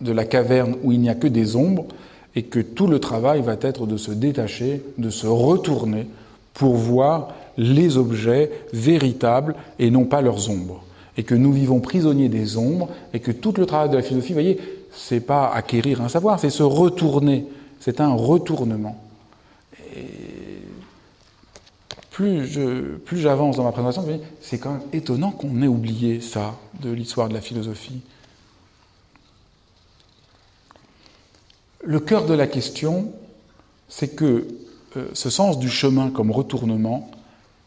de 0.00 0.12
la 0.12 0.24
caverne 0.24 0.76
où 0.82 0.92
il 0.92 1.00
n'y 1.00 1.08
a 1.08 1.14
que 1.14 1.26
des 1.26 1.56
ombres 1.56 1.86
et 2.34 2.44
que 2.44 2.60
tout 2.60 2.86
le 2.86 2.98
travail 2.98 3.42
va 3.42 3.56
être 3.60 3.86
de 3.86 3.96
se 3.96 4.10
détacher, 4.10 4.82
de 4.98 5.10
se 5.10 5.26
retourner 5.26 6.06
pour 6.54 6.74
voir 6.74 7.34
les 7.58 7.98
objets 7.98 8.50
véritables 8.72 9.54
et 9.78 9.90
non 9.90 10.04
pas 10.04 10.22
leurs 10.22 10.50
ombres. 10.50 10.82
Et 11.18 11.24
que 11.24 11.34
nous 11.34 11.52
vivons 11.52 11.80
prisonniers 11.80 12.30
des 12.30 12.56
ombres 12.56 12.88
et 13.12 13.20
que 13.20 13.30
tout 13.30 13.52
le 13.56 13.66
travail 13.66 13.90
de 13.90 13.96
la 13.96 14.02
philosophie, 14.02 14.32
vous 14.32 14.40
voyez, 14.40 14.58
c'est 14.94 15.20
pas 15.20 15.50
acquérir 15.50 16.00
un 16.02 16.08
savoir, 16.08 16.38
c'est 16.38 16.50
se 16.50 16.62
retourner. 16.62 17.46
C'est 17.80 18.00
un 18.00 18.12
retournement. 18.14 19.02
Et 19.96 20.62
plus 22.10 22.46
j'avance 23.12 23.56
dans 23.56 23.64
ma 23.64 23.72
présentation, 23.72 24.20
c'est 24.40 24.58
quand 24.58 24.72
même 24.72 24.82
étonnant 24.92 25.30
qu'on 25.30 25.62
ait 25.62 25.66
oublié 25.66 26.20
ça 26.20 26.54
de 26.80 26.90
l'histoire 26.90 27.28
de 27.28 27.34
la 27.34 27.40
philosophie. 27.40 28.02
Le 31.84 31.98
cœur 31.98 32.26
de 32.26 32.34
la 32.34 32.46
question, 32.46 33.12
c'est 33.88 34.14
que 34.14 34.46
euh, 34.96 35.08
ce 35.14 35.30
sens 35.30 35.58
du 35.58 35.68
chemin 35.68 36.10
comme 36.10 36.30
retournement 36.30 37.10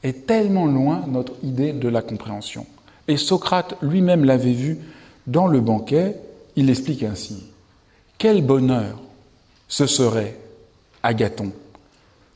est 0.04 0.26
tellement 0.26 0.66
loin 0.66 1.04
notre 1.08 1.34
idée 1.44 1.74
de 1.74 1.90
la 1.90 2.02
compréhension. 2.02 2.66
Et 3.08 3.18
Socrate 3.18 3.76
lui-même 3.82 4.24
l'avait 4.24 4.54
vu 4.54 4.78
dans 5.28 5.48
le 5.48 5.60
banquet, 5.60 6.18
il 6.56 6.70
explique 6.70 7.04
ainsi. 7.04 7.44
Quel 8.18 8.42
bonheur 8.42 9.00
ce 9.68 9.88
serait, 9.88 10.38
Agathon, 11.04 11.52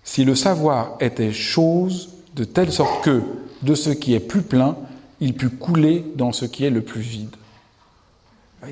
si 0.03 0.25
le 0.25 0.35
savoir 0.35 0.97
était 0.99 1.31
chose 1.31 2.09
de 2.35 2.43
telle 2.43 2.71
sorte 2.71 3.03
que, 3.03 3.21
de 3.61 3.75
ce 3.75 3.89
qui 3.89 4.13
est 4.13 4.19
plus 4.19 4.41
plein, 4.41 4.75
il 5.19 5.33
pût 5.33 5.49
couler 5.49 6.05
dans 6.15 6.31
ce 6.31 6.45
qui 6.45 6.65
est 6.65 6.69
le 6.69 6.81
plus 6.81 7.01
vide. 7.01 7.35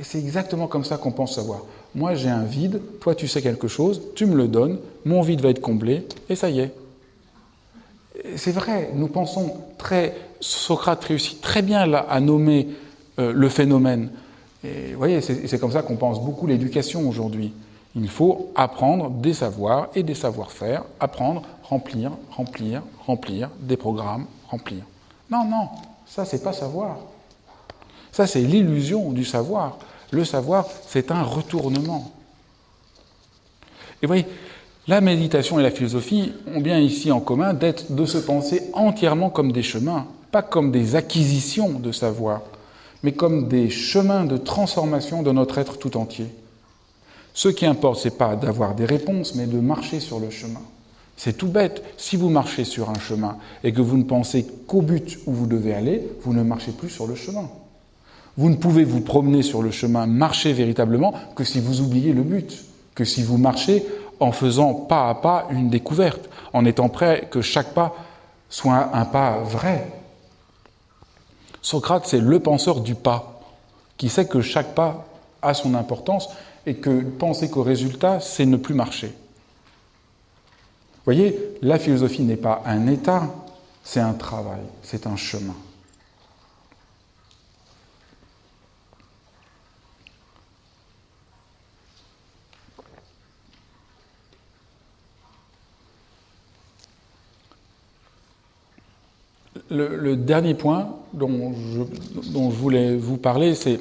C'est 0.04 0.20
exactement 0.20 0.68
comme 0.68 0.84
ça 0.84 0.98
qu'on 0.98 1.12
pense 1.12 1.36
savoir. 1.36 1.62
Moi 1.96 2.16
j'ai 2.16 2.30
un 2.30 2.44
vide, 2.44 2.82
toi 3.00 3.16
tu 3.16 3.28
sais 3.28 3.42
quelque 3.42 3.68
chose, 3.68 4.02
tu 4.16 4.26
me 4.26 4.36
le 4.36 4.48
donnes, 4.48 4.80
mon 5.06 5.22
vide 5.22 5.42
va 5.42 5.50
être 5.50 5.62
comblé, 5.62 6.06
et 6.30 6.36
ça 6.36 6.50
y 6.50 6.60
est. 6.60 6.74
C'est 8.36 8.52
vrai, 8.52 8.92
nous 8.94 9.08
pensons 9.08 9.56
très. 9.78 10.16
Socrate 10.40 11.04
réussit 11.06 11.42
très 11.42 11.62
bien 11.62 11.92
à 11.94 12.20
nommer 12.20 12.68
euh, 13.18 13.32
le 13.34 13.50
phénomène. 13.50 14.12
Et 14.64 14.92
vous 14.92 14.98
voyez, 14.98 15.22
c'est 15.22 15.60
comme 15.60 15.72
ça 15.72 15.82
qu'on 15.82 15.98
pense 15.98 16.22
beaucoup 16.22 16.48
l'éducation 16.48 17.08
aujourd'hui. 17.08 17.54
Il 17.96 18.10
faut 18.10 18.52
apprendre 18.56 19.10
des 19.10 19.34
savoirs 19.34 19.90
et 19.96 20.04
des 20.04 20.14
savoir-faire, 20.14 20.84
apprendre, 21.00 21.44
remplir, 21.64 22.12
remplir, 22.32 22.82
remplir, 23.06 23.50
des 23.60 23.78
programmes, 23.78 24.26
remplir. 24.50 24.84
Non, 25.30 25.46
non, 25.46 25.70
ça 26.06 26.26
c'est 26.26 26.44
pas 26.44 26.54
savoir. 26.54 26.98
Ça 28.12 28.28
c'est 28.28 28.42
l'illusion 28.42 29.12
du 29.12 29.26
savoir. 29.26 29.78
Le 30.12 30.24
savoir, 30.24 30.66
c'est 30.88 31.12
un 31.12 31.24
retournement. 31.24 32.12
Et 34.02 34.06
vous 34.06 34.08
voyez, 34.08 34.26
la 34.88 35.02
méditation 35.02 35.60
et 35.60 35.64
la 35.64 35.72
philosophie 35.72 36.32
ont 36.56 36.62
bien 36.62 36.80
ici 36.80 37.12
en 37.12 37.20
commun 37.20 37.54
d'être, 37.54 37.92
de 37.92 38.06
se 38.06 38.18
penser 38.18 38.70
entièrement 38.74 39.30
comme 39.30 39.52
des 39.52 39.64
chemins, 39.64 40.08
pas 40.32 40.42
comme 40.42 40.72
des 40.72 40.96
acquisitions 40.96 41.72
de 41.80 41.92
savoir, 41.92 42.42
mais 43.08 43.14
comme 43.14 43.48
des 43.48 43.70
chemins 43.70 44.26
de 44.26 44.36
transformation 44.36 45.24
de 45.24 45.32
notre 45.32 45.60
être 45.60 45.78
tout 45.78 45.96
entier. 45.96 46.26
Ce 47.34 47.48
qui 47.48 47.66
importe, 47.66 48.02
c'est 48.02 48.18
pas 48.18 48.36
d'avoir 48.36 48.76
des 48.76 48.84
réponses, 48.84 49.34
mais 49.34 49.46
de 49.46 49.62
marcher 49.62 50.02
sur 50.02 50.20
le 50.20 50.30
chemin. 50.30 50.60
C'est 51.16 51.38
tout 51.38 51.48
bête. 51.48 51.82
Si 51.96 52.18
vous 52.18 52.28
marchez 52.28 52.66
sur 52.66 52.90
un 52.90 53.00
chemin 53.00 53.38
et 53.64 53.72
que 53.72 53.80
vous 53.80 53.96
ne 53.96 54.04
pensez 54.04 54.46
qu'au 54.68 54.82
but 54.82 55.20
où 55.26 55.32
vous 55.32 55.48
devez 55.48 55.74
aller, 55.74 56.06
vous 56.24 56.34
ne 56.34 56.44
marchez 56.44 56.74
plus 56.74 56.90
sur 56.90 57.08
le 57.08 57.16
chemin. 57.16 57.50
Vous 58.36 58.50
ne 58.50 58.58
pouvez 58.58 58.84
vous 58.84 59.00
promener 59.00 59.42
sur 59.42 59.62
le 59.62 59.72
chemin, 59.72 60.06
marcher 60.06 60.52
véritablement, 60.52 61.14
que 61.34 61.46
si 61.46 61.62
vous 61.62 61.80
oubliez 61.80 62.12
le 62.12 62.24
but, 62.24 62.66
que 62.94 63.06
si 63.06 63.24
vous 63.24 63.38
marchez 63.38 63.86
en 64.20 64.34
faisant 64.34 64.74
pas 64.74 65.08
à 65.08 65.16
pas 65.16 65.48
une 65.52 65.70
découverte, 65.70 66.30
en 66.52 66.66
étant 66.66 66.90
prêt 66.90 67.30
que 67.32 67.40
chaque 67.40 67.74
pas 67.74 67.96
soit 68.50 68.90
un 68.94 69.06
pas 69.06 69.38
vrai. 69.46 69.88
Socrate, 71.68 72.08
c'est 72.08 72.22
le 72.22 72.40
penseur 72.40 72.80
du 72.80 72.96
pas, 72.96 73.42
qui 73.98 74.08
sait 74.08 74.26
que 74.26 74.40
chaque 74.40 74.74
pas 74.74 75.06
a 75.42 75.54
son 75.54 75.76
importance 75.76 76.30
et 76.66 76.76
que 76.76 77.02
penser 77.02 77.50
qu'au 77.50 77.62
résultat, 77.62 78.22
c'est 78.22 78.46
ne 78.46 78.56
plus 78.56 78.74
marcher. 78.74 79.08
Vous 79.08 81.04
voyez, 81.04 81.38
la 81.62 81.78
philosophie 81.78 82.24
n'est 82.24 82.38
pas 82.38 82.64
un 82.66 82.88
état, 82.88 83.24
c'est 83.84 84.00
un 84.00 84.14
travail, 84.14 84.62
c'est 84.82 85.08
un 85.08 85.18
chemin. 85.18 85.58
Le, 99.70 100.16
dernier 100.16 100.54
point 100.54 100.96
dont 101.14 101.54
je, 101.54 101.82
voulais 102.32 102.96
vous 102.96 103.18
parler, 103.18 103.56
c'est 103.56 103.80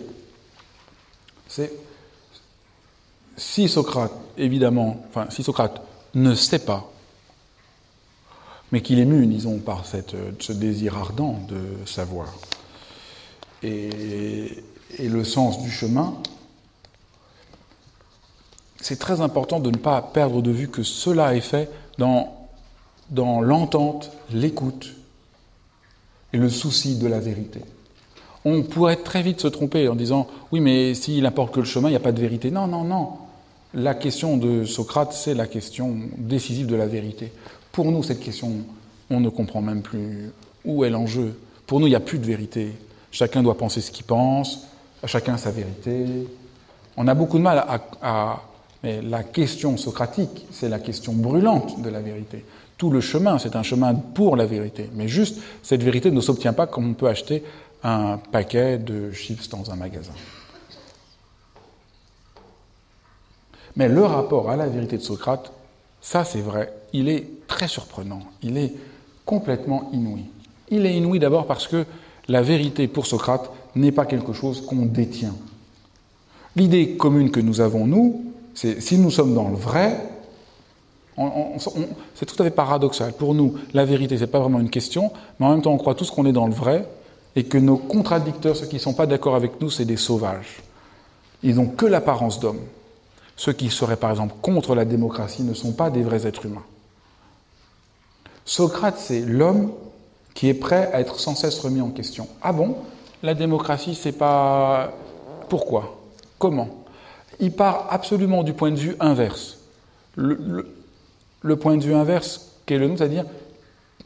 si 3.36 3.68
Socrate, 3.68 4.12
évidemment, 4.38 5.04
enfin, 5.08 5.26
si 5.30 5.42
Socrate 5.42 5.80
ne 6.14 6.34
sait 6.34 6.60
pas, 6.60 6.90
mais 8.72 8.80
qu'il 8.80 8.98
est 8.98 9.04
mu, 9.04 9.26
disons, 9.26 9.58
par 9.58 9.86
cette, 9.86 10.16
ce 10.40 10.52
désir 10.52 10.96
ardent 10.96 11.38
de 11.48 11.86
savoir, 11.86 12.34
et, 13.62 14.62
et 14.98 15.08
le 15.08 15.24
sens 15.24 15.62
du 15.62 15.70
chemin, 15.70 16.14
c'est 18.80 18.98
très 18.98 19.20
important 19.20 19.60
de 19.60 19.70
ne 19.70 19.76
pas 19.76 20.00
perdre 20.02 20.42
de 20.42 20.50
vue 20.50 20.68
que 20.68 20.82
cela 20.82 21.34
est 21.34 21.40
fait 21.40 21.70
dans, 21.98 22.48
dans 23.10 23.40
l'entente, 23.40 24.10
l'écoute 24.30 24.95
le 26.36 26.48
souci 26.48 26.96
de 26.96 27.06
la 27.06 27.20
vérité. 27.20 27.60
On 28.44 28.62
pourrait 28.62 28.96
très 28.96 29.22
vite 29.22 29.40
se 29.40 29.48
tromper 29.48 29.88
en 29.88 29.96
disant 29.96 30.28
oui, 30.52 30.60
mais 30.60 30.94
s'il 30.94 31.26
importe 31.26 31.52
que 31.54 31.60
le 31.60 31.66
chemin, 31.66 31.88
il 31.88 31.92
n'y 31.92 31.96
a 31.96 32.00
pas 32.00 32.12
de 32.12 32.20
vérité. 32.20 32.50
Non, 32.50 32.66
non, 32.66 32.84
non. 32.84 33.10
La 33.74 33.94
question 33.94 34.36
de 34.36 34.64
Socrate, 34.64 35.12
c'est 35.12 35.34
la 35.34 35.46
question 35.46 35.96
décisive 36.16 36.66
de 36.66 36.76
la 36.76 36.86
vérité. 36.86 37.32
Pour 37.72 37.90
nous, 37.90 38.02
cette 38.02 38.20
question, 38.20 38.52
on 39.10 39.20
ne 39.20 39.28
comprend 39.28 39.60
même 39.60 39.82
plus 39.82 40.30
où 40.64 40.84
est 40.84 40.90
l'enjeu. 40.90 41.38
Pour 41.66 41.80
nous, 41.80 41.86
il 41.86 41.90
n'y 41.90 41.96
a 41.96 42.00
plus 42.00 42.18
de 42.18 42.26
vérité. 42.26 42.72
Chacun 43.10 43.42
doit 43.42 43.58
penser 43.58 43.80
ce 43.80 43.90
qu'il 43.90 44.04
pense, 44.04 44.66
chacun 45.04 45.36
sa 45.36 45.50
vérité. 45.50 46.06
On 46.96 47.08
a 47.08 47.14
beaucoup 47.14 47.38
de 47.38 47.42
mal 47.42 47.58
à, 47.58 47.80
à 48.02 48.42
mais 48.82 49.02
la 49.02 49.22
question 49.22 49.76
socratique, 49.76 50.46
c'est 50.52 50.68
la 50.68 50.78
question 50.78 51.12
brûlante 51.12 51.82
de 51.82 51.88
la 51.88 52.00
vérité 52.00 52.44
tout 52.76 52.90
le 52.90 53.00
chemin, 53.00 53.38
c'est 53.38 53.56
un 53.56 53.62
chemin 53.62 53.94
pour 53.94 54.36
la 54.36 54.46
vérité. 54.46 54.90
Mais 54.94 55.08
juste, 55.08 55.40
cette 55.62 55.82
vérité 55.82 56.10
ne 56.10 56.20
s'obtient 56.20 56.52
pas 56.52 56.66
comme 56.66 56.90
on 56.90 56.94
peut 56.94 57.08
acheter 57.08 57.42
un 57.82 58.18
paquet 58.18 58.78
de 58.78 59.10
chips 59.12 59.48
dans 59.48 59.70
un 59.70 59.76
magasin. 59.76 60.12
Mais 63.76 63.88
le 63.88 64.04
rapport 64.04 64.50
à 64.50 64.56
la 64.56 64.66
vérité 64.66 64.96
de 64.96 65.02
Socrate, 65.02 65.52
ça 66.00 66.24
c'est 66.24 66.40
vrai, 66.40 66.72
il 66.92 67.08
est 67.08 67.46
très 67.46 67.68
surprenant, 67.68 68.22
il 68.42 68.56
est 68.56 68.72
complètement 69.24 69.90
inouï. 69.92 70.24
Il 70.70 70.86
est 70.86 70.96
inouï 70.96 71.18
d'abord 71.18 71.46
parce 71.46 71.66
que 71.66 71.84
la 72.28 72.42
vérité 72.42 72.88
pour 72.88 73.06
Socrate 73.06 73.50
n'est 73.74 73.92
pas 73.92 74.06
quelque 74.06 74.32
chose 74.32 74.64
qu'on 74.64 74.86
détient. 74.86 75.34
L'idée 76.56 76.96
commune 76.96 77.30
que 77.30 77.40
nous 77.40 77.60
avons, 77.60 77.86
nous, 77.86 78.32
c'est 78.54 78.80
si 78.80 78.98
nous 78.98 79.10
sommes 79.10 79.34
dans 79.34 79.48
le 79.48 79.56
vrai, 79.56 80.08
c'est 82.14 82.26
tout 82.26 82.40
à 82.42 82.44
fait 82.44 82.50
paradoxal. 82.50 83.12
Pour 83.12 83.34
nous, 83.34 83.54
la 83.72 83.84
vérité, 83.84 84.16
ce 84.16 84.22
n'est 84.22 84.26
pas 84.26 84.40
vraiment 84.40 84.60
une 84.60 84.70
question, 84.70 85.12
mais 85.38 85.46
en 85.46 85.50
même 85.50 85.62
temps, 85.62 85.72
on 85.72 85.78
croit 85.78 85.94
tous 85.94 86.10
qu'on 86.10 86.26
est 86.26 86.32
dans 86.32 86.46
le 86.46 86.52
vrai 86.52 86.86
et 87.36 87.44
que 87.44 87.58
nos 87.58 87.76
contradicteurs, 87.76 88.56
ceux 88.56 88.66
qui 88.66 88.76
ne 88.76 88.80
sont 88.80 88.94
pas 88.94 89.06
d'accord 89.06 89.34
avec 89.34 89.60
nous, 89.60 89.70
c'est 89.70 89.84
des 89.84 89.96
sauvages. 89.96 90.62
Ils 91.42 91.56
n'ont 91.56 91.66
que 91.66 91.86
l'apparence 91.86 92.40
d'hommes. 92.40 92.60
Ceux 93.36 93.52
qui 93.52 93.70
seraient, 93.70 93.96
par 93.96 94.10
exemple, 94.10 94.34
contre 94.42 94.74
la 94.74 94.84
démocratie 94.84 95.42
ne 95.42 95.54
sont 95.54 95.72
pas 95.72 95.90
des 95.90 96.02
vrais 96.02 96.26
êtres 96.26 96.46
humains. 96.46 96.64
Socrate, 98.44 98.98
c'est 98.98 99.20
l'homme 99.20 99.72
qui 100.34 100.48
est 100.48 100.54
prêt 100.54 100.90
à 100.92 101.00
être 101.00 101.18
sans 101.18 101.34
cesse 101.34 101.58
remis 101.58 101.80
en 101.80 101.90
question. 101.90 102.28
Ah 102.42 102.52
bon? 102.52 102.76
La 103.22 103.34
démocratie, 103.34 103.94
c'est 103.94 104.12
pas. 104.12 104.92
Pourquoi? 105.48 105.98
Comment? 106.38 106.68
Il 107.40 107.52
part 107.52 107.88
absolument 107.90 108.42
du 108.42 108.52
point 108.52 108.70
de 108.70 108.76
vue 108.76 108.96
inverse. 109.00 109.58
le, 110.14 110.75
point 111.56 111.76
de 111.76 111.84
vue 111.84 111.94
inverse 111.94 112.52
qu'est 112.66 112.78
le 112.78 112.88
nôtre, 112.88 112.98
c'est-à-dire 112.98 113.24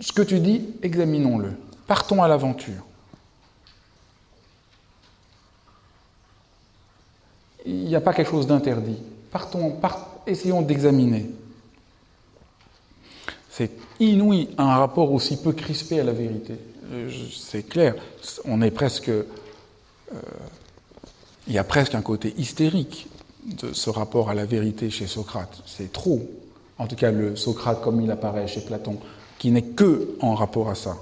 ce 0.00 0.12
que 0.12 0.22
tu 0.22 0.40
dis, 0.40 0.66
examinons-le. 0.82 1.52
Partons 1.86 2.22
à 2.22 2.28
l'aventure. 2.28 2.84
Il 7.66 7.84
n'y 7.84 7.94
a 7.94 8.00
pas 8.00 8.14
quelque 8.14 8.30
chose 8.30 8.46
d'interdit. 8.46 8.96
Partons, 9.30 9.78
essayons 10.26 10.62
d'examiner. 10.62 11.30
C'est 13.50 13.70
inouï 13.98 14.48
un 14.56 14.76
rapport 14.76 15.12
aussi 15.12 15.36
peu 15.36 15.52
crispé 15.52 16.00
à 16.00 16.04
la 16.04 16.12
vérité. 16.12 16.54
Euh, 16.92 17.10
c'est 17.36 17.64
clair, 17.64 17.94
on 18.44 18.62
est 18.62 18.70
presque. 18.70 19.08
Euh, 19.10 19.24
il 21.46 21.52
y 21.52 21.58
a 21.58 21.64
presque 21.64 21.94
un 21.94 22.02
côté 22.02 22.32
hystérique 22.38 23.08
de 23.44 23.72
ce 23.72 23.90
rapport 23.90 24.30
à 24.30 24.34
la 24.34 24.46
vérité 24.46 24.88
chez 24.90 25.06
Socrate. 25.06 25.62
C'est 25.66 25.92
trop 25.92 26.22
en 26.80 26.86
tout 26.86 26.96
cas 26.96 27.10
le 27.10 27.36
Socrate 27.36 27.82
comme 27.82 28.00
il 28.00 28.10
apparaît 28.10 28.48
chez 28.48 28.62
Platon, 28.62 28.96
qui 29.38 29.50
n'est 29.50 29.62
que 29.62 30.16
en 30.20 30.34
rapport 30.34 30.70
à 30.70 30.74
ça. 30.74 30.96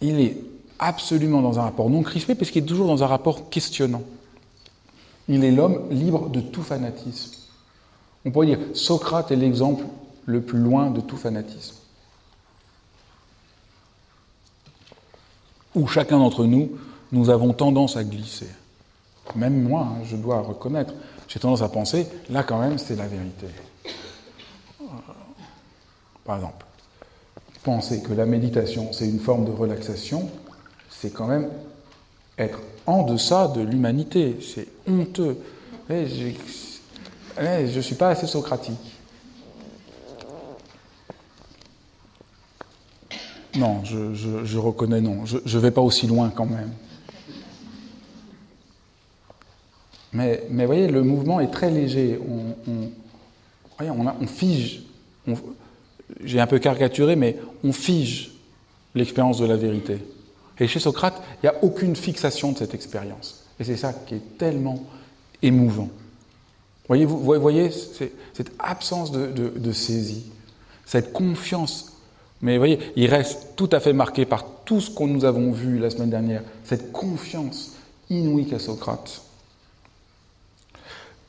Il 0.00 0.18
est 0.20 0.38
absolument 0.78 1.42
dans 1.42 1.58
un 1.58 1.62
rapport 1.62 1.90
non 1.90 2.02
crispé, 2.02 2.34
puisqu'il 2.34 2.62
est 2.62 2.66
toujours 2.66 2.86
dans 2.86 3.04
un 3.04 3.06
rapport 3.06 3.50
questionnant. 3.50 4.02
Il 5.28 5.44
est 5.44 5.50
l'homme 5.50 5.90
libre 5.90 6.30
de 6.30 6.40
tout 6.40 6.62
fanatisme. 6.62 7.32
On 8.24 8.30
pourrait 8.30 8.46
dire 8.46 8.58
Socrate 8.72 9.30
est 9.32 9.36
l'exemple 9.36 9.84
le 10.24 10.40
plus 10.40 10.58
loin 10.58 10.90
de 10.90 11.02
tout 11.02 11.18
fanatisme. 11.18 11.76
Où 15.74 15.86
chacun 15.86 16.18
d'entre 16.18 16.46
nous, 16.46 16.70
nous 17.12 17.28
avons 17.28 17.52
tendance 17.52 17.98
à 17.98 18.04
glisser. 18.04 18.48
Même 19.36 19.62
moi, 19.62 19.88
hein, 19.90 20.04
je 20.04 20.16
dois 20.16 20.40
reconnaître, 20.40 20.94
j'ai 21.28 21.38
tendance 21.38 21.62
à 21.62 21.68
penser, 21.68 22.06
là 22.30 22.42
quand 22.42 22.58
même, 22.58 22.78
c'est 22.78 22.96
la 22.96 23.06
vérité. 23.06 23.46
Par 26.24 26.36
exemple, 26.36 26.64
penser 27.62 28.02
que 28.02 28.12
la 28.12 28.26
méditation, 28.26 28.92
c'est 28.92 29.06
une 29.08 29.20
forme 29.20 29.44
de 29.44 29.50
relaxation, 29.50 30.28
c'est 30.90 31.12
quand 31.12 31.26
même 31.26 31.48
être 32.38 32.60
en 32.86 33.02
deçà 33.02 33.48
de 33.48 33.60
l'humanité. 33.60 34.38
C'est 34.42 34.68
honteux. 34.88 35.38
je 35.90 37.76
ne 37.76 37.80
suis 37.80 37.94
pas 37.94 38.10
assez 38.10 38.26
socratique. 38.26 38.78
Non, 43.56 43.82
je, 43.84 44.58
reconnais 44.58 45.00
non. 45.00 45.24
Je 45.26 45.38
ne 45.38 45.62
vais 45.62 45.70
pas 45.70 45.80
aussi 45.80 46.06
loin 46.06 46.30
quand 46.34 46.46
même. 46.46 46.70
Mais, 50.12 50.44
mais 50.50 50.66
voyez, 50.66 50.88
le 50.88 51.02
mouvement 51.02 51.40
est 51.40 51.50
très 51.50 51.70
léger. 51.70 52.18
On, 52.28 52.90
on, 53.80 54.26
fige. 54.26 54.82
J'ai 56.24 56.40
un 56.40 56.46
peu 56.46 56.58
caricaturé, 56.58 57.16
mais 57.16 57.36
on 57.62 57.72
fige 57.72 58.32
l'expérience 58.94 59.38
de 59.38 59.46
la 59.46 59.56
vérité. 59.56 59.98
Et 60.58 60.66
chez 60.66 60.80
Socrate, 60.80 61.22
il 61.42 61.46
n'y 61.46 61.50
a 61.50 61.62
aucune 61.62 61.94
fixation 61.94 62.52
de 62.52 62.58
cette 62.58 62.74
expérience. 62.74 63.44
Et 63.60 63.64
c'est 63.64 63.76
ça 63.76 63.92
qui 63.92 64.14
est 64.14 64.38
tellement 64.38 64.84
émouvant. 65.42 65.88
Voyez, 66.88 67.04
vous 67.04 67.18
voyez 67.18 67.70
cette 67.70 68.52
absence 68.58 69.12
de, 69.12 69.72
saisie, 69.72 70.24
cette 70.86 71.12
confiance. 71.12 71.92
Mais 72.40 72.54
vous 72.54 72.60
voyez, 72.60 72.78
il 72.96 73.06
reste 73.10 73.48
tout 73.56 73.68
à 73.72 73.80
fait 73.80 73.92
marqué 73.92 74.24
par 74.24 74.46
tout 74.64 74.80
ce 74.80 74.90
que 74.90 75.02
nous 75.04 75.24
avons 75.24 75.52
vu 75.52 75.78
la 75.78 75.90
semaine 75.90 76.10
dernière, 76.10 76.42
cette 76.64 76.92
confiance 76.92 77.72
inouïe 78.08 78.46
qu'a 78.46 78.58
Socrate. 78.58 79.22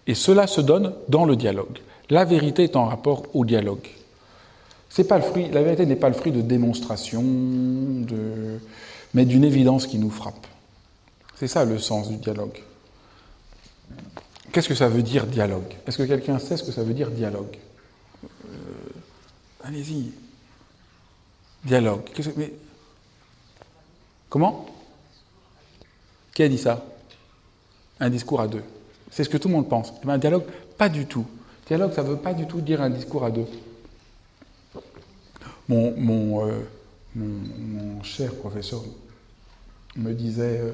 Et 0.09 0.15
cela 0.15 0.47
se 0.47 0.59
donne 0.59 0.95
dans 1.07 1.23
le 1.23 1.35
dialogue. 1.35 1.77
La 2.09 2.25
vérité 2.25 2.63
est 2.63 2.75
en 2.75 2.85
rapport 2.85 3.27
au 3.35 3.45
dialogue. 3.45 3.87
C'est 4.89 5.03
pas 5.03 5.19
le 5.19 5.23
fruit, 5.23 5.49
la 5.51 5.61
vérité 5.61 5.85
n'est 5.85 5.95
pas 5.95 6.09
le 6.09 6.15
fruit 6.15 6.31
de 6.31 6.41
démonstration, 6.41 7.21
de, 7.21 8.57
mais 9.13 9.25
d'une 9.25 9.43
évidence 9.43 9.85
qui 9.85 9.99
nous 9.99 10.09
frappe. 10.09 10.47
C'est 11.35 11.47
ça 11.47 11.63
le 11.63 11.77
sens 11.77 12.09
du 12.09 12.15
dialogue. 12.15 12.57
Qu'est-ce 14.51 14.67
que 14.67 14.73
ça 14.73 14.89
veut 14.89 15.03
dire 15.03 15.27
dialogue? 15.27 15.75
Est-ce 15.85 15.99
que 15.99 16.03
quelqu'un 16.07 16.39
sait 16.39 16.57
ce 16.57 16.63
que 16.63 16.71
ça 16.71 16.81
veut 16.81 16.95
dire 16.95 17.11
dialogue? 17.11 17.55
Euh, 18.23 18.27
Allez-y. 19.63 20.11
Dialogue. 21.63 22.09
mais... 22.35 22.51
Comment? 24.27 24.65
Qui 26.33 26.41
a 26.41 26.49
dit 26.49 26.57
ça? 26.57 26.83
Un 27.99 28.09
discours 28.09 28.41
à 28.41 28.47
deux. 28.47 28.63
C'est 29.11 29.23
ce 29.23 29.29
que 29.29 29.37
tout 29.37 29.47
le 29.47 29.55
monde 29.55 29.69
pense. 29.69 29.93
Un 30.07 30.17
dialogue, 30.17 30.43
pas 30.77 30.89
du 30.89 31.05
tout. 31.05 31.25
Dialogue, 31.67 31.93
ça 31.93 32.03
ne 32.03 32.09
veut 32.09 32.17
pas 32.17 32.33
du 32.33 32.45
tout 32.45 32.61
dire 32.61 32.81
un 32.81 32.89
discours 32.89 33.23
à 33.23 33.31
deux. 33.31 33.45
Mon, 35.67 36.47
euh, 36.47 36.61
cher 38.01 38.33
professeur 38.33 38.81
me 39.95 40.13
disait, 40.13 40.61
euh, 40.63 40.71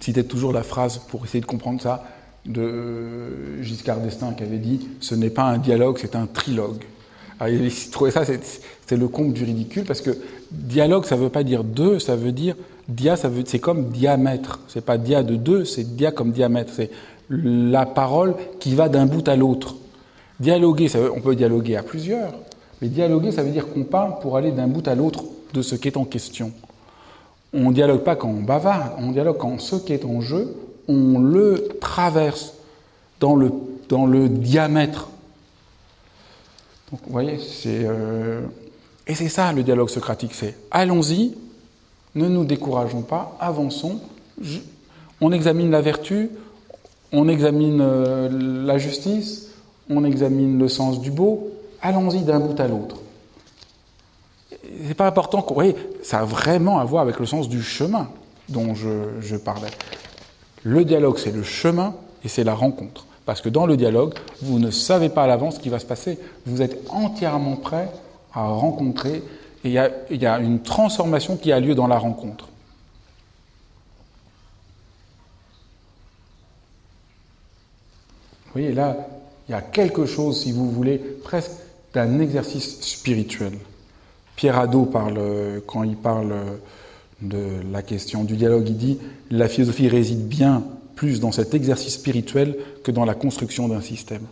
citait 0.00 0.24
toujours 0.24 0.52
la 0.52 0.62
phrase 0.62 0.98
pour 1.08 1.24
essayer 1.24 1.40
de 1.40 1.46
comprendre 1.46 1.82
ça, 1.82 2.04
de 2.46 2.62
euh, 2.62 3.62
Giscard 3.62 4.00
d'Estaing 4.00 4.32
qui 4.32 4.42
avait 4.42 4.58
dit 4.58 4.88
Ce 5.00 5.14
n'est 5.14 5.30
pas 5.30 5.44
un 5.44 5.58
dialogue, 5.58 5.98
c'est 6.00 6.16
un 6.16 6.26
trilogue. 6.26 6.82
Alors, 7.38 7.52
il 7.52 7.90
trouvait 7.90 8.10
ça, 8.10 8.24
c'est 8.24 8.96
le 8.96 9.08
compte 9.08 9.34
du 9.34 9.44
ridicule, 9.44 9.84
parce 9.84 10.00
que 10.00 10.16
dialogue, 10.50 11.04
ça 11.04 11.16
ne 11.16 11.22
veut 11.22 11.28
pas 11.28 11.42
dire 11.42 11.64
deux, 11.64 11.98
ça 11.98 12.16
veut 12.16 12.32
dire 12.32 12.56
dia, 12.88 13.16
c'est 13.16 13.58
comme 13.58 13.90
diamètre. 13.90 14.60
C'est 14.68 14.84
pas 14.84 14.96
dia 14.96 15.22
de 15.22 15.36
deux, 15.36 15.64
c'est 15.64 15.96
dia 15.96 16.12
comme 16.12 16.32
diamètre. 16.32 16.72
C'est 16.74 16.90
la 17.28 17.86
parole 17.86 18.34
qui 18.60 18.74
va 18.74 18.88
d'un 18.88 19.06
bout 19.06 19.26
à 19.28 19.36
l'autre. 19.36 19.76
Dialoguer, 20.38 20.88
on 21.14 21.20
peut 21.20 21.34
dialoguer 21.34 21.76
à 21.76 21.82
plusieurs, 21.82 22.32
mais 22.80 22.88
dialoguer, 22.88 23.32
ça 23.32 23.42
veut 23.42 23.50
dire 23.50 23.72
qu'on 23.72 23.84
parle 23.84 24.18
pour 24.20 24.36
aller 24.36 24.52
d'un 24.52 24.68
bout 24.68 24.86
à 24.86 24.94
l'autre 24.94 25.24
de 25.54 25.62
ce 25.62 25.74
qui 25.74 25.88
est 25.88 25.96
en 25.96 26.04
question. 26.04 26.52
On 27.52 27.70
ne 27.70 27.74
dialogue 27.74 28.02
pas 28.02 28.16
quand 28.16 28.28
on 28.28 28.42
bavarde, 28.42 28.92
on 28.98 29.12
dialogue 29.12 29.38
quand 29.38 29.58
ce 29.60 29.76
qui 29.76 29.92
est 29.92 30.04
en 30.04 30.20
jeu, 30.20 30.54
on 30.88 31.18
le 31.18 31.68
traverse 31.80 32.54
dans 33.18 33.34
le, 33.34 33.50
dans 33.88 34.04
le 34.06 34.28
diamètre. 34.28 35.08
Donc, 36.90 37.00
vous 37.06 37.12
voyez, 37.12 37.38
c'est. 37.38 37.84
Euh, 37.84 38.42
et 39.06 39.14
c'est 39.14 39.28
ça 39.28 39.52
le 39.52 39.62
dialogue 39.62 39.88
socratique 39.88 40.34
c'est 40.34 40.56
allons-y, 40.70 41.34
ne 42.14 42.28
nous 42.28 42.44
décourageons 42.44 43.02
pas, 43.02 43.36
avançons, 43.40 44.00
on 45.20 45.32
examine 45.32 45.70
la 45.70 45.80
vertu, 45.80 46.30
on 47.12 47.28
examine 47.28 47.80
euh, 47.80 48.64
la 48.64 48.78
justice, 48.78 49.48
on 49.90 50.04
examine 50.04 50.58
le 50.58 50.68
sens 50.68 51.00
du 51.00 51.10
beau, 51.10 51.50
allons-y 51.80 52.22
d'un 52.22 52.40
bout 52.40 52.58
à 52.60 52.68
l'autre. 52.68 52.96
C'est 54.86 54.94
pas 54.94 55.06
important 55.06 55.44
vous 55.48 55.54
voyez, 55.54 55.76
ça 56.02 56.20
a 56.20 56.24
vraiment 56.24 56.78
à 56.78 56.84
voir 56.84 57.02
avec 57.02 57.20
le 57.20 57.26
sens 57.26 57.48
du 57.48 57.62
chemin 57.62 58.08
dont 58.48 58.74
je, 58.74 59.36
parlais. 59.36 59.70
Le 60.62 60.84
dialogue, 60.84 61.18
c'est 61.18 61.32
le 61.32 61.42
chemin 61.42 61.94
et 62.24 62.28
c'est 62.28 62.44
la 62.44 62.54
rencontre. 62.54 63.06
Parce 63.24 63.40
que 63.40 63.48
dans 63.48 63.66
le 63.66 63.76
dialogue, 63.76 64.14
vous 64.42 64.58
ne 64.58 64.70
savez 64.70 65.08
pas 65.08 65.24
à 65.24 65.26
l'avance 65.26 65.56
ce 65.56 65.60
qui 65.60 65.68
va 65.68 65.78
se 65.78 65.86
passer. 65.86 66.18
Vous 66.46 66.62
êtes 66.62 66.80
entièrement 66.90 67.56
prêt 67.56 67.88
à 68.32 68.46
rencontrer 68.48 69.22
et 69.64 69.78
il 70.10 70.22
y 70.22 70.26
a 70.26 70.38
une 70.38 70.60
transformation 70.60 71.36
qui 71.36 71.50
a 71.50 71.58
lieu 71.58 71.74
dans 71.74 71.88
la 71.88 71.98
rencontre. 71.98 72.48
Vous 78.56 78.62
voyez, 78.62 78.74
là, 78.74 78.96
il 79.46 79.52
y 79.52 79.54
a 79.54 79.60
quelque 79.60 80.06
chose, 80.06 80.40
si 80.40 80.50
vous 80.50 80.70
voulez, 80.70 80.96
presque 80.96 81.50
d'un 81.92 82.20
exercice 82.20 82.80
spirituel. 82.80 83.52
Pierre 84.34 84.58
Hadot 84.58 84.86
parle, 84.86 85.20
quand 85.66 85.82
il 85.82 85.94
parle 85.94 86.34
de 87.20 87.60
la 87.70 87.82
question 87.82 88.24
du 88.24 88.34
dialogue, 88.34 88.66
il 88.66 88.78
dit 88.78 88.98
la 89.30 89.48
philosophie 89.48 89.88
réside 89.88 90.26
bien 90.26 90.64
plus 90.94 91.20
dans 91.20 91.32
cet 91.32 91.52
exercice 91.52 91.92
spirituel 91.92 92.56
que 92.82 92.90
dans 92.90 93.04
la 93.04 93.12
construction 93.12 93.68
d'un 93.68 93.82
système. 93.82 94.26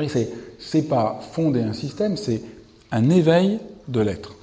Ce 0.00 0.76
n'est 0.76 0.82
pas 0.82 1.20
fonder 1.30 1.62
un 1.62 1.72
système, 1.72 2.16
c'est 2.16 2.42
un 2.90 3.10
éveil 3.10 3.60
de 3.86 4.00
l'être. 4.00 4.34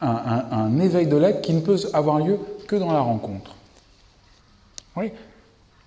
Un, 0.00 0.78
éveil 0.78 1.08
de 1.08 1.16
l'être 1.16 1.42
qui 1.42 1.52
ne 1.52 1.62
peut 1.62 1.78
avoir 1.92 2.20
lieu 2.20 2.38
que 2.68 2.76
dans 2.76 2.92
la 2.92 3.00
rencontre. 3.00 3.55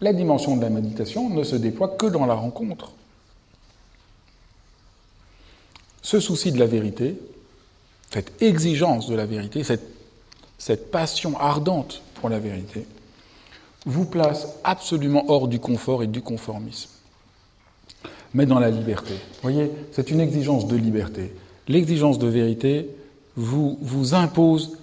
La 0.01 0.13
dimension 0.13 0.55
de 0.55 0.61
la 0.61 0.69
méditation 0.69 1.29
ne 1.29 1.43
se 1.43 1.55
déploie 1.55 1.89
que 1.89 2.05
dans 2.05 2.25
la 2.25 2.35
rencontre. 2.35 2.91
Ce 6.01 6.19
souci 6.19 6.51
de 6.51 6.59
la 6.59 6.65
vérité, 6.65 7.19
cette 8.11 8.41
exigence 8.41 9.07
de 9.07 9.15
la 9.15 9.25
vérité, 9.25 9.63
cette, 9.63 9.87
cette 10.57 10.91
passion 10.91 11.37
ardente 11.39 12.01
pour 12.15 12.29
la 12.29 12.39
vérité, 12.39 12.85
vous 13.85 14.05
place 14.05 14.47
absolument 14.63 15.25
hors 15.29 15.47
du 15.47 15.59
confort 15.59 16.03
et 16.03 16.07
du 16.07 16.21
conformisme, 16.21 16.89
mais 18.33 18.45
dans 18.45 18.59
la 18.59 18.69
liberté. 18.69 19.13
Vous 19.13 19.41
voyez, 19.41 19.71
c'est 19.91 20.11
une 20.11 20.19
exigence 20.19 20.67
de 20.67 20.75
liberté. 20.75 21.33
L'exigence 21.67 22.19
de 22.19 22.27
vérité 22.27 22.89
vous, 23.35 23.77
vous 23.81 24.13
impose 24.15 24.77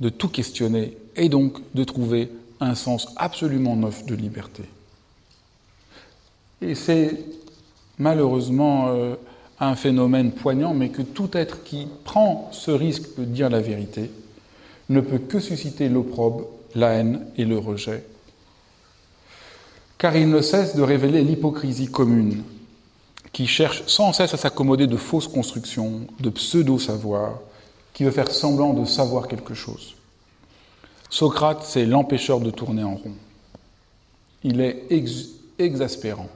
de 0.00 0.08
tout 0.08 0.28
questionner 0.28 0.96
et 1.16 1.28
donc 1.28 1.60
de 1.74 1.84
trouver 1.84 2.30
un 2.60 2.74
sens 2.74 3.08
absolument 3.16 3.76
neuf 3.76 4.04
de 4.06 4.14
liberté. 4.14 4.62
Et 6.62 6.74
c'est 6.74 7.18
malheureusement 7.98 8.88
euh, 8.88 9.14
un 9.60 9.76
phénomène 9.76 10.32
poignant, 10.32 10.74
mais 10.74 10.88
que 10.88 11.02
tout 11.02 11.30
être 11.36 11.62
qui 11.64 11.88
prend 12.04 12.48
ce 12.52 12.70
risque 12.70 13.16
de 13.18 13.24
dire 13.24 13.50
la 13.50 13.60
vérité 13.60 14.10
ne 14.88 15.00
peut 15.00 15.18
que 15.18 15.40
susciter 15.40 15.88
l'opprobre, 15.88 16.46
la 16.74 16.92
haine 16.92 17.26
et 17.36 17.44
le 17.44 17.58
rejet. 17.58 18.04
Car 19.98 20.16
il 20.16 20.28
ne 20.28 20.40
cesse 20.40 20.76
de 20.76 20.82
révéler 20.82 21.22
l'hypocrisie 21.22 21.90
commune, 21.90 22.42
qui 23.32 23.46
cherche 23.46 23.82
sans 23.86 24.12
cesse 24.12 24.34
à 24.34 24.36
s'accommoder 24.36 24.86
de 24.86 24.96
fausses 24.96 25.28
constructions, 25.28 26.02
de 26.20 26.30
pseudo-savoir, 26.30 27.40
qui 27.92 28.04
veut 28.04 28.10
faire 28.10 28.30
semblant 28.30 28.72
de 28.74 28.84
savoir 28.84 29.26
quelque 29.26 29.54
chose. 29.54 29.95
Socrate, 31.16 31.62
c'est 31.62 31.86
l'empêcheur 31.86 32.40
de 32.40 32.50
tourner 32.50 32.84
en 32.84 32.96
rond. 32.96 33.14
Il 34.44 34.60
est 34.60 34.84
exaspérant. 35.58 36.28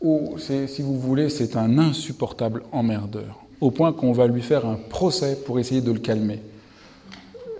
Ou, 0.00 0.38
si 0.38 0.80
vous 0.80 0.98
voulez, 0.98 1.28
c'est 1.28 1.56
un 1.56 1.76
insupportable 1.76 2.62
emmerdeur, 2.72 3.38
au 3.60 3.70
point 3.70 3.92
qu'on 3.92 4.12
va 4.12 4.26
lui 4.28 4.40
faire 4.40 4.64
un 4.64 4.76
procès 4.76 5.36
pour 5.44 5.58
essayer 5.58 5.82
de 5.82 5.92
le 5.92 6.00
calmer. 6.00 6.40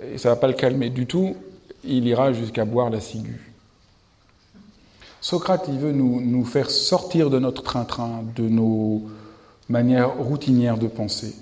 Et 0.00 0.16
ça 0.16 0.30
ne 0.30 0.34
va 0.36 0.40
pas 0.40 0.48
le 0.48 0.54
calmer 0.54 0.88
du 0.88 1.04
tout, 1.04 1.36
il 1.84 2.06
ira 2.06 2.32
jusqu'à 2.32 2.64
boire 2.64 2.88
la 2.88 3.00
ciguë. 3.02 3.52
Socrate, 5.20 5.66
il 5.68 5.78
veut 5.78 5.92
nous 5.92 6.44
faire 6.46 6.70
sortir 6.70 7.28
de 7.28 7.38
notre 7.38 7.62
train-train, 7.62 8.24
de 8.34 8.48
nos 8.48 9.02
manières 9.68 10.16
routinières 10.16 10.78
de 10.78 10.86
penser. 10.86 11.34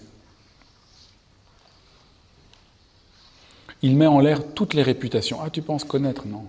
Il 3.84 3.98
met 3.98 4.06
en 4.06 4.18
l'air 4.18 4.40
toutes 4.54 4.72
les 4.72 4.82
réputations. 4.82 5.40
Ah, 5.42 5.50
tu 5.50 5.60
penses 5.60 5.84
connaître 5.84 6.26
Non. 6.26 6.44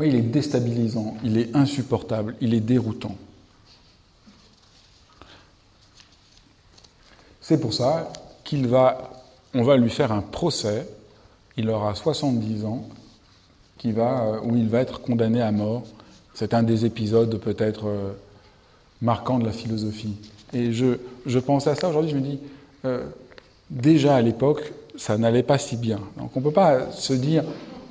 Oui, 0.00 0.08
il 0.08 0.16
est 0.16 0.22
déstabilisant, 0.22 1.14
il 1.22 1.38
est 1.38 1.54
insupportable, 1.54 2.34
il 2.40 2.54
est 2.54 2.60
déroutant. 2.60 3.14
C'est 7.40 7.60
pour 7.60 7.72
ça 7.72 8.12
qu'il 8.42 8.66
va, 8.66 9.12
on 9.54 9.62
va 9.62 9.76
lui 9.76 9.90
faire 9.90 10.10
un 10.10 10.22
procès. 10.22 10.88
Il 11.56 11.70
aura 11.70 11.94
70 11.94 12.64
ans, 12.64 12.88
euh, 13.86 14.40
où 14.42 14.56
il 14.56 14.68
va 14.68 14.80
être 14.80 15.00
condamné 15.00 15.40
à 15.40 15.52
mort. 15.52 15.84
C'est 16.34 16.52
un 16.52 16.64
des 16.64 16.84
épisodes 16.84 17.38
peut-être 17.38 17.86
euh, 17.86 18.10
marquants 19.02 19.38
de 19.38 19.46
la 19.46 19.52
philosophie. 19.52 20.16
Et 20.52 20.72
je, 20.72 20.98
je 21.26 21.38
pensais 21.38 21.70
à 21.70 21.76
ça 21.76 21.88
aujourd'hui, 21.88 22.10
je 22.10 22.16
me 22.16 22.22
dis, 22.22 22.40
euh, 22.86 23.06
déjà 23.70 24.16
à 24.16 24.20
l'époque, 24.20 24.72
ça 25.00 25.16
n'allait 25.16 25.42
pas 25.42 25.56
si 25.56 25.76
bien. 25.76 25.98
Donc 26.18 26.32
on 26.36 26.40
ne 26.40 26.44
peut 26.44 26.52
pas 26.52 26.92
se 26.92 27.14
dire, 27.14 27.42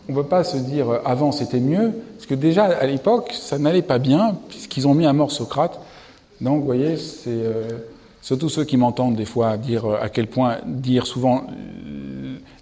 on 0.07 0.13
peut 0.13 0.23
pas 0.23 0.43
se 0.43 0.57
dire 0.57 0.89
euh, 0.89 0.99
avant 1.03 1.31
c'était 1.31 1.59
mieux, 1.59 1.91
parce 2.13 2.27
que 2.27 2.35
déjà 2.35 2.65
à 2.65 2.85
l'époque, 2.85 3.33
ça 3.33 3.57
n'allait 3.57 3.81
pas 3.81 3.97
bien, 3.97 4.37
puisqu'ils 4.47 4.87
ont 4.87 4.93
mis 4.93 5.07
à 5.07 5.13
mort 5.13 5.31
Socrate. 5.31 5.79
Donc 6.39 6.59
vous 6.59 6.65
voyez, 6.65 6.97
c'est 6.97 7.29
euh, 7.29 7.63
surtout 8.21 8.47
ceux 8.47 8.63
qui 8.63 8.77
m'entendent 8.77 9.15
des 9.15 9.25
fois 9.25 9.57
dire 9.57 9.87
à 9.99 10.07
quel 10.09 10.27
point, 10.27 10.59
dire 10.65 11.07
souvent 11.07 11.47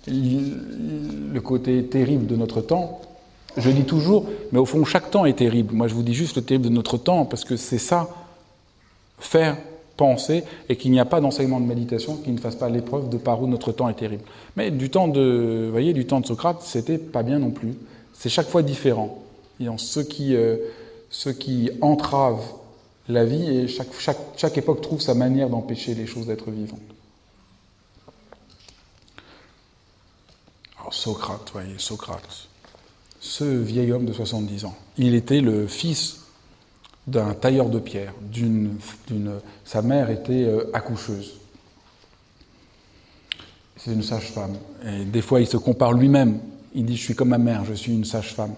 le 0.07 1.39
côté 1.41 1.83
terrible 1.83 2.25
de 2.25 2.37
notre 2.37 2.61
temps. 2.61 3.01
Je 3.57 3.69
dis 3.69 3.83
toujours, 3.83 4.27
mais 4.53 4.59
au 4.59 4.65
fond, 4.65 4.85
chaque 4.85 5.11
temps 5.11 5.25
est 5.25 5.39
terrible. 5.39 5.75
Moi, 5.75 5.89
je 5.89 5.93
vous 5.93 6.03
dis 6.03 6.13
juste 6.13 6.37
le 6.37 6.41
terrible 6.41 6.63
de 6.65 6.69
notre 6.69 6.97
temps, 6.97 7.25
parce 7.25 7.43
que 7.43 7.57
c'est 7.57 7.79
ça, 7.79 8.07
faire 9.19 9.57
penser 9.97 10.43
et 10.69 10.77
qu'il 10.77 10.91
n'y 10.91 10.99
a 10.99 11.05
pas 11.05 11.19
d'enseignement 11.19 11.59
de 11.59 11.65
méditation 11.65 12.15
qui 12.15 12.31
ne 12.31 12.39
fasse 12.39 12.55
pas 12.55 12.69
l'épreuve 12.69 13.09
de 13.09 13.17
par 13.17 13.41
où 13.41 13.47
notre 13.47 13.71
temps 13.71 13.89
est 13.89 13.95
terrible. 13.95 14.23
Mais 14.55 14.71
du 14.71 14.89
temps 14.89 15.07
de, 15.07 15.67
voyez, 15.71 15.93
du 15.93 16.05
temps 16.05 16.21
de 16.21 16.25
Socrate, 16.25 16.61
c'était 16.61 16.97
pas 16.97 17.23
bien 17.23 17.39
non 17.39 17.51
plus. 17.51 17.73
C'est 18.13 18.29
chaque 18.29 18.47
fois 18.47 18.63
différent. 18.63 19.23
Et 19.59 19.65
ce 19.77 19.99
qui, 19.99 20.35
euh, 20.35 20.57
qui 21.39 21.71
entrave 21.81 22.39
la 23.09 23.25
vie 23.25 23.49
et 23.49 23.67
chaque, 23.67 23.93
chaque, 23.99 24.19
chaque 24.37 24.57
époque 24.57 24.81
trouve 24.81 25.01
sa 25.01 25.13
manière 25.15 25.49
d'empêcher 25.49 25.95
les 25.95 26.05
choses 26.05 26.27
d'être 26.27 26.51
vivantes. 26.51 26.79
Alors 30.79 30.93
Socrate, 30.93 31.49
voyez, 31.51 31.77
Socrate, 31.77 32.47
ce 33.19 33.43
vieil 33.43 33.91
homme 33.91 34.05
de 34.05 34.13
70 34.13 34.65
ans, 34.65 34.75
il 34.97 35.15
était 35.15 35.41
le 35.41 35.67
fils 35.67 36.26
d'un 37.07 37.33
tailleur 37.33 37.69
de 37.69 37.79
pierre. 37.79 38.13
D'une, 38.21 38.77
sa 39.63 39.81
mère 39.81 40.09
était 40.09 40.43
euh, 40.43 40.69
accoucheuse. 40.73 41.39
C'est 43.77 43.93
une 43.93 44.03
sage-femme. 44.03 44.57
Et 44.85 45.05
des 45.05 45.21
fois, 45.21 45.39
il 45.39 45.47
se 45.47 45.57
compare 45.57 45.93
lui-même. 45.93 46.39
Il 46.75 46.85
dit 46.85 46.97
Je 46.97 47.03
suis 47.03 47.15
comme 47.15 47.29
ma 47.29 47.37
mère, 47.37 47.63
je 47.65 47.73
suis 47.73 47.93
une 47.93 48.05
sage-femme. 48.05 48.53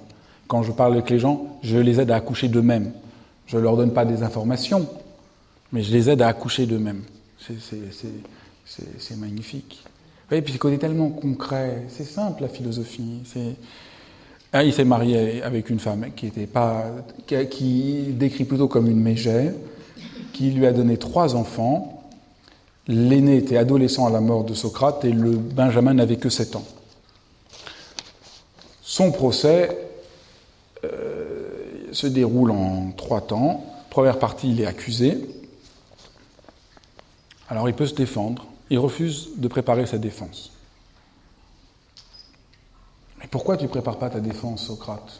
Quand 0.48 0.64
je 0.64 0.72
parle 0.72 0.94
avec 0.94 1.10
les 1.12 1.20
gens, 1.20 1.60
je 1.62 1.78
les 1.78 2.00
aide 2.00 2.10
à 2.10 2.16
accoucher 2.16 2.48
d'eux-mêmes. 2.48 2.92
Je 3.46 3.58
ne 3.58 3.62
leur 3.62 3.78
donne 3.78 3.94
pas 3.94 4.06
des 4.06 4.24
informations, 4.24 4.88
mais 5.72 5.84
je 5.84 5.92
les 5.92 6.10
aide 6.10 6.22
à 6.22 6.28
accoucher 6.28 6.66
d'eux-mêmes. 6.66 7.04
C'est, 8.66 9.16
magnifique. 9.18 9.84
Et 10.32 10.42
puis, 10.42 10.54
c'est 10.54 10.60
côté 10.60 10.78
tellement 10.78 11.10
concret. 11.10 11.84
C'est 11.90 12.06
simple, 12.06 12.42
la 12.42 12.48
philosophie. 12.48 13.22
C'est 13.26 13.56
ah, 14.52 14.64
il 14.64 14.74
s'est 14.74 14.84
marié 14.84 15.44
avec 15.44 15.70
une 15.70 15.80
femme 15.80 16.08
qui 16.16 16.26
était 16.26 16.48
pas, 16.48 16.86
qui 17.52 18.08
décrit 18.10 18.46
plutôt 18.46 18.68
comme 18.68 18.90
une 18.90 19.00
mégère, 19.00 19.54
qui 20.34 20.50
lui 20.50 20.66
a 20.66 20.72
donné 20.72 20.98
trois 20.98 21.36
enfants. 21.36 22.04
L'aîné 22.88 23.38
était 23.38 23.58
adolescent 23.58 24.08
à 24.08 24.10
la 24.10 24.22
mort 24.22 24.44
de 24.44 24.56
Socrate 24.56 25.06
et 25.06 25.12
le 25.12 25.32
Benjamin 25.32 25.94
n'avait 25.94 26.18
que 26.18 26.30
sept 26.30 26.56
ans. 26.56 26.66
Son 28.82 29.12
procès 29.12 29.78
euh, 30.84 31.90
se 31.92 32.08
déroule 32.08 32.50
en 32.50 32.90
trois 32.98 33.22
temps. 33.22 33.64
Première 33.92 34.18
partie, 34.18 34.50
il 34.50 34.62
est 34.62 34.66
accusé. 34.66 35.30
Alors 37.50 37.70
il 37.70 37.76
peut 37.76 37.86
se 37.86 37.94
défendre. 37.94 38.48
Il 38.72 38.80
refuse 38.80 39.30
de 39.38 39.48
préparer 39.48 39.86
sa 39.86 40.00
défense. 40.00 40.52
Mais 43.20 43.28
pourquoi 43.30 43.58
tu 43.58 43.66
ne 43.66 43.70
prépares 43.70 43.98
pas 43.98 44.10
ta 44.10 44.20
défense, 44.20 44.66
Socrate? 44.66 45.20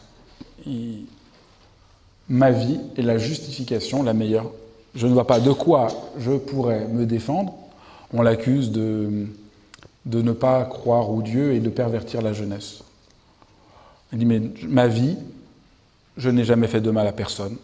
Ma 2.28 2.50
vie 2.50 2.80
est 2.96 3.02
la 3.02 3.18
justification 3.18 4.02
la 4.02 4.14
meilleure. 4.14 4.50
Je 4.94 5.06
ne 5.06 5.12
vois 5.12 5.26
pas 5.26 5.40
de 5.40 5.52
quoi 5.52 5.88
je 6.18 6.32
pourrais 6.32 6.86
me 6.88 7.06
défendre. 7.06 7.54
On 8.12 8.22
l'accuse 8.22 8.70
de, 8.70 9.26
de 10.06 10.22
ne 10.22 10.32
pas 10.32 10.64
croire 10.64 11.10
au 11.10 11.22
Dieu 11.22 11.52
et 11.52 11.60
de 11.60 11.68
pervertir 11.68 12.22
la 12.22 12.32
jeunesse. 12.32 12.82
Il 14.12 14.18
dit, 14.18 14.26
mais 14.26 14.42
ma 14.66 14.88
vie, 14.88 15.16
je 16.16 16.30
n'ai 16.30 16.44
jamais 16.44 16.66
fait 16.66 16.80
de 16.80 16.90
mal 16.90 17.06
à 17.06 17.12
personne. 17.12 17.56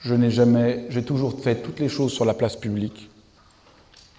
Je 0.00 0.14
n'ai 0.14 0.30
jamais, 0.30 0.86
j'ai 0.88 1.04
toujours 1.04 1.38
fait 1.38 1.56
toutes 1.56 1.78
les 1.78 1.88
choses 1.88 2.12
sur 2.12 2.24
la 2.24 2.34
place 2.34 2.56
publique. 2.56 3.10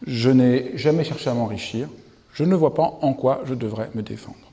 Je 0.06 0.30
n'ai 0.30 0.78
jamais 0.78 1.04
cherché 1.04 1.30
à 1.30 1.34
m'enrichir. 1.34 1.89
Je 2.34 2.44
ne 2.44 2.56
vois 2.56 2.74
pas 2.74 3.00
en 3.02 3.14
quoi 3.14 3.42
je 3.46 3.54
devrais 3.54 3.89
me 3.94 4.04
défendre. 4.04 4.51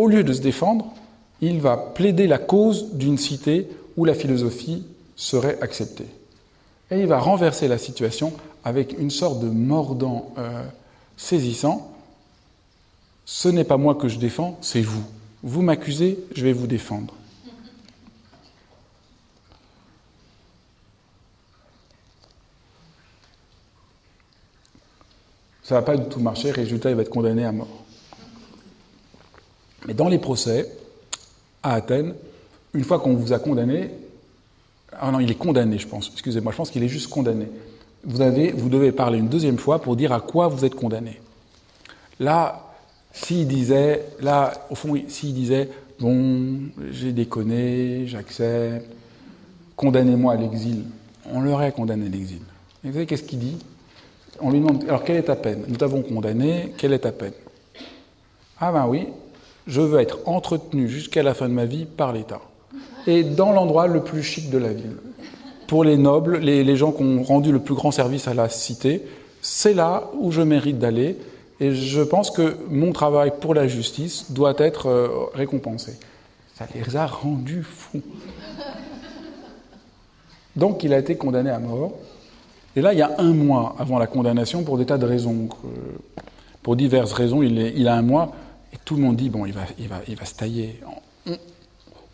Au 0.00 0.08
lieu 0.08 0.24
de 0.24 0.32
se 0.32 0.40
défendre, 0.40 0.94
il 1.42 1.60
va 1.60 1.76
plaider 1.76 2.26
la 2.26 2.38
cause 2.38 2.94
d'une 2.94 3.18
cité 3.18 3.68
où 3.98 4.06
la 4.06 4.14
philosophie 4.14 4.86
serait 5.14 5.58
acceptée. 5.60 6.06
Et 6.90 7.00
il 7.00 7.06
va 7.06 7.18
renverser 7.18 7.68
la 7.68 7.76
situation 7.76 8.32
avec 8.64 8.98
une 8.98 9.10
sorte 9.10 9.40
de 9.40 9.50
mordant 9.50 10.32
euh, 10.38 10.64
saisissant. 11.18 11.92
Ce 13.26 13.50
n'est 13.50 13.64
pas 13.64 13.76
moi 13.76 13.94
que 13.94 14.08
je 14.08 14.18
défends, 14.18 14.56
c'est 14.62 14.80
vous. 14.80 15.04
Vous 15.42 15.60
m'accusez, 15.60 16.18
je 16.34 16.44
vais 16.44 16.54
vous 16.54 16.66
défendre. 16.66 17.12
Ça 25.62 25.74
ne 25.74 25.80
va 25.80 25.82
pas 25.82 25.98
du 25.98 26.08
tout 26.08 26.20
marcher, 26.20 26.52
résultat, 26.52 26.88
il 26.88 26.96
va 26.96 27.02
être 27.02 27.10
condamné 27.10 27.44
à 27.44 27.52
mort. 27.52 27.79
Mais 29.90 29.94
dans 29.94 30.08
les 30.08 30.18
procès, 30.18 30.70
à 31.64 31.74
Athènes, 31.74 32.14
une 32.74 32.84
fois 32.84 33.00
qu'on 33.00 33.14
vous 33.14 33.32
a 33.32 33.40
condamné, 33.40 33.90
ah 34.92 35.10
non, 35.10 35.18
il 35.18 35.28
est 35.28 35.34
condamné, 35.34 35.80
je 35.80 35.88
pense, 35.88 36.10
excusez-moi, 36.12 36.52
je 36.52 36.56
pense 36.56 36.70
qu'il 36.70 36.84
est 36.84 36.88
juste 36.88 37.10
condamné. 37.10 37.48
Vous, 38.04 38.20
avez, 38.20 38.52
vous 38.52 38.68
devez 38.68 38.92
parler 38.92 39.18
une 39.18 39.26
deuxième 39.26 39.58
fois 39.58 39.80
pour 39.80 39.96
dire 39.96 40.12
à 40.12 40.20
quoi 40.20 40.46
vous 40.46 40.64
êtes 40.64 40.76
condamné. 40.76 41.20
Là, 42.20 42.70
s'il 43.12 43.48
disait, 43.48 44.04
là, 44.20 44.52
au 44.70 44.76
fond, 44.76 44.94
s'il 45.08 45.34
disait, 45.34 45.68
bon, 45.98 46.60
j'ai 46.92 47.10
déconné, 47.10 48.06
j'accepte, 48.06 48.88
condamnez-moi 49.74 50.34
à 50.34 50.36
l'exil, 50.36 50.84
on 51.32 51.40
l'aurait 51.40 51.72
condamné 51.72 52.06
à 52.06 52.10
l'exil. 52.10 52.42
Vous 52.84 52.92
savez 52.92 53.06
qu'est-ce 53.06 53.24
qu'il 53.24 53.40
dit? 53.40 53.56
On 54.40 54.52
lui 54.52 54.60
demande, 54.60 54.84
alors 54.84 55.02
quelle 55.02 55.16
est 55.16 55.24
ta 55.24 55.34
peine? 55.34 55.64
Nous 55.66 55.74
t'avons 55.74 56.02
condamné, 56.02 56.74
quelle 56.78 56.92
est 56.92 57.00
ta 57.00 57.10
peine? 57.10 57.32
Ah 58.60 58.70
ben 58.70 58.86
oui, 58.86 59.08
je 59.66 59.80
veux 59.80 60.00
être 60.00 60.18
entretenu 60.26 60.88
jusqu'à 60.88 61.22
la 61.22 61.34
fin 61.34 61.48
de 61.48 61.54
ma 61.54 61.64
vie 61.64 61.84
par 61.84 62.12
l'État. 62.12 62.40
Et 63.06 63.22
dans 63.22 63.52
l'endroit 63.52 63.86
le 63.86 64.02
plus 64.02 64.22
chic 64.22 64.50
de 64.50 64.58
la 64.58 64.72
ville. 64.72 64.96
Pour 65.66 65.84
les 65.84 65.96
nobles, 65.96 66.38
les, 66.38 66.76
gens 66.76 66.92
qui 66.92 67.02
ont 67.02 67.22
rendu 67.22 67.52
le 67.52 67.60
plus 67.60 67.74
grand 67.74 67.92
service 67.92 68.26
à 68.26 68.34
la 68.34 68.48
cité, 68.48 69.02
c'est 69.40 69.72
là 69.72 70.10
où 70.18 70.32
je 70.32 70.42
mérite 70.42 70.78
d'aller. 70.78 71.16
Et 71.60 71.72
je 71.72 72.00
pense 72.00 72.30
que 72.30 72.56
mon 72.68 72.92
travail 72.92 73.32
pour 73.40 73.54
la 73.54 73.68
justice 73.68 74.32
doit 74.32 74.54
être 74.58 74.88
euh, 74.88 75.08
récompensé. 75.34 75.92
Ça 76.56 76.66
les 76.74 76.96
a 76.96 77.06
rendus 77.06 77.62
fous. 77.62 78.02
Donc 80.56 80.82
il 80.82 80.92
a 80.92 80.98
été 80.98 81.16
condamné 81.16 81.50
à 81.50 81.58
mort. 81.58 81.92
Et 82.76 82.82
là, 82.82 82.92
il 82.92 82.98
y 82.98 83.02
a 83.02 83.12
un 83.18 83.32
mois 83.32 83.74
avant 83.78 83.98
la 83.98 84.06
condamnation, 84.06 84.62
pour 84.62 84.78
des 84.78 84.86
tas 84.86 84.98
de 84.98 85.06
raisons. 85.06 85.48
Pour 86.62 86.76
diverses 86.76 87.12
raisons, 87.12 87.42
il, 87.42 87.58
il 87.58 87.88
a 87.88 87.94
un 87.94 88.02
mois. 88.02 88.32
Tout 88.90 88.96
le 88.96 89.02
monde 89.02 89.14
dit, 89.14 89.30
bon, 89.30 89.46
il 89.46 89.52
va, 89.52 90.24
se 90.24 90.34
tailler. 90.34 90.80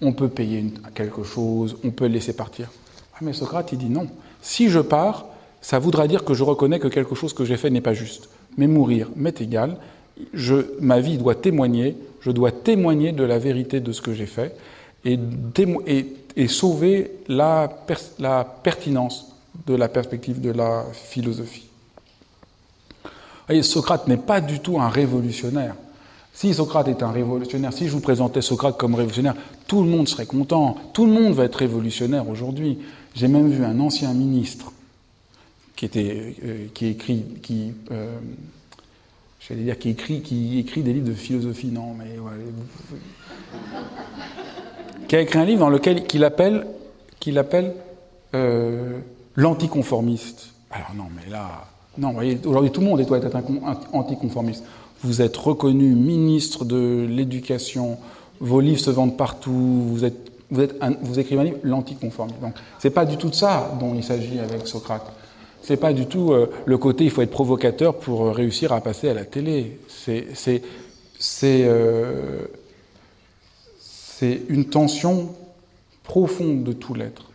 On, 0.03 0.13
peut 0.13 0.29
payer 0.29 0.63
quelque 0.95 1.23
chose, 1.25 1.79
on 1.83 1.91
peut 1.91 2.07
le 2.07 2.13
laisser 2.13 2.35
partir. 2.35 2.69
Ah, 3.15 3.21
mais 3.23 3.33
Socrate, 3.33 3.73
il 3.73 3.79
dit 3.79 3.89
non. 3.89 4.09
Si 4.43 4.69
je 4.69 4.81
pars, 4.81 5.25
ça 5.63 5.79
voudra 5.79 6.07
dire 6.07 6.23
que 6.23 6.35
je 6.35 6.45
reconnais 6.45 6.79
que 6.79 6.89
quelque 6.89 7.15
chose 7.15 7.33
que 7.33 7.47
j'ai 7.47 7.57
fait 7.57 7.71
n'est 7.71 7.81
pas 7.81 7.95
juste. 7.95 8.29
Mais 8.59 8.67
mourir 8.67 9.09
m'est 9.17 9.41
égal. 9.41 9.79
Ma 10.83 11.01
vie 11.01 11.17
doit 11.17 11.35
témoigner, 11.35 11.97
je 12.21 12.31
dois 12.31 12.53
témoigner 12.53 13.13
de 13.13 13.25
la 13.25 13.39
vérité 13.39 13.81
de 13.81 13.91
ce 13.93 14.03
que 14.03 14.13
j'ai 14.13 14.27
fait 14.27 14.55
et, 15.07 15.19
sauver 16.47 17.11
la, 17.27 17.75
la 18.19 18.45
pertinence 18.45 19.33
de 19.67 19.75
la 19.75 19.89
perspective 19.89 20.43
de 20.43 20.51
la 20.51 20.85
philosophie. 20.93 21.69
Voyez, 23.47 23.63
Socrate 23.63 24.09
n'est 24.09 24.19
pas 24.19 24.43
du 24.43 24.61
tout 24.61 24.79
un 24.79 24.91
révolutionnaire. 24.91 25.75
Si 26.37 26.53
Socrate 26.53 26.89
est 26.89 27.03
un 27.03 27.13
révolutionnaire, 27.13 27.73
si 27.73 27.87
je 27.87 27.93
vous 27.93 28.01
présentais 28.01 28.43
Socrate 28.43 28.77
comme 28.77 28.95
révolutionnaire, 28.95 29.35
tout 29.67 29.83
le 29.83 29.89
monde 29.89 30.07
serait 30.07 30.27
content. 30.27 30.77
Tout 30.93 31.07
le 31.07 31.13
monde 31.13 31.33
va 31.33 31.45
être 31.45 31.55
révolutionnaire 31.55 32.29
aujourd'hui. 32.29 32.79
J'ai 33.15 33.27
même 33.27 33.49
vu 33.49 33.65
un 33.65 33.81
ancien 33.81 34.13
ministre 34.13 34.71
qui 35.75 35.89
euh, 35.97 36.67
écrit, 36.79 37.25
euh, 37.91 38.19
dire 39.51 39.79
qui 39.79 39.89
écrit, 39.89 40.21
qui 40.21 40.59
écrit 40.59 40.83
des 40.83 40.93
livres 40.93 41.09
de 41.09 41.15
philosophie, 41.15 41.69
non, 41.69 41.95
mais 41.99 42.19
qui 45.09 45.17
a 45.17 45.23
écrit 45.23 45.39
un 45.39 45.47
livre 45.47 45.61
dans 45.61 45.71
lequel 45.71 46.07
qu'il 46.07 46.23
appelle, 46.23 46.67
euh, 48.35 48.99
l'anticonformiste. 49.37 50.51
Alors 50.71 50.93
non, 50.95 51.07
mais 51.17 51.31
là, 51.31 51.67
non, 51.97 52.09
vous 52.09 52.15
voyez, 52.15 52.39
aujourd'hui 52.45 52.73
tout 52.73 52.83
le 52.83 52.89
monde 52.89 53.03
doit 53.07 53.17
être 53.17 53.39
anticonformiste. 53.95 54.65
Vous 55.03 55.23
êtes 55.23 55.37
reconnu 55.37 55.95
ministre 55.95 56.65
de 56.65 57.07
l'Éducation, 57.09 57.99
vos 58.41 58.61
livres 58.61 58.81
se 58.81 58.91
vendent 58.91 59.17
partout, 59.17 59.51
vous, 59.53 60.05
êtes, 60.05 60.33
vous, 60.51 60.61
êtes 60.63 60.77
vous 61.03 61.19
écrivez 61.19 61.41
un 61.41 61.45
livre, 61.45 61.59
l'anticonformisme. 61.63 62.41
Donc, 62.41 62.55
c'est 62.79 62.91
pas 62.91 63.05
du 63.05 63.17
tout 63.17 63.29
de 63.29 63.35
ça 63.35 63.77
dont 63.79 63.95
il 63.95 64.03
s'agit 64.03 64.39
avec 64.39 64.67
Socrate. 64.67 65.13
C'est 65.63 65.77
pas 65.77 65.93
du 65.93 66.07
tout 66.07 66.33
euh, 66.33 66.49
le 66.65 66.79
côté 66.79 67.05
il 67.05 67.11
faut 67.11 67.23
être 67.23 67.31
provocateur 67.31 67.97
pour 67.97 68.35
réussir 68.35 68.73
à 68.73 68.81
passer 68.81 69.09
à 69.09 69.15
la 69.15 69.25
télé. 69.25 69.81
C'est 69.89 70.27
c'est 71.19 71.65
euh, 71.65 72.47
une 74.23 74.67
tension 74.67 75.35
profonde 76.05 76.63
de 76.63 76.73
tout 76.73 76.95
l'être. 76.95 77.31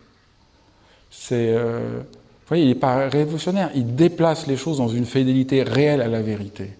C'est 1.10 1.50
euh, 1.50 1.98
vous 2.00 2.48
voyez, 2.48 2.64
il 2.64 2.68
n'est 2.68 2.74
pas 2.74 3.08
révolutionnaire, 3.08 3.70
il 3.74 3.94
déplace 3.94 4.46
les 4.46 4.56
choses 4.56 4.78
dans 4.78 4.88
une 4.88 5.04
fidélité 5.04 5.62
réelle 5.62 6.00
à 6.00 6.08
la 6.08 6.22
vérité. 6.22 6.70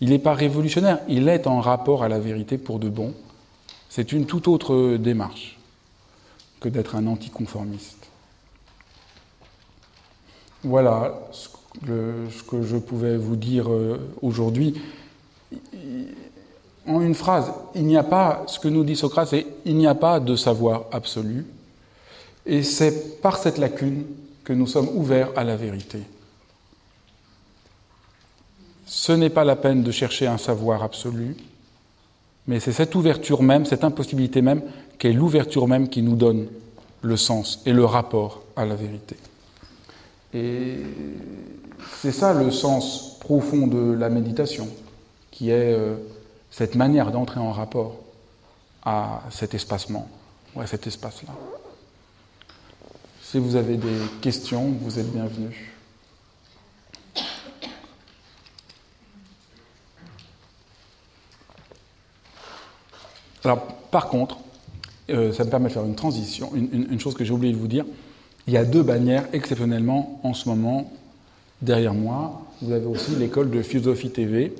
Il 0.00 0.10
n'est 0.10 0.18
pas 0.18 0.34
révolutionnaire, 0.34 1.00
il 1.08 1.28
est 1.28 1.46
en 1.46 1.60
rapport 1.60 2.02
à 2.02 2.08
la 2.08 2.18
vérité 2.18 2.58
pour 2.58 2.78
de 2.78 2.88
bon. 2.88 3.14
C'est 3.88 4.12
une 4.12 4.26
toute 4.26 4.48
autre 4.48 4.96
démarche 4.96 5.58
que 6.60 6.68
d'être 6.68 6.96
un 6.96 7.06
anticonformiste. 7.06 8.08
Voilà 10.62 11.14
ce 11.32 12.42
que 12.42 12.62
je 12.62 12.76
pouvais 12.76 13.16
vous 13.16 13.36
dire 13.36 13.70
euh, 13.70 13.98
aujourd'hui. 14.22 14.80
En 16.86 17.00
une 17.00 17.14
phrase, 17.14 17.52
il 17.74 17.84
n'y 17.84 17.96
a 17.96 18.02
pas, 18.02 18.44
ce 18.46 18.58
que 18.58 18.68
nous 18.68 18.84
dit 18.84 18.96
Socrate, 18.96 19.28
c'est 19.28 19.46
il 19.64 19.76
n'y 19.76 19.86
a 19.86 19.94
pas 19.94 20.20
de 20.20 20.36
savoir 20.36 20.84
absolu. 20.92 21.46
Et 22.46 22.62
c'est 22.62 23.20
par 23.20 23.38
cette 23.38 23.58
lacune 23.58 24.04
que 24.42 24.52
nous 24.52 24.66
sommes 24.66 24.88
ouverts 24.94 25.30
à 25.36 25.44
la 25.44 25.56
vérité. 25.56 26.00
Ce 28.96 29.10
n'est 29.10 29.28
pas 29.28 29.42
la 29.42 29.56
peine 29.56 29.82
de 29.82 29.90
chercher 29.90 30.28
un 30.28 30.38
savoir 30.38 30.84
absolu, 30.84 31.36
mais 32.46 32.60
c'est 32.60 32.72
cette 32.72 32.94
ouverture 32.94 33.42
même, 33.42 33.66
cette 33.66 33.82
impossibilité 33.82 34.40
même, 34.40 34.62
qui 35.00 35.08
est 35.08 35.12
l'ouverture 35.12 35.66
même 35.66 35.88
qui 35.88 36.00
nous 36.00 36.14
donne 36.14 36.46
le 37.02 37.16
sens 37.16 37.60
et 37.66 37.72
le 37.72 37.84
rapport 37.84 38.44
à 38.54 38.64
la 38.64 38.76
vérité. 38.76 39.16
Et 40.32 40.76
c'est 42.00 42.12
ça 42.12 42.32
le 42.32 42.52
sens 42.52 43.18
profond 43.18 43.66
de 43.66 43.94
la 43.94 44.08
méditation, 44.10 44.68
qui 45.32 45.50
est 45.50 45.74
euh, 45.74 45.96
cette 46.52 46.76
manière 46.76 47.10
d'entrer 47.10 47.40
en 47.40 47.50
rapport 47.50 47.96
à 48.84 49.24
cet 49.30 49.54
espacement, 49.54 50.08
à 50.56 50.68
cet 50.68 50.86
espace-là. 50.86 51.32
Si 53.22 53.40
vous 53.40 53.56
avez 53.56 53.76
des 53.76 53.98
questions, 54.20 54.72
vous 54.80 55.00
êtes 55.00 55.10
bienvenus. 55.10 55.73
Alors, 63.44 63.62
par 63.90 64.08
contre, 64.08 64.38
euh, 65.10 65.32
ça 65.32 65.44
me 65.44 65.50
permet 65.50 65.68
de 65.68 65.72
faire 65.74 65.84
une 65.84 65.94
transition, 65.94 66.50
une, 66.54 66.98
chose 66.98 67.14
que 67.14 67.24
j'ai 67.24 67.32
oublié 67.32 67.52
de 67.52 67.58
vous 67.58 67.68
dire. 67.68 67.84
Il 68.46 68.54
y 68.54 68.56
a 68.56 68.64
deux 68.64 68.82
bannières 68.82 69.26
exceptionnellement 69.32 70.20
en 70.22 70.34
ce 70.34 70.48
moment 70.48 70.90
derrière 71.60 71.94
moi. 71.94 72.42
Vous 72.62 72.72
avez 72.72 72.86
aussi 72.86 73.14
l'école 73.16 73.50
de 73.50 73.62
philosophie 73.62 74.10
TV. 74.10 74.54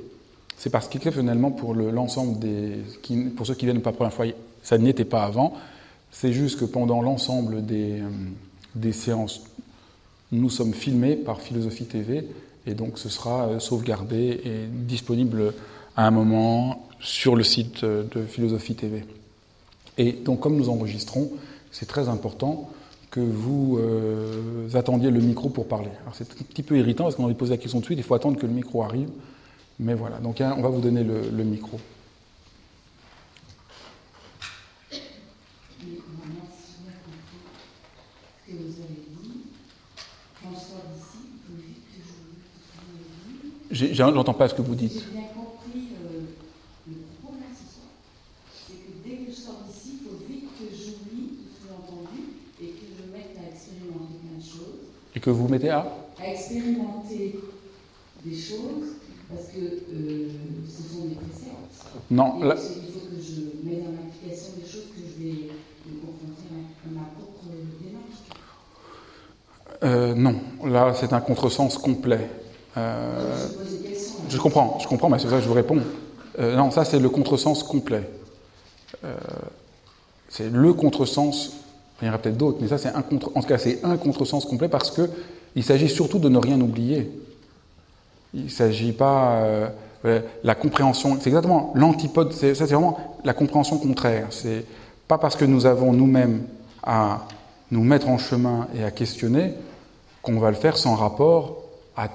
C'est 0.56 0.70
parce 0.70 0.88
qu'exceptionnellement 0.88 1.50
pour 1.50 1.74
l'ensemble 1.74 2.38
des, 2.38 2.76
pour 3.36 3.46
ceux 3.46 3.54
qui 3.54 3.64
viennent 3.64 3.80
pas 3.80 3.90
la 3.90 3.96
première 3.96 4.12
fois, 4.12 4.26
ça 4.62 4.78
n'était 4.78 5.04
pas 5.04 5.24
avant. 5.24 5.54
C'est 6.10 6.32
juste 6.32 6.60
que 6.60 6.64
pendant 6.64 7.02
l'ensemble 7.02 7.64
des, 7.64 8.00
euh, 8.00 8.92
séances, 8.92 9.44
nous 10.30 10.50
sommes 10.50 10.74
filmés 10.74 11.16
par 11.16 11.40
Philosophie 11.40 11.86
TV 11.86 12.28
et 12.66 12.74
donc 12.74 12.98
ce 12.98 13.08
sera 13.08 13.46
euh, 13.46 13.58
sauvegardé 13.58 14.40
et 14.44 14.66
disponible 14.68 15.54
à 15.96 16.06
un 16.06 16.10
moment 16.10 16.86
sur 17.00 17.36
le 17.36 17.42
site 17.42 17.84
euh, 17.84 18.04
de 18.14 18.24
Philosophie 18.24 18.74
TV. 18.74 19.04
Et 19.98 20.12
donc 20.12 20.40
comme 20.40 20.56
nous 20.56 20.68
enregistrons, 20.68 21.30
c'est 21.70 21.86
très 21.86 22.08
important 22.08 22.70
que 23.10 23.20
vous 23.20 23.78
euh, 23.78 24.68
attendiez 24.74 25.10
le 25.10 25.20
micro 25.20 25.48
pour 25.48 25.68
parler. 25.68 25.90
Alors 26.02 26.14
c'est 26.14 26.30
un 26.30 26.44
petit 26.44 26.62
peu 26.62 26.78
irritant 26.78 27.04
parce 27.04 27.14
qu'on 27.16 27.22
a 27.22 27.26
envie 27.26 27.34
de 27.34 27.38
poser 27.38 27.52
la 27.52 27.58
question 27.58 27.80
de 27.80 27.84
suite, 27.84 27.98
il 27.98 28.04
faut 28.04 28.14
attendre 28.14 28.38
que 28.38 28.46
le 28.46 28.52
micro 28.52 28.82
arrive. 28.82 29.08
Mais 29.78 29.94
voilà, 29.94 30.18
donc 30.18 30.40
hein, 30.40 30.54
on 30.56 30.62
va 30.62 30.68
vous 30.68 30.80
donner 30.80 31.02
le, 31.02 31.30
le 31.30 31.44
micro. 31.44 31.78
J'entends 43.74 44.34
pas 44.34 44.48
ce 44.48 44.54
que 44.54 44.62
vous 44.62 44.76
dites. 44.76 44.92
J'ai 44.92 45.18
bien 45.18 45.28
compris 45.34 45.88
euh, 46.06 46.20
le 46.86 46.94
propos 47.18 47.34
là 47.40 47.46
ce 47.50 47.74
soir. 47.74 47.90
C'est 48.52 48.74
que 48.74 49.02
dès 49.02 49.24
que 49.24 49.32
je 49.32 49.36
sors 49.36 49.62
d'ici, 49.66 49.98
il 49.98 50.06
faut 50.06 50.16
vite 50.28 50.46
que 50.56 50.64
j'oublie 50.70 51.34
tout 51.34 51.50
ce 51.50 51.58
que 51.58 51.66
j'ai 51.66 51.74
entendu 51.74 52.22
et 52.62 52.66
que 52.68 52.86
je 52.94 53.10
mette 53.10 53.34
à 53.36 53.50
expérimenter 53.50 54.14
plein 54.22 54.38
de 54.38 54.44
choses. 54.44 54.94
Et 55.13 55.13
que 55.24 55.30
vous 55.30 55.48
mettez 55.48 55.70
à 55.70 55.86
À 56.20 56.28
expérimenter 56.28 57.40
des 58.24 58.36
choses 58.36 58.96
parce 59.30 59.48
que 59.48 59.58
euh, 59.58 60.28
ce 60.68 60.82
sont 60.94 61.06
des 61.06 61.14
préceptes. 61.14 61.86
Non, 62.10 62.40
là... 62.40 62.54
Il 62.58 62.92
faut 62.92 63.06
que 63.06 63.22
je 63.22 63.66
mette 63.66 63.84
en 63.84 63.94
application 64.06 64.52
des 64.62 64.68
choses 64.70 64.88
que 64.94 65.00
je 65.00 65.24
vais 65.24 65.48
me 65.86 66.00
confronter 66.00 66.48
à 66.52 66.90
ma 66.90 67.06
propre 67.16 67.44
démarche. 67.80 68.20
Euh, 69.82 70.14
non, 70.14 70.36
là 70.68 70.92
c'est 70.94 71.14
un 71.14 71.20
contresens 71.20 71.78
complet. 71.78 72.28
Euh, 72.76 73.48
je 74.28 74.38
comprends, 74.38 74.78
je 74.78 74.86
comprends, 74.86 75.08
mais 75.08 75.18
c'est 75.18 75.28
ça 75.30 75.36
que 75.36 75.42
je 75.42 75.48
vous 75.48 75.54
réponds. 75.54 75.80
Euh, 76.38 76.54
non, 76.54 76.70
ça 76.70 76.84
c'est 76.84 76.98
le 76.98 77.08
contresens 77.08 77.62
complet. 77.62 78.10
Euh, 79.04 79.16
c'est 80.28 80.50
le 80.50 80.74
contresens. 80.74 81.63
Il 82.00 82.06
y 82.06 82.08
en 82.08 82.12
aura 82.12 82.18
peut-être 82.22 82.36
d'autres, 82.36 82.58
mais 82.60 82.68
ça 82.68 82.78
c'est 82.78 82.88
un 82.88 83.02
contre. 83.02 83.30
En 83.34 83.42
cas, 83.42 83.58
c'est 83.58 83.84
un 83.84 83.96
contresens 83.96 84.44
complet 84.44 84.68
parce 84.68 84.90
que 84.90 85.08
il 85.56 85.62
s'agit 85.62 85.88
surtout 85.88 86.18
de 86.18 86.28
ne 86.28 86.38
rien 86.38 86.60
oublier. 86.60 87.10
Il 88.34 88.44
ne 88.44 88.48
s'agit 88.48 88.92
pas 88.92 89.70
la 90.42 90.54
compréhension. 90.56 91.16
C'est 91.20 91.28
exactement 91.28 91.72
l'antipode. 91.76 92.32
Ça 92.32 92.54
c'est 92.54 92.66
vraiment 92.66 93.16
la 93.24 93.32
compréhension 93.32 93.78
contraire. 93.78 94.26
C'est 94.30 94.64
pas 95.06 95.18
parce 95.18 95.36
que 95.36 95.44
nous 95.44 95.66
avons 95.66 95.92
nous-mêmes 95.92 96.42
à 96.82 97.26
nous 97.70 97.84
mettre 97.84 98.08
en 98.08 98.18
chemin 98.18 98.66
et 98.74 98.82
à 98.82 98.90
questionner 98.90 99.54
qu'on 100.20 100.40
va 100.40 100.50
le 100.50 100.56
faire 100.56 100.76
sans 100.76 100.96
rapport 100.96 101.58
à 101.96 102.08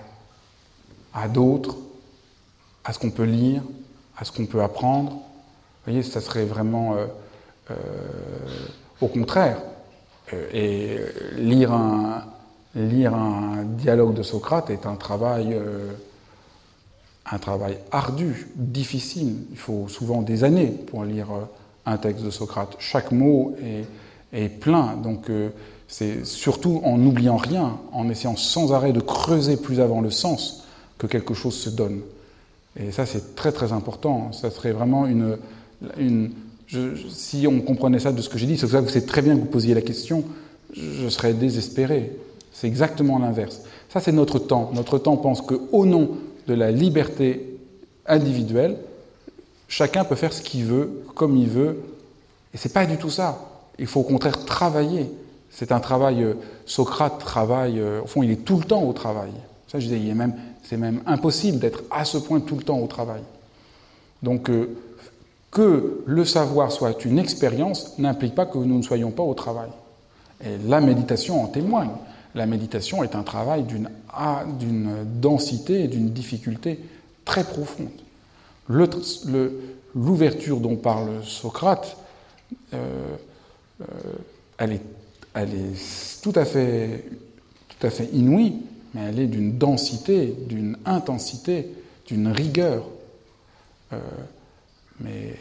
à 1.14 1.28
d'autres, 1.28 1.76
à 2.84 2.94
ce 2.94 3.00
qu'on 3.00 3.12
peut 3.12 3.24
lire, 3.24 3.62
à 4.18 4.26
ce 4.26 4.32
qu'on 4.32 4.46
peut 4.46 4.62
apprendre. 4.62 5.12
Vous 5.12 5.92
voyez, 5.94 6.04
ça 6.04 6.22
serait 6.22 6.46
vraiment 6.46 6.96
euh, 6.96 7.06
euh, 7.72 7.76
au 9.02 9.08
contraire. 9.08 9.58
Euh, 10.34 10.45
et 10.54 11.41
lire 11.41 11.74
un, 11.74 12.24
lire 12.76 13.14
un 13.14 13.64
dialogue 13.64 14.14
de 14.14 14.24
Socrate 14.24 14.70
est 14.70 14.86
un 14.86 14.95
travail, 14.95 15.58
un 17.26 17.38
travail 17.39 17.78
ardu, 17.91 18.47
difficile. 18.56 19.38
Il 19.52 19.58
faut 19.58 19.88
souvent 19.88 20.22
des 20.22 20.43
années 20.43 20.68
pour 20.68 21.04
lire 21.04 21.28
un 21.86 21.97
texte 21.97 22.24
de 22.24 22.30
Socrate. 22.30 22.76
Chaque 22.80 23.12
mot 23.12 23.56
est, 24.34 24.50
plein. 24.60 24.95
Donc 24.97 25.32
c'est 25.88 26.24
surtout 26.26 26.82
en 26.84 27.00
n'oubliant 27.00 27.38
rien, 27.38 27.80
en 27.91 28.08
essayant 28.10 28.36
sans 28.36 28.72
arrêt 28.72 28.93
de 28.93 29.02
creuser 29.02 29.58
plus 29.58 29.80
avant 29.80 30.02
le 30.02 30.12
sens 30.12 30.68
que 31.00 31.08
quelque 31.08 31.34
chose 31.34 31.56
se 31.56 31.72
donne. 31.72 32.02
Et 32.80 32.91
ça, 32.91 33.08
c'est 33.08 33.36
très 33.36 33.52
très 33.52 33.74
important. 33.74 34.32
Ça 34.32 34.52
serait 34.52 34.74
vraiment 34.74 35.08
une 35.08 35.38
si 37.09 37.47
on 37.47 37.61
comprenait 37.61 37.99
ça 37.99 38.11
de 38.11 38.22
ce 38.22 38.30
que 38.30 38.38
j'ai 38.38 38.45
dit, 38.45 38.57
c'est 38.57 38.67
ça 38.67 38.82
que 38.82 38.91
c'est 38.91 39.05
très 39.05 39.22
bien 39.22 39.36
que 39.36 39.41
vous 39.41 39.47
posiez 39.47 39.74
la 39.74 39.82
question, 39.82 40.24
je 40.74 41.09
serais 41.09 41.34
désespéré. 41.34 42.11
C'est 42.53 42.67
exactement 42.67 43.20
l'inverse. 43.20 43.61
Ça, 43.89 43.99
c'est 43.99 44.11
notre 44.11 44.39
temps. 44.39 44.72
Notre 44.74 44.97
temps 44.97 45.17
pense 45.17 45.41
qu'au 45.41 45.86
nom 45.86 46.11
de 46.47 46.53
la 46.53 46.72
liberté 46.72 47.57
individuelle, 48.05 48.78
chacun 49.67 50.03
peut 50.03 50.15
faire 50.15 50.34
ce 50.34 50.41
qu'il 50.41 50.65
veut, 50.65 51.03
comme 51.15 51.38
il 51.38 51.47
veut. 51.47 51.82
Et 52.53 52.57
c'est 52.57 52.74
pas 52.74 52.86
du 52.86 52.97
tout 52.97 53.09
ça. 53.09 53.39
Il 53.80 53.88
faut 53.88 54.01
au 54.01 54.03
contraire 54.03 54.45
travailler. 54.45 55.09
C'est 55.49 55.72
un 55.72 55.80
travail. 55.80 56.24
Euh, 56.24 56.34
Socrate 56.65 57.20
travaille. 57.20 57.80
Euh, 57.80 58.01
au 58.01 58.07
fond, 58.07 58.22
il 58.22 58.32
est 58.32 58.43
tout 58.43 58.57
le 58.57 58.63
temps 58.63 58.84
au 58.84 58.93
travail. 58.93 59.32
Ça, 59.67 59.80
je 59.80 59.88
disais, 59.88 60.01
c'est 60.63 60.78
même 60.78 61.01
impossible 61.05 61.59
d'être 61.59 61.84
à 61.89 62.05
ce 62.05 62.17
point 62.17 62.39
tout 62.39 62.55
le 62.55 62.63
temps 62.63 62.80
au 62.80 62.88
travail. 62.88 63.22
Donc 64.22 64.49
euh, 64.49 64.76
que 65.52 66.04
le 66.06 66.26
savoir 66.26 66.72
soit 66.72 67.06
une 67.06 67.20
expérience 67.20 67.97
n'implique 67.97 68.36
pas 68.36 68.45
que 68.45 68.58
nous 68.58 68.78
ne 68.78 68.84
soyons 68.84 69.12
pas 69.12 69.24
au 69.24 69.34
travail. 69.34 69.70
Et 70.43 70.58
la 70.68 70.80
méditation 70.80 71.43
en 71.43 71.47
témoigne. 71.47 71.91
La 72.36 72.45
méditation 72.45 73.04
est 73.04 73.16
un 73.16 73.24
travail 73.24 73.64
d'une 73.64 75.06
densité 75.20 75.84
et 75.84 75.88
d'une 75.88 76.12
difficulté 76.12 76.80
très 77.26 77.43
profonde. 77.43 77.89
L'ouverture 79.95 80.60
dont 80.60 80.76
parle 80.76 81.24
Socrate, 81.24 81.97
euh, 82.74 83.16
euh, 83.82 83.86
elle, 84.60 84.74
est, 84.74 84.82
elle, 85.34 85.50
est, 85.50 86.22
tout 86.22 86.34
à 86.36 86.45
fait, 86.45 87.06
tout 87.68 87.88
à 87.88 87.89
fait 87.89 88.10
inouïe, 88.14 88.62
mais 88.93 89.02
elle 89.10 89.20
est 89.20 89.28
d'une 89.28 89.58
densité, 89.58 90.36
d'une 90.47 90.78
intensité, 90.86 91.74
d'une 92.08 92.28
rigueur. 92.28 92.86
Euh, 93.93 94.00
mais 95.00 95.36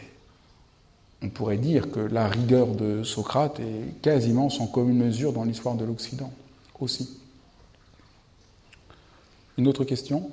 on 1.22 1.28
pourrait 1.28 1.58
dire 1.58 1.90
que 1.90 2.00
la 2.00 2.28
rigueur 2.28 2.68
de 2.68 3.02
Socrate 3.02 3.60
est 3.60 4.00
quasiment 4.02 4.50
sans 4.50 4.66
commune 4.66 4.98
mesure 4.98 5.32
dans 5.32 5.44
l'histoire 5.44 5.74
de 5.74 5.84
l'Occident 5.84 6.32
aussi. 6.78 7.18
Une 9.56 9.66
autre 9.66 9.84
question? 9.84 10.30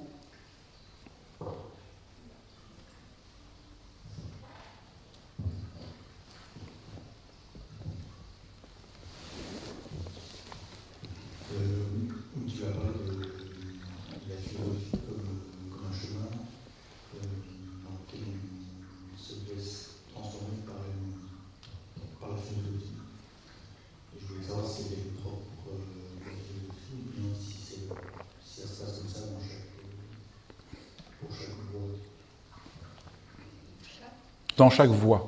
Dans 34.58 34.70
chaque 34.70 34.90
voie. 34.90 35.28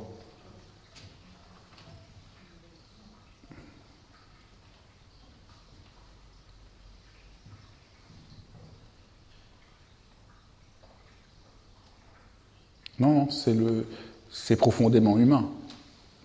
Non, 13.00 13.30
c'est 13.30 13.54
le, 13.54 13.86
c'est 14.32 14.56
profondément 14.56 15.18
humain. 15.18 15.48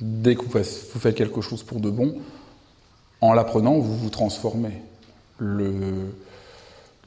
Dès 0.00 0.34
que 0.34 0.42
vous 0.42 0.98
faites 0.98 1.14
quelque 1.14 1.42
chose 1.42 1.62
pour 1.62 1.80
de 1.80 1.90
bon, 1.90 2.16
en 3.20 3.34
l'apprenant, 3.34 3.78
vous 3.78 3.96
vous 3.96 4.10
transformez. 4.10 4.82
Le, 5.38 6.14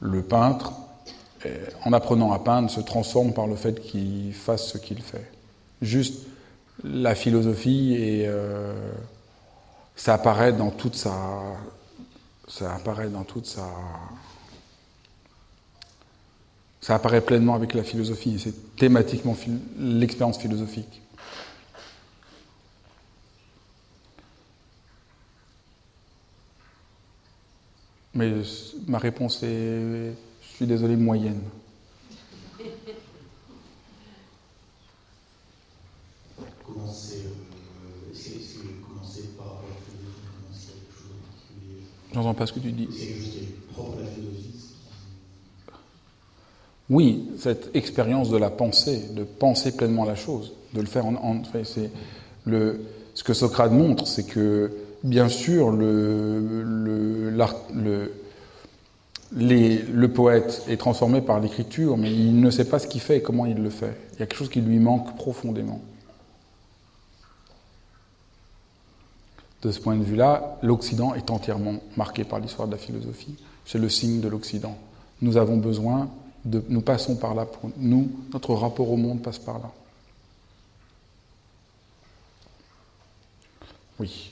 le 0.00 0.22
peintre, 0.22 0.72
en 1.84 1.92
apprenant 1.92 2.32
à 2.32 2.38
peindre, 2.38 2.70
se 2.70 2.80
transforme 2.80 3.32
par 3.32 3.46
le 3.46 3.56
fait 3.56 3.80
qu'il 3.80 4.32
fasse 4.34 4.68
ce 4.68 4.78
qu'il 4.78 5.02
fait 5.02 5.35
juste 5.82 6.26
la 6.84 7.14
philosophie 7.14 7.94
et 7.94 8.24
euh, 8.26 8.92
ça 9.94 10.14
apparaît 10.14 10.52
dans 10.52 10.70
toute 10.70 10.94
sa 10.94 11.14
ça 12.48 12.74
apparaît 12.74 13.08
dans 13.08 13.24
toute 13.24 13.46
sa 13.46 13.68
ça 16.80 16.94
apparaît 16.94 17.20
pleinement 17.20 17.54
avec 17.54 17.74
la 17.74 17.82
philosophie 17.82 18.38
c'est 18.38 18.76
thématiquement 18.76 19.36
l'expérience 19.78 20.38
philosophique. 20.38 21.02
Mais 28.14 28.32
ma 28.86 28.98
réponse 28.98 29.42
est 29.42 30.14
je 30.42 30.56
suis 30.56 30.66
désolé 30.66 30.96
moyenne 30.96 31.40
commencer, 36.66 37.22
euh, 37.26 38.12
est-ce 38.12 38.58
que 38.58 38.66
commencer 38.86 39.30
par 39.36 39.46
rapport 39.46 39.64
à 39.64 39.70
la 39.70 39.80
philosophie, 39.86 40.26
commencer 40.42 40.72
quelque 40.74 40.94
chose 40.94 41.12
en 41.14 41.22
particulier 41.30 41.82
J'entends 42.16 42.32
pas 42.32 42.46
ce 42.46 42.54
que 42.54 42.60
tu 42.60 42.72
dis. 42.72 42.88
C'est 42.90 43.06
quelque 43.06 43.20
chose 43.20 43.30
qui 43.30 43.38
est 43.40 43.72
propre 43.74 43.98
à 43.98 44.00
la 44.00 44.06
philosophie 44.06 44.46
oui, 46.88 47.28
cette 47.38 47.74
expérience 47.74 48.30
de 48.30 48.36
la 48.36 48.48
pensée, 48.48 49.10
de 49.14 49.24
penser 49.24 49.76
pleinement 49.76 50.04
la 50.04 50.14
chose, 50.14 50.54
de 50.72 50.80
le 50.80 50.86
faire 50.86 51.04
en. 51.04 51.14
en 51.16 51.42
c'est 51.64 51.90
le, 52.46 52.80
ce 53.14 53.24
que 53.24 53.34
Socrate 53.34 53.72
montre, 53.72 54.06
c'est 54.06 54.24
que, 54.24 54.70
bien 55.02 55.28
sûr, 55.28 55.72
le, 55.72 56.38
le, 56.40 57.30
le, 57.74 58.12
les, 59.36 59.78
le 59.78 60.08
poète 60.08 60.62
est 60.68 60.76
transformé 60.76 61.20
par 61.20 61.40
l'écriture, 61.40 61.96
mais 61.96 62.12
il 62.12 62.40
ne 62.40 62.50
sait 62.50 62.66
pas 62.66 62.78
ce 62.78 62.86
qu'il 62.86 63.00
fait 63.00 63.16
et 63.16 63.22
comment 63.22 63.46
il 63.46 63.60
le 63.60 63.70
fait. 63.70 63.96
Il 64.14 64.20
y 64.20 64.22
a 64.22 64.26
quelque 64.26 64.38
chose 64.38 64.50
qui 64.50 64.60
lui 64.60 64.78
manque 64.78 65.16
profondément. 65.16 65.80
De 69.66 69.72
ce 69.72 69.80
point 69.80 69.96
de 69.96 70.04
vue-là, 70.04 70.58
l'Occident 70.62 71.14
est 71.14 71.28
entièrement 71.28 71.80
marqué 71.96 72.22
par 72.22 72.38
l'histoire 72.38 72.68
de 72.68 72.72
la 72.74 72.78
philosophie. 72.78 73.34
C'est 73.64 73.80
le 73.80 73.88
signe 73.88 74.20
de 74.20 74.28
l'Occident. 74.28 74.78
Nous 75.20 75.36
avons 75.36 75.56
besoin 75.56 76.08
de. 76.44 76.62
Nous 76.68 76.82
passons 76.82 77.16
par 77.16 77.34
là. 77.34 77.46
Pour 77.46 77.72
nous, 77.76 78.08
notre 78.32 78.54
rapport 78.54 78.88
au 78.88 78.96
monde 78.96 79.22
passe 79.22 79.40
par 79.40 79.58
là. 79.58 79.72
Oui. 83.98 84.30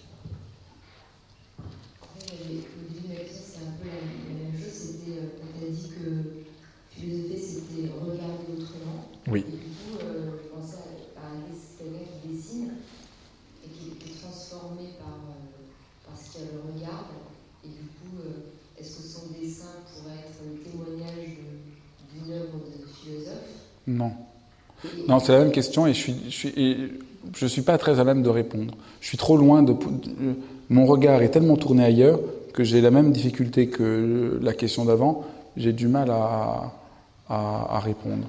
Oui. 9.26 9.44
Non, 25.08 25.18
c'est 25.18 25.32
la 25.32 25.38
même 25.40 25.52
question 25.52 25.86
et 25.86 25.94
je 25.94 25.98
suis, 25.98 26.92
je 27.34 27.46
suis, 27.46 27.62
pas 27.62 27.78
très 27.78 28.00
à 28.00 28.04
même 28.04 28.22
de 28.22 28.28
répondre. 28.28 28.74
Je 29.00 29.08
suis 29.08 29.18
trop 29.18 29.36
loin 29.36 29.62
de. 29.62 29.74
Mon 30.70 30.86
regard 30.86 31.22
est 31.22 31.30
tellement 31.30 31.56
tourné 31.56 31.84
ailleurs 31.84 32.20
que 32.52 32.64
j'ai 32.64 32.80
la 32.80 32.90
même 32.90 33.12
difficulté 33.12 33.68
que 33.68 34.38
la 34.42 34.52
question 34.52 34.84
d'avant. 34.84 35.24
J'ai 35.56 35.72
du 35.72 35.88
mal 35.88 36.10
à, 36.10 36.72
à, 37.28 37.76
à 37.76 37.80
répondre. 37.80 38.26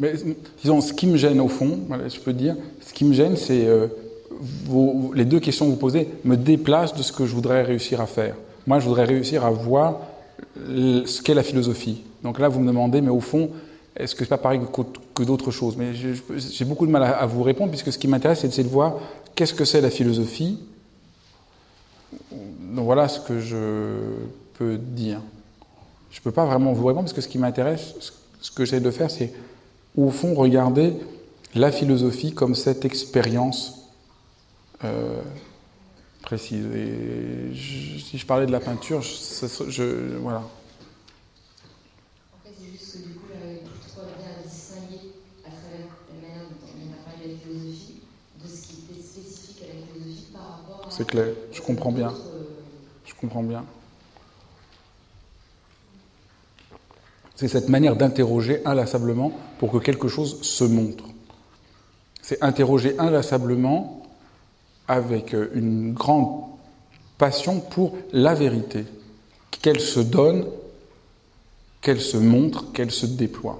Mais 0.00 0.14
disons, 0.62 0.80
ce 0.80 0.94
qui 0.94 1.06
me 1.06 1.18
gêne 1.18 1.40
au 1.40 1.48
fond, 1.48 1.78
je 2.08 2.18
peux 2.20 2.32
dire, 2.32 2.56
ce 2.80 2.94
qui 2.94 3.04
me 3.04 3.12
gêne, 3.12 3.36
c'est 3.36 3.66
euh, 3.66 3.86
les 5.14 5.26
deux 5.26 5.40
questions 5.40 5.66
que 5.66 5.72
vous 5.72 5.76
posez 5.76 6.08
me 6.24 6.38
déplacent 6.38 6.94
de 6.94 7.02
ce 7.02 7.12
que 7.12 7.26
je 7.26 7.34
voudrais 7.34 7.62
réussir 7.62 8.00
à 8.00 8.06
faire. 8.06 8.34
Moi, 8.66 8.80
je 8.80 8.88
voudrais 8.88 9.04
réussir 9.04 9.44
à 9.44 9.50
voir 9.50 10.00
ce 10.66 11.20
qu'est 11.22 11.34
la 11.34 11.42
philosophie. 11.42 12.02
Donc 12.22 12.38
là, 12.38 12.48
vous 12.48 12.60
me 12.60 12.66
demandez, 12.66 13.02
mais 13.02 13.10
au 13.10 13.20
fond, 13.20 13.50
est-ce 13.94 14.14
que 14.14 14.24
c'est 14.24 14.30
pas 14.30 14.38
pareil 14.38 14.60
que, 15.14 15.22
d'autres 15.22 15.50
choses? 15.50 15.76
Mais 15.76 15.92
j'ai 15.94 16.64
beaucoup 16.64 16.86
de 16.86 16.90
mal 16.90 17.02
à, 17.02 17.26
vous 17.26 17.42
répondre, 17.42 17.70
puisque 17.70 17.92
ce 17.92 17.98
qui 17.98 18.08
m'intéresse, 18.08 18.46
c'est 18.48 18.62
de 18.62 18.68
voir 18.68 18.94
qu'est-ce 19.34 19.52
que 19.52 19.66
c'est 19.66 19.82
la 19.82 19.90
philosophie. 19.90 20.58
Donc 22.32 22.86
voilà 22.86 23.06
ce 23.08 23.20
que 23.20 23.38
je 23.38 23.56
peux 24.58 24.78
dire. 24.78 25.20
Je 26.10 26.20
ne 26.20 26.22
peux 26.22 26.32
pas 26.32 26.46
vraiment 26.46 26.72
vous 26.72 26.86
répondre, 26.86 27.04
parce 27.04 27.12
que 27.12 27.20
ce 27.20 27.28
qui 27.28 27.38
m'intéresse, 27.38 27.94
ce 28.40 28.50
que 28.50 28.64
j'essaie 28.64 28.80
de 28.80 28.90
faire, 28.90 29.10
c'est 29.10 29.30
au 29.96 30.10
fond, 30.10 30.34
regardez 30.34 30.94
la 31.54 31.72
philosophie 31.72 32.32
comme 32.32 32.54
cette 32.54 32.84
expérience 32.84 33.90
euh, 34.84 35.20
précise. 36.22 36.66
Et 36.74 37.54
si 37.54 38.18
je 38.18 38.26
parlais 38.26 38.46
de 38.46 38.52
la 38.52 38.60
peinture, 38.60 39.02
je, 39.02 39.46
je 39.68 40.16
voilà. 40.18 40.42
En 42.34 42.38
fait, 42.44 42.54
c'est 50.88 51.06
clair, 51.06 51.34
je 51.52 51.60
comprends 51.62 51.92
bien. 51.92 52.14
Je 53.04 53.14
comprends 53.14 53.42
bien. 53.42 53.64
C'est 57.40 57.48
cette 57.48 57.70
manière 57.70 57.96
d'interroger 57.96 58.60
inlassablement 58.66 59.32
pour 59.58 59.72
que 59.72 59.78
quelque 59.78 60.08
chose 60.08 60.42
se 60.42 60.62
montre. 60.62 61.04
C'est 62.20 62.44
interroger 62.44 62.98
inlassablement 62.98 64.02
avec 64.86 65.34
une 65.54 65.94
grande 65.94 66.42
passion 67.16 67.60
pour 67.60 67.96
la 68.12 68.34
vérité, 68.34 68.84
qu'elle 69.62 69.80
se 69.80 70.00
donne, 70.00 70.44
qu'elle 71.80 72.02
se 72.02 72.18
montre, 72.18 72.72
qu'elle 72.72 72.90
se 72.90 73.06
déploie. 73.06 73.58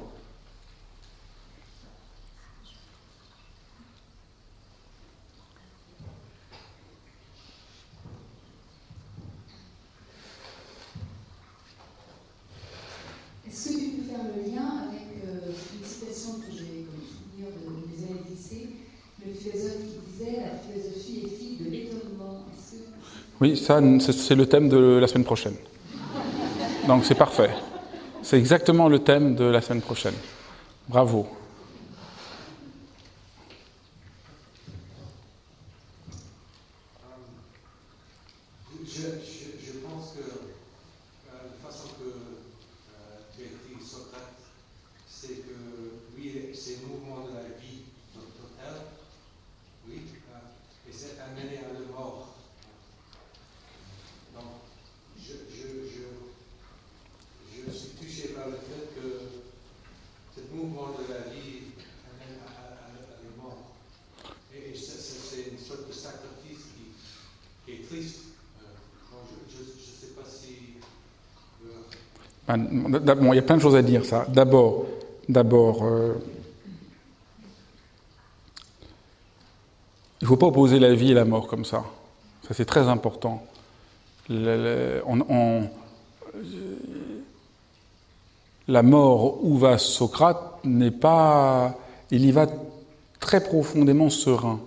Oui, 23.41 23.57
ça, 23.57 23.81
c'est 24.01 24.35
le 24.35 24.47
thème 24.47 24.69
de 24.69 24.99
la 25.01 25.07
semaine 25.07 25.25
prochaine. 25.25 25.55
Donc 26.87 27.05
c'est 27.05 27.15
parfait. 27.15 27.51
C'est 28.23 28.39
exactement 28.39 28.89
le 28.89 28.99
thème 28.99 29.35
de 29.35 29.45
la 29.45 29.61
semaine 29.63 29.81
prochaine. 29.81 30.15
Bravo. 30.89 31.27
Bon, 72.59 73.33
il 73.33 73.37
y 73.37 73.39
a 73.39 73.43
plein 73.43 73.57
de 73.57 73.63
choses 73.63 73.77
à 73.77 73.83
dire, 73.83 74.05
ça. 74.05 74.27
D'abord, 74.29 74.87
d'abord, 75.29 75.85
euh, 75.85 76.15
il 80.21 80.25
ne 80.25 80.29
faut 80.29 80.37
pas 80.37 80.47
opposer 80.47 80.79
la 80.79 80.95
vie 80.95 81.13
et 81.13 81.15
la 81.15 81.25
mort 81.25 81.47
comme 81.47 81.65
ça. 81.65 81.85
Ça, 82.47 82.55
c'est 82.55 82.65
très 82.65 82.89
important. 82.89 83.43
la 84.29 85.03
mort 88.83 89.45
où 89.45 89.57
va 89.57 89.79
Socrate 89.79 90.61
n'est 90.65 90.91
pas. 90.91 91.75
Il 92.11 92.25
y 92.25 92.33
va 92.33 92.47
très 93.19 93.43
profondément 93.43 94.11
serein. 94.11 94.61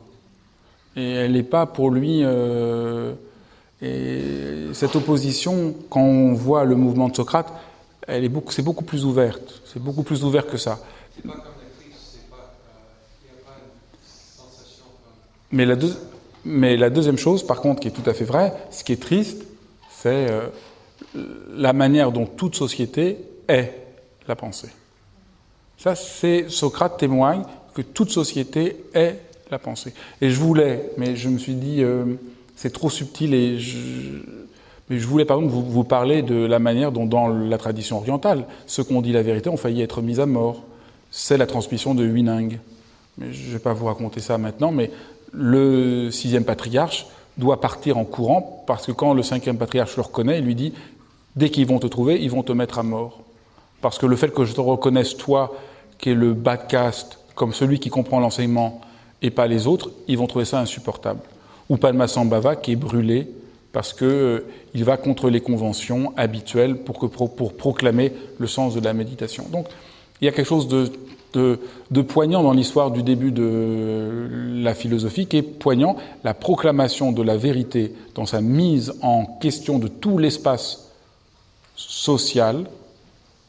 Et 0.96 1.12
elle 1.12 1.34
n'est 1.34 1.44
pas 1.44 1.66
pour 1.66 1.92
lui. 1.92 2.22
Euh, 2.24 3.14
et 3.82 4.22
cette 4.74 4.96
opposition, 4.96 5.76
quand 5.90 6.02
on 6.02 6.34
voit 6.34 6.64
le 6.64 6.76
mouvement 6.76 7.10
de 7.10 7.16
Socrate, 7.16 7.52
elle 8.08 8.24
est 8.24 8.30
beaucoup, 8.30 8.52
c'est 8.52 8.62
beaucoup 8.62 8.84
plus 8.84 9.06
ouverte. 9.06 9.62
C'est 9.66 9.82
beaucoup 9.82 10.04
plus 10.04 10.24
ouvert 10.24 10.48
que 10.48 10.58
ça. 10.58 10.80
Mais 15.52 15.66
la, 15.66 15.76
mais 16.46 16.78
la 16.78 16.90
deuxième 16.90 17.18
chose, 17.18 17.46
par 17.46 17.62
contre, 17.62 17.82
qui 17.82 17.88
est 17.88 17.92
tout 17.92 18.10
à 18.10 18.14
fait 18.14 18.26
vraie, 18.26 18.54
ce 18.72 18.84
qui 18.84 18.92
est 18.92 19.02
triste, 19.02 19.44
c'est 19.90 20.30
euh, 20.30 20.48
la 21.56 21.74
manière 21.74 22.12
dont 22.12 22.26
toute 22.26 22.56
société 22.56 23.18
est 23.48 23.72
la 24.28 24.36
pensée. 24.36 24.70
Ça, 25.78 25.96
c'est 25.96 26.50
Socrate 26.50 26.98
témoigne 26.98 27.44
que 27.74 27.82
toute 27.82 28.10
société 28.10 28.84
est 28.94 29.20
la 29.52 29.60
pensée. 29.60 29.94
Et 30.22 30.30
je 30.30 30.40
voulais, 30.40 30.92
mais 30.98 31.16
je 31.16 31.30
me 31.30 31.38
suis 31.38 31.56
dit, 31.56 31.84
euh, 31.84 32.16
c'est 32.56 32.72
trop 32.72 32.90
subtil 32.90 33.34
et 33.34 33.60
je, 33.60 33.78
mais 34.90 35.00
je 35.00 35.08
voulais 35.08 35.26
par 35.26 35.38
exemple 35.38 35.54
vous, 35.54 35.84
parler 35.84 36.22
de 36.22 36.36
la 36.36 36.60
manière 36.60 36.92
dont 36.92 37.06
dans 37.06 37.28
la 37.28 37.58
tradition 37.58 37.98
orientale, 37.98 38.46
ceux 38.68 38.84
qui 38.84 38.94
ont 38.94 39.02
dit 39.02 39.14
la 39.14 39.24
vérité 39.24 39.50
ont 39.50 39.58
failli 39.58 39.82
être 39.82 40.02
mis 40.02 40.20
à 40.20 40.26
mort. 40.26 40.62
C'est 41.12 41.38
la 41.38 41.46
transmission 41.46 41.96
de 41.96 42.04
Huineng. 42.04 42.60
Mais 43.18 43.32
je 43.32 43.48
ne 43.48 43.54
vais 43.54 43.60
pas 43.60 43.74
vous 43.74 43.86
raconter 43.86 44.20
ça 44.20 44.38
maintenant, 44.38 44.72
mais 44.72 44.92
le 45.32 46.10
sixième 46.12 46.44
patriarche 46.44 47.06
doit 47.38 47.62
partir 47.62 47.98
en 47.98 48.06
courant 48.06 48.64
parce 48.68 48.86
que 48.86 48.92
quand 48.92 49.14
le 49.14 49.24
cinquième 49.24 49.58
patriarche 49.58 49.96
le 49.96 50.04
reconnaît, 50.04 50.40
il 50.40 50.46
lui 50.46 50.56
dit 50.56 50.74
dès 51.36 51.50
qu'ils 51.50 51.66
vont 51.66 51.80
te 51.80 51.88
trouver, 51.88 52.22
ils 52.22 52.32
vont 52.32 52.44
te 52.44 52.52
mettre 52.52 52.80
à 52.80 52.84
mort. 52.84 53.22
Parce 53.82 53.98
que 53.98 54.06
le 54.06 54.16
fait 54.16 54.34
que 54.34 54.46
je 54.46 54.54
te 54.54 54.62
reconnaisse, 54.62 55.18
toi, 55.18 55.56
qui 55.98 56.10
es 56.10 56.14
le 56.14 56.34
bas 56.34 56.58
caste, 56.58 57.20
comme 57.36 57.54
celui 57.54 57.80
qui 57.80 57.90
comprend 57.90 58.20
l'enseignement, 58.20 58.82
et 59.22 59.30
pas 59.30 59.48
les 59.48 59.68
autres, 59.68 59.92
ils 60.08 60.18
vont 60.18 60.28
trouver 60.28 60.46
ça 60.46 60.60
insupportable. 60.60 61.22
Ou 61.70 61.78
Padmasambhava, 61.78 62.56
qui 62.56 62.74
est 62.74 62.78
brûlé 62.78 63.28
parce 63.72 63.94
qu'il 63.94 64.44
euh, 64.76 64.84
va 64.84 64.98
contre 64.98 65.30
les 65.30 65.42
conventions 65.42 66.14
habituelles 66.18 66.78
pour, 66.78 67.10
proclamer 67.58 68.14
le 68.38 68.48
sens 68.48 68.76
de 68.76 68.80
la 68.80 68.94
méditation. 68.94 69.46
Donc 69.52 69.68
il 70.22 70.26
y 70.26 70.28
a 70.28 70.32
quelque 70.32 70.48
chose 70.48 70.68
de, 70.68 70.92
de, 71.34 72.02
poignant 72.02 72.44
dans 72.44 72.54
l'histoire 72.54 72.92
du 72.92 73.04
début 73.04 73.32
de 73.32 74.28
la 74.62 74.74
philosophie 74.74 75.26
qui 75.26 75.38
est 75.38 75.42
poignant, 75.42 75.96
la 76.24 76.34
proclamation 76.34 77.12
de 77.12 77.22
la 77.22 77.38
vérité 77.38 77.94
dans 78.16 78.26
sa 78.26 78.42
mise 78.42 78.94
en 79.02 79.26
question 79.26 79.80
de 79.80 79.88
tout 79.88 80.18
l'espace 80.18 80.92
social 81.76 82.66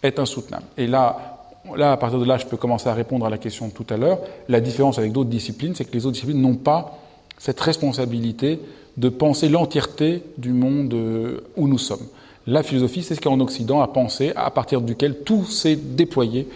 est 0.02 0.18
insoutenable. 0.18 0.64
Et 0.76 0.86
là, 0.86 1.34
là, 1.76 1.92
à 1.92 1.96
partir 1.96 2.18
de 2.18 2.24
là, 2.24 2.36
je 2.38 2.46
peux 2.46 2.56
commencer 2.56 2.88
à 2.88 2.94
répondre 2.94 3.26
à 3.26 3.30
la 3.30 3.38
question 3.38 3.68
de 3.68 3.72
tout 3.72 3.86
à 3.90 3.96
l'heure. 3.96 4.18
La 4.48 4.60
différence 4.60 4.98
avec 4.98 5.12
d'autres 5.12 5.30
disciplines, 5.30 5.74
c'est 5.74 5.84
que 5.84 5.92
les 5.92 6.06
autres 6.06 6.14
disciplines 6.14 6.40
n'ont 6.40 6.56
pas 6.56 6.98
cette 7.38 7.60
responsabilité 7.60 8.60
de 8.96 9.08
penser 9.08 9.48
l'entièreté 9.48 10.22
du 10.38 10.52
monde 10.52 10.94
euh, 10.94 11.40
où 11.56 11.68
nous 11.68 11.78
sommes. 11.78 12.06
La 12.46 12.62
philosophie, 12.62 13.02
c'est 13.02 13.14
ce 13.14 13.20
qu'en 13.20 13.40
Occident 13.40 13.80
a 13.80 13.88
pensé, 13.88 14.32
à 14.36 14.50
partir 14.50 14.80
duquel 14.80 15.20
tout 15.24 15.46
s'est 15.46 15.76
déployé, 15.76 16.48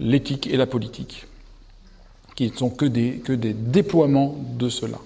l'éthique 0.00 0.46
et 0.46 0.56
la 0.56 0.66
politique, 0.66 1.26
qui 2.34 2.50
ne 2.50 2.56
sont 2.56 2.70
que 2.70 2.86
des, 2.86 3.18
que 3.18 3.32
des 3.32 3.52
déploiements 3.52 4.36
de 4.58 4.68
cela. 4.68 4.98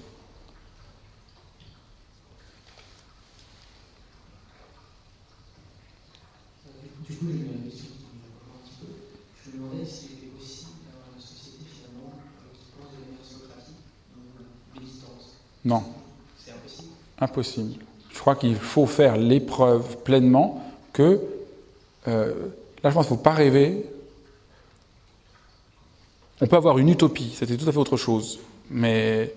L'existence. 14.75 15.37
Non. 15.65 15.83
Impossible. 17.21 17.85
Je 18.13 18.19
crois 18.19 18.35
qu'il 18.35 18.57
faut 18.57 18.87
faire 18.87 19.17
l'épreuve 19.17 19.99
pleinement 19.99 20.65
que, 20.93 21.21
là 22.07 22.25
je 22.85 22.91
pense 22.91 23.07
qu'il 23.07 23.15
ne 23.15 23.19
faut 23.19 23.23
pas 23.23 23.33
rêver. 23.33 23.87
On 26.41 26.47
peut 26.47 26.57
avoir 26.57 26.79
une 26.79 26.89
utopie, 26.89 27.33
c'était 27.35 27.57
tout 27.57 27.69
à 27.69 27.73
fait 27.73 27.79
autre 27.79 27.97
chose, 27.97 28.41
mais 28.71 29.35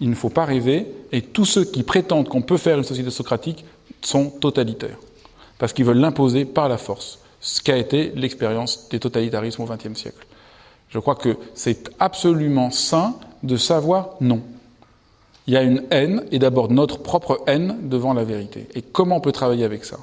il 0.00 0.08
ne 0.08 0.14
faut 0.14 0.28
pas 0.28 0.44
rêver, 0.44 0.86
et 1.10 1.22
tous 1.22 1.44
ceux 1.44 1.64
qui 1.64 1.82
prétendent 1.82 2.28
qu'on 2.28 2.42
peut 2.42 2.56
faire 2.56 2.78
une 2.78 2.84
société 2.84 3.10
socratique 3.10 3.64
sont 4.02 4.30
totalitaires, 4.30 4.98
parce 5.58 5.72
qu'ils 5.72 5.84
veulent 5.84 5.98
l'imposer 5.98 6.44
par 6.44 6.68
la 6.68 6.78
force, 6.78 7.18
ce 7.40 7.60
qu'a 7.60 7.76
été 7.76 8.12
l'expérience 8.14 8.88
des 8.88 9.00
totalitarismes 9.00 9.62
au 9.62 9.66
XXe 9.66 9.98
siècle. 9.98 10.26
Je 10.88 10.98
crois 11.00 11.16
que 11.16 11.36
c'est 11.54 11.90
absolument 11.98 12.70
sain 12.70 13.16
de 13.42 13.56
savoir 13.56 14.10
non. 14.20 14.40
Il 15.46 15.54
y 15.54 15.56
a 15.56 15.62
une 15.62 15.82
haine, 15.90 16.24
et 16.32 16.38
d'abord 16.38 16.70
notre 16.70 16.98
propre 16.98 17.40
haine 17.46 17.76
devant 17.82 18.12
la 18.12 18.24
vérité. 18.24 18.66
Et 18.74 18.82
comment 18.82 19.16
on 19.16 19.20
peut 19.20 19.32
travailler 19.32 19.64
avec 19.64 19.84
ça? 19.84 19.98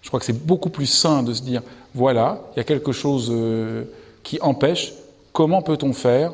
Je 0.00 0.08
crois 0.08 0.18
que 0.18 0.26
c'est 0.26 0.46
beaucoup 0.46 0.70
plus 0.70 0.86
sain 0.86 1.22
de 1.22 1.32
se 1.34 1.42
dire, 1.42 1.62
voilà, 1.94 2.40
il 2.54 2.58
y 2.58 2.60
a 2.60 2.64
quelque 2.64 2.92
chose 2.92 3.30
euh, 3.30 3.84
qui 4.22 4.40
empêche, 4.40 4.94
comment 5.32 5.62
peut-on 5.62 5.92
faire? 5.92 6.32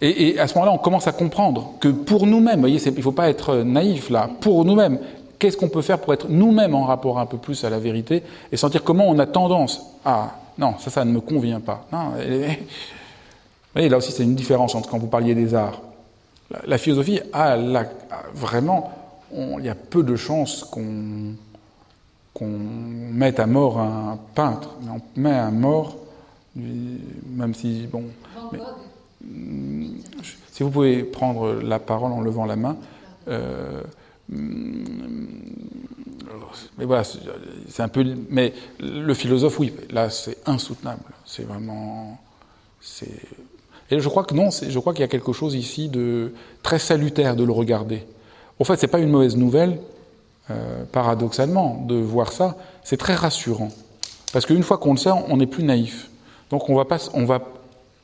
Et, 0.00 0.38
à 0.38 0.46
ce 0.46 0.54
moment-là, 0.54 0.72
on 0.72 0.78
commence 0.78 1.08
à 1.08 1.12
comprendre 1.12 1.74
que 1.80 1.88
pour 1.88 2.26
nous-mêmes, 2.26 2.60
voyez, 2.60 2.80
il 2.80 2.94
ne 2.94 3.02
faut 3.02 3.10
pas 3.10 3.28
être 3.28 3.56
naïf 3.56 4.10
là, 4.10 4.30
pour 4.40 4.64
nous-mêmes, 4.64 5.00
qu'est-ce 5.38 5.56
qu'on 5.56 5.68
peut 5.68 5.82
faire 5.82 6.00
pour 6.00 6.12
être 6.12 6.28
nous-mêmes 6.28 6.74
en 6.74 6.84
rapport 6.84 7.18
un 7.18 7.26
peu 7.26 7.36
plus 7.36 7.64
à 7.64 7.70
la 7.70 7.80
vérité 7.80 8.22
et 8.52 8.56
sentir 8.56 8.84
comment 8.84 9.08
on 9.08 9.18
a 9.18 9.26
tendance 9.26 9.80
à 10.04 10.36
non, 10.56 10.74
ça, 10.78 10.90
ça 10.90 11.04
ne 11.04 11.12
me 11.12 11.20
convient 11.20 11.60
pas. 11.60 11.86
Voyez, 13.78 13.88
là 13.88 13.96
aussi, 13.98 14.12
c'est 14.12 14.24
une 14.24 14.34
différence 14.34 14.74
entre 14.74 14.88
quand 14.90 14.98
vous 14.98 15.06
parliez 15.06 15.34
des 15.34 15.54
arts. 15.54 15.80
La, 16.66 16.78
philosophie 16.78 17.20
a, 17.32 17.56
vraiment, 18.34 18.92
il 19.32 19.64
y 19.64 19.68
a 19.68 19.74
peu 19.74 20.02
de 20.02 20.16
chances 20.16 20.64
qu'on 20.64 21.36
mette 22.48 23.38
à 23.38 23.46
mort 23.46 23.78
un 23.78 24.18
peintre, 24.34 24.76
mais 24.82 24.90
on 24.90 25.20
met 25.20 25.34
à 25.34 25.50
mort, 25.50 25.96
même 26.56 27.54
si, 27.54 27.86
bon. 27.86 28.04
si 30.52 30.62
vous 30.62 30.70
pouvez 30.70 31.04
prendre 31.04 31.52
la 31.52 31.78
parole 31.78 32.12
en 32.12 32.20
levant 32.20 32.46
la 32.46 32.56
main. 32.56 32.76
Euh, 33.28 33.82
mais 36.78 36.84
voilà, 36.84 37.04
c'est 37.04 37.82
un 37.82 37.88
peu. 37.88 38.04
Mais 38.30 38.54
le 38.80 39.14
philosophe, 39.14 39.58
oui, 39.60 39.74
là, 39.90 40.10
c'est 40.10 40.38
insoutenable. 40.46 41.02
C'est 41.24 41.44
vraiment. 41.44 42.18
Et 43.90 44.00
je 44.00 44.08
crois 44.08 44.24
que 44.24 44.34
non, 44.34 44.50
je 44.50 44.78
crois 44.78 44.92
qu'il 44.92 45.00
y 45.00 45.04
a 45.04 45.08
quelque 45.08 45.32
chose 45.32 45.54
ici 45.54 45.88
de 45.88 46.32
très 46.62 46.78
salutaire 46.78 47.36
de 47.36 47.44
le 47.44 47.52
regarder. 47.52 48.04
En 48.58 48.64
fait, 48.64 48.76
c'est 48.76 48.88
pas 48.88 48.98
une 48.98 49.10
mauvaise 49.10 49.36
nouvelle, 49.36 49.78
euh, 50.50 50.84
paradoxalement, 50.92 51.84
de 51.86 51.94
voir 51.94 52.32
ça. 52.32 52.56
C'est 52.84 52.96
très 52.96 53.14
rassurant. 53.14 53.70
Parce 54.32 54.44
qu'une 54.46 54.62
fois 54.62 54.78
qu'on 54.78 54.92
le 54.92 54.98
sait, 54.98 55.10
on 55.10 55.36
n'est 55.36 55.46
plus 55.46 55.64
naïf. 55.64 56.10
Donc 56.50 56.68
on 56.68 56.74
va 56.74 56.84
pas, 56.84 56.98
on 57.14 57.24
va, 57.24 57.40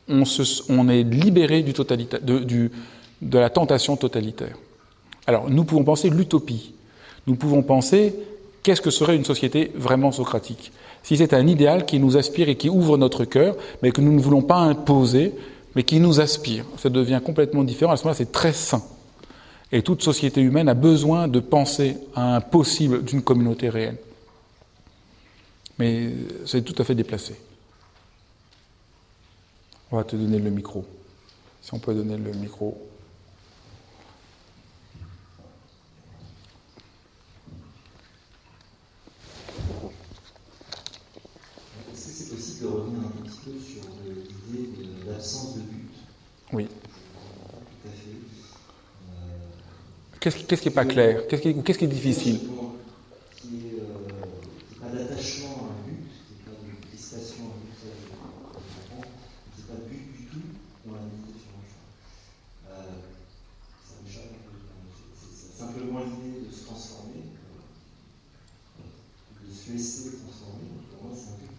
on 0.09 0.89
est 0.89 1.03
libéré 1.03 1.63
du 1.63 1.73
totalita, 1.73 2.19
de, 2.19 2.39
du, 2.39 2.71
de 3.21 3.39
la 3.39 3.51
tentation 3.51 3.97
totalitaire. 3.97 4.57
Alors, 5.27 5.49
nous 5.49 5.65
pouvons 5.65 5.85
penser 5.85 6.11
l'utopie. 6.11 6.73
Nous 7.27 7.37
pouvons 7.37 7.63
penser 7.63 8.15
qu'est-ce 8.63 8.83
que 8.83 8.91
serait 8.91 9.17
une 9.17 9.25
société 9.25 9.73
vraiment 9.75 10.13
socratique. 10.13 10.73
Si 11.03 11.17
c'est 11.17 11.35
un 11.35 11.47
idéal 11.47 11.85
qui 11.85 11.99
nous 11.99 12.17
aspire 12.17 12.49
et 12.49 12.57
qui 12.57 12.69
ouvre 12.69 12.97
notre 12.97 13.25
cœur, 13.25 13.57
mais 13.83 13.91
que 13.91 14.01
nous 14.01 14.13
ne 14.13 14.21
voulons 14.21 14.43
pas 14.43 14.57
imposer, 14.57 15.35
mais 15.75 15.83
qui 15.83 16.01
nous 16.01 16.21
aspire, 16.21 16.65
ça 16.79 16.89
devient 16.89 17.21
complètement 17.25 17.65
différent. 17.65 17.93
À 17.93 17.97
ce 17.97 18.03
moment-là, 18.03 18.17
c'est 18.17 18.33
très 18.33 18.53
sain. 18.53 18.83
Et 19.73 19.83
toute 19.83 20.03
société 20.03 20.41
humaine 20.41 20.69
a 20.69 20.75
besoin 20.75 21.27
de 21.27 21.41
penser 21.41 21.97
à 22.15 22.37
un 22.37 22.41
possible 22.41 23.03
d'une 23.03 23.23
communauté 23.23 23.69
réelle. 23.69 23.99
Mais 25.79 26.13
c'est 26.47 26.63
tout 26.63 26.81
à 26.81 26.85
fait 26.85 26.95
déplacé. 26.95 27.35
On 29.91 29.97
va 29.97 30.05
te 30.05 30.17
donner 30.17 30.39
le 30.39 30.51
micro. 30.51 30.85
Si 31.61 31.73
on 31.75 31.79
peut 31.79 31.95
donner 31.95 32.17
le 32.17 32.33
micro. 32.33 32.77
Est-ce 41.93 42.07
que 42.07 42.13
c'est 42.13 42.35
possible 42.35 42.63
de 42.63 42.67
revenir 42.67 43.01
un 43.07 43.23
petit 43.23 43.39
peu 43.45 43.53
sur 43.59 43.83
l'idée 44.05 44.69
de 44.77 45.11
l'absence 45.11 45.57
de 45.57 45.61
but 45.61 45.91
Oui. 46.53 46.67
Tout 46.67 47.89
à 47.89 47.93
fait. 47.93 48.25
Qu'est-ce 50.25 50.63
qui 50.63 50.69
n'est 50.69 50.75
pas 50.75 50.87
clair? 50.87 51.27
Qu'est-ce 51.29 51.43
qui, 51.43 51.85
est 51.85 51.87
difficile 51.87 52.41
Qui 53.37 53.49
n'est 53.49 54.81
pas 54.81 54.89
d'attachement 54.89 55.69
à 55.69 55.77
un 55.77 55.85
but, 55.85 56.01
qui 56.01 56.33
n'est 56.33 56.49
pas 56.49 56.57
de 56.65 56.89
crispation 56.89 57.45
à 57.45 57.53
un 57.53 57.61
but, 57.61 57.77
ça, 57.77 57.93
je 57.93 58.09
comprends, 58.09 59.05
qui 59.53 59.61
n'est 59.61 59.69
pas 59.69 59.85
de 59.85 59.85
but 59.85 60.17
du 60.17 60.25
tout 60.25 60.49
dans 60.87 60.95
la 60.95 61.01
méditation. 61.05 61.53
Euh, 62.73 63.05
ça 63.85 64.01
m'échappe 64.01 64.33
un 64.33 64.49
peu. 64.49 64.65
C'est 65.29 65.61
simplement 65.61 66.01
l'idée 66.01 66.49
de 66.49 66.51
se 66.51 66.65
transformer, 66.65 67.29
de 68.81 69.53
se 69.53 69.73
laisser 69.73 70.17
transformer. 70.25 70.73
Pour 70.89 71.05
moi, 71.05 71.13
c'est 71.13 71.37
un 71.37 71.45
but. 71.45 71.53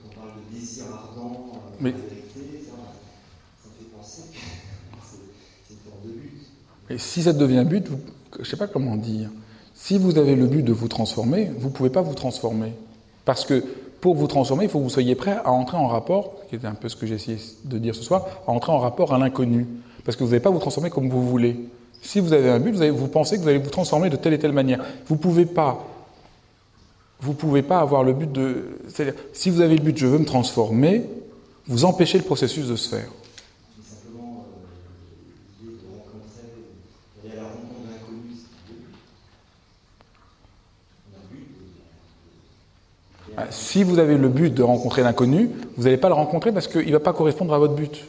Quand 0.00 0.08
on 0.08 0.14
parle 0.16 0.32
de 0.40 0.58
désir 0.58 0.86
ardent, 0.94 1.60
euh, 1.60 1.76
Mais- 1.78 1.92
de 1.92 2.08
vérité, 2.08 2.64
ça, 2.64 2.72
ça 3.60 3.68
fait 3.76 3.84
penser 3.94 4.32
que 4.32 4.40
c'est 5.04 5.28
c'est 5.68 5.74
une 5.74 5.80
forme 5.84 6.08
de 6.08 6.12
but. 6.16 6.40
Et 6.90 6.98
si 7.20 7.24
ça 7.26 7.32
devient 7.34 7.64
but, 7.66 7.86
je 8.34 8.38
ne 8.40 8.44
sais 8.44 8.56
pas 8.56 8.66
comment 8.66 8.96
dire. 8.96 9.28
Si 9.74 9.98
vous 9.98 10.16
avez 10.16 10.34
le 10.36 10.46
but 10.46 10.62
de 10.62 10.72
vous 10.72 10.88
transformer, 10.88 11.50
vous 11.58 11.68
ne 11.68 11.72
pouvez 11.74 11.90
pas 11.90 12.00
vous 12.00 12.14
transformer. 12.14 12.72
Parce 13.26 13.44
que 13.44 13.62
pour 14.00 14.14
vous 14.14 14.26
transformer, 14.26 14.64
il 14.64 14.70
faut 14.70 14.78
que 14.78 14.84
vous 14.84 14.90
soyez 14.90 15.14
prêt 15.14 15.36
à 15.44 15.50
entrer 15.52 15.76
en 15.76 15.86
rapport, 15.86 16.32
qui 16.48 16.56
était 16.56 16.66
un 16.66 16.74
peu 16.74 16.88
ce 16.88 16.96
que 16.96 17.06
j'ai 17.06 17.16
essayé 17.16 17.36
de 17.64 17.76
dire 17.78 17.94
ce 17.94 18.02
soir, 18.02 18.26
à 18.46 18.50
entrer 18.50 18.72
en 18.72 18.78
rapport 18.78 19.12
à 19.12 19.18
l'inconnu. 19.18 19.66
Parce 20.04 20.16
que 20.16 20.24
vous 20.24 20.30
n'allez 20.30 20.40
pas 20.42 20.48
vous 20.50 20.58
transformer 20.58 20.88
comme 20.88 21.10
vous 21.10 21.26
voulez. 21.28 21.56
Si 22.00 22.20
vous 22.20 22.32
avez 22.32 22.48
un 22.48 22.58
but, 22.58 22.72
vous, 22.74 22.96
vous 22.96 23.08
pensez 23.08 23.36
que 23.36 23.42
vous 23.42 23.48
allez 23.48 23.58
vous 23.58 23.68
transformer 23.68 24.08
de 24.08 24.16
telle 24.16 24.32
et 24.32 24.38
telle 24.38 24.52
manière. 24.52 24.82
Vous 25.06 25.16
ne 25.16 25.20
pouvez 25.20 25.44
pas. 25.44 25.86
Vous 27.20 27.34
pouvez 27.34 27.60
pas 27.62 27.80
avoir 27.80 28.02
le 28.02 28.14
but 28.14 28.32
de. 28.32 28.78
C'est-à-dire, 28.88 29.20
si 29.34 29.50
vous 29.50 29.60
avez 29.60 29.76
le 29.76 29.82
but, 29.82 29.98
je 29.98 30.06
veux 30.06 30.18
me 30.18 30.24
transformer, 30.24 31.04
vous 31.66 31.84
empêchez 31.84 32.16
le 32.16 32.24
processus 32.24 32.66
de 32.66 32.76
se 32.76 32.88
faire. 32.88 33.08
mais 33.76 33.84
simplement 33.84 34.46
euh, 34.46 35.62
l'idée 35.62 35.74
de 35.76 35.86
rencontrer, 35.92 36.48
d'aller 37.22 37.34
à 37.38 37.42
la 37.42 37.48
rencontre 37.48 37.84
d'inconnus, 37.84 38.38
c'est 38.40 38.72
le 38.72 38.78
but. 38.80 38.96
On 41.12 41.18
a 41.18 41.20
le 41.20 41.36
but 41.36 41.44
de- 41.44 43.32
de- 43.32 43.36
Ah, 43.36 43.38
Si 43.50 43.82
vous 43.84 43.98
avez 43.98 44.16
le 44.16 44.28
but 44.28 44.52
de 44.54 44.62
rencontrer 44.62 45.02
l'inconnu, 45.02 45.50
vous 45.76 45.84
n'allez 45.84 45.96
pas 45.96 46.08
le 46.08 46.14
rencontrer 46.14 46.52
parce 46.52 46.68
qu'il 46.68 46.86
ne 46.86 46.92
va 46.92 47.00
pas 47.00 47.12
correspondre 47.12 47.52
à 47.54 47.58
votre 47.58 47.74
but. 47.74 48.04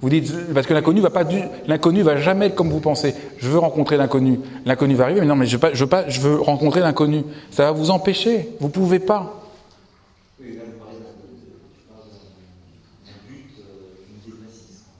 Vous 0.00 0.08
dites, 0.10 0.32
parce 0.54 0.66
que 0.66 0.74
l'inconnu 0.74 1.00
va 1.00 1.10
pas, 1.10 1.24
du- 1.24 1.42
l'inconnu 1.66 2.02
va 2.02 2.16
jamais 2.16 2.52
comme 2.52 2.70
vous 2.70 2.78
pensez. 2.78 3.14
Je 3.38 3.48
veux 3.48 3.58
rencontrer 3.58 3.96
l'inconnu. 3.96 4.38
L'inconnu 4.64 4.94
va 4.94 5.04
arriver, 5.04 5.20
mais 5.20 5.26
non, 5.26 5.34
mais 5.34 5.46
je 5.46 5.56
veux 5.56 5.70
veux 5.72 5.86
pas, 5.88 6.08
je 6.08 6.20
veux 6.20 6.40
rencontrer 6.40 6.80
l'inconnu. 6.80 7.24
Ça 7.50 7.64
va 7.64 7.72
vous 7.72 7.90
empêcher. 7.90 8.48
Vous 8.60 8.68
pouvez 8.68 9.00
pas. 9.00 9.34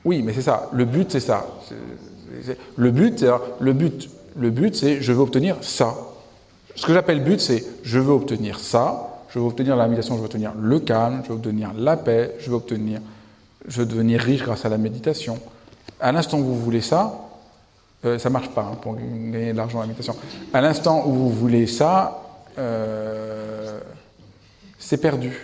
Oui, 0.04 0.22
mais 0.22 0.32
c'est 0.32 0.42
ça. 0.42 0.68
Le 0.72 0.84
but, 0.84 1.10
c'est 1.10 1.20
ça. 1.20 1.46
Le 2.76 2.90
but, 2.90 3.18
c'est- 3.18 3.26
le 3.60 3.72
but, 3.72 4.08
le 4.36 4.50
but, 4.50 4.74
c'est 4.74 5.00
je 5.02 5.12
veux 5.12 5.20
obtenir 5.20 5.56
ça. 5.62 5.94
Ce 6.74 6.86
que 6.86 6.92
j'appelle 6.94 7.22
but, 7.22 7.40
c'est 7.40 7.64
je 7.82 7.98
veux 7.98 8.12
obtenir 8.12 8.60
ça. 8.60 9.07
Je 9.28 9.38
veux 9.38 9.44
obtenir 9.44 9.76
la 9.76 9.86
méditation, 9.86 10.14
je 10.14 10.20
veux 10.20 10.26
obtenir 10.26 10.52
le 10.58 10.80
calme, 10.80 11.22
je 11.24 11.28
veux 11.28 11.34
obtenir 11.36 11.72
la 11.76 11.96
paix, 11.96 12.34
je 12.40 12.50
veux 12.50 12.56
obtenir, 12.56 13.00
je 13.66 13.80
veux 13.80 13.86
devenir 13.86 14.20
riche 14.20 14.42
grâce 14.42 14.64
à 14.64 14.68
la 14.68 14.78
méditation. 14.78 15.38
À 16.00 16.12
l'instant 16.12 16.38
où 16.38 16.44
vous 16.44 16.58
voulez 16.58 16.80
ça, 16.80 17.28
euh, 18.04 18.18
ça 18.18 18.30
marche 18.30 18.48
pas 18.50 18.62
hein, 18.62 18.78
pour 18.80 18.94
gagner 18.94 19.52
de 19.52 19.56
l'argent 19.56 19.78
à 19.78 19.82
la 19.82 19.88
méditation. 19.88 20.14
À 20.52 20.60
l'instant 20.60 21.04
où 21.06 21.12
vous 21.12 21.30
voulez 21.30 21.66
ça, 21.66 22.22
euh, 22.58 23.80
c'est 24.78 24.98
perdu. 24.98 25.36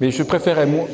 Mais 0.00 0.10
je 0.10 0.22
moi. 0.64 0.88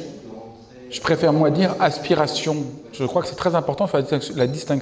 Je 0.91 1.01
préfère 1.01 1.33
moi 1.33 1.51
dire 1.51 1.75
aspiration. 1.81 2.57
Je 2.93 3.05
crois 3.05 3.23
que 3.23 3.29
c'est 3.29 3.35
très 3.35 3.57
important 3.57 3.87
de 3.87 3.91
faire 3.91 4.21
la 4.37 4.47
distinction 4.47 4.73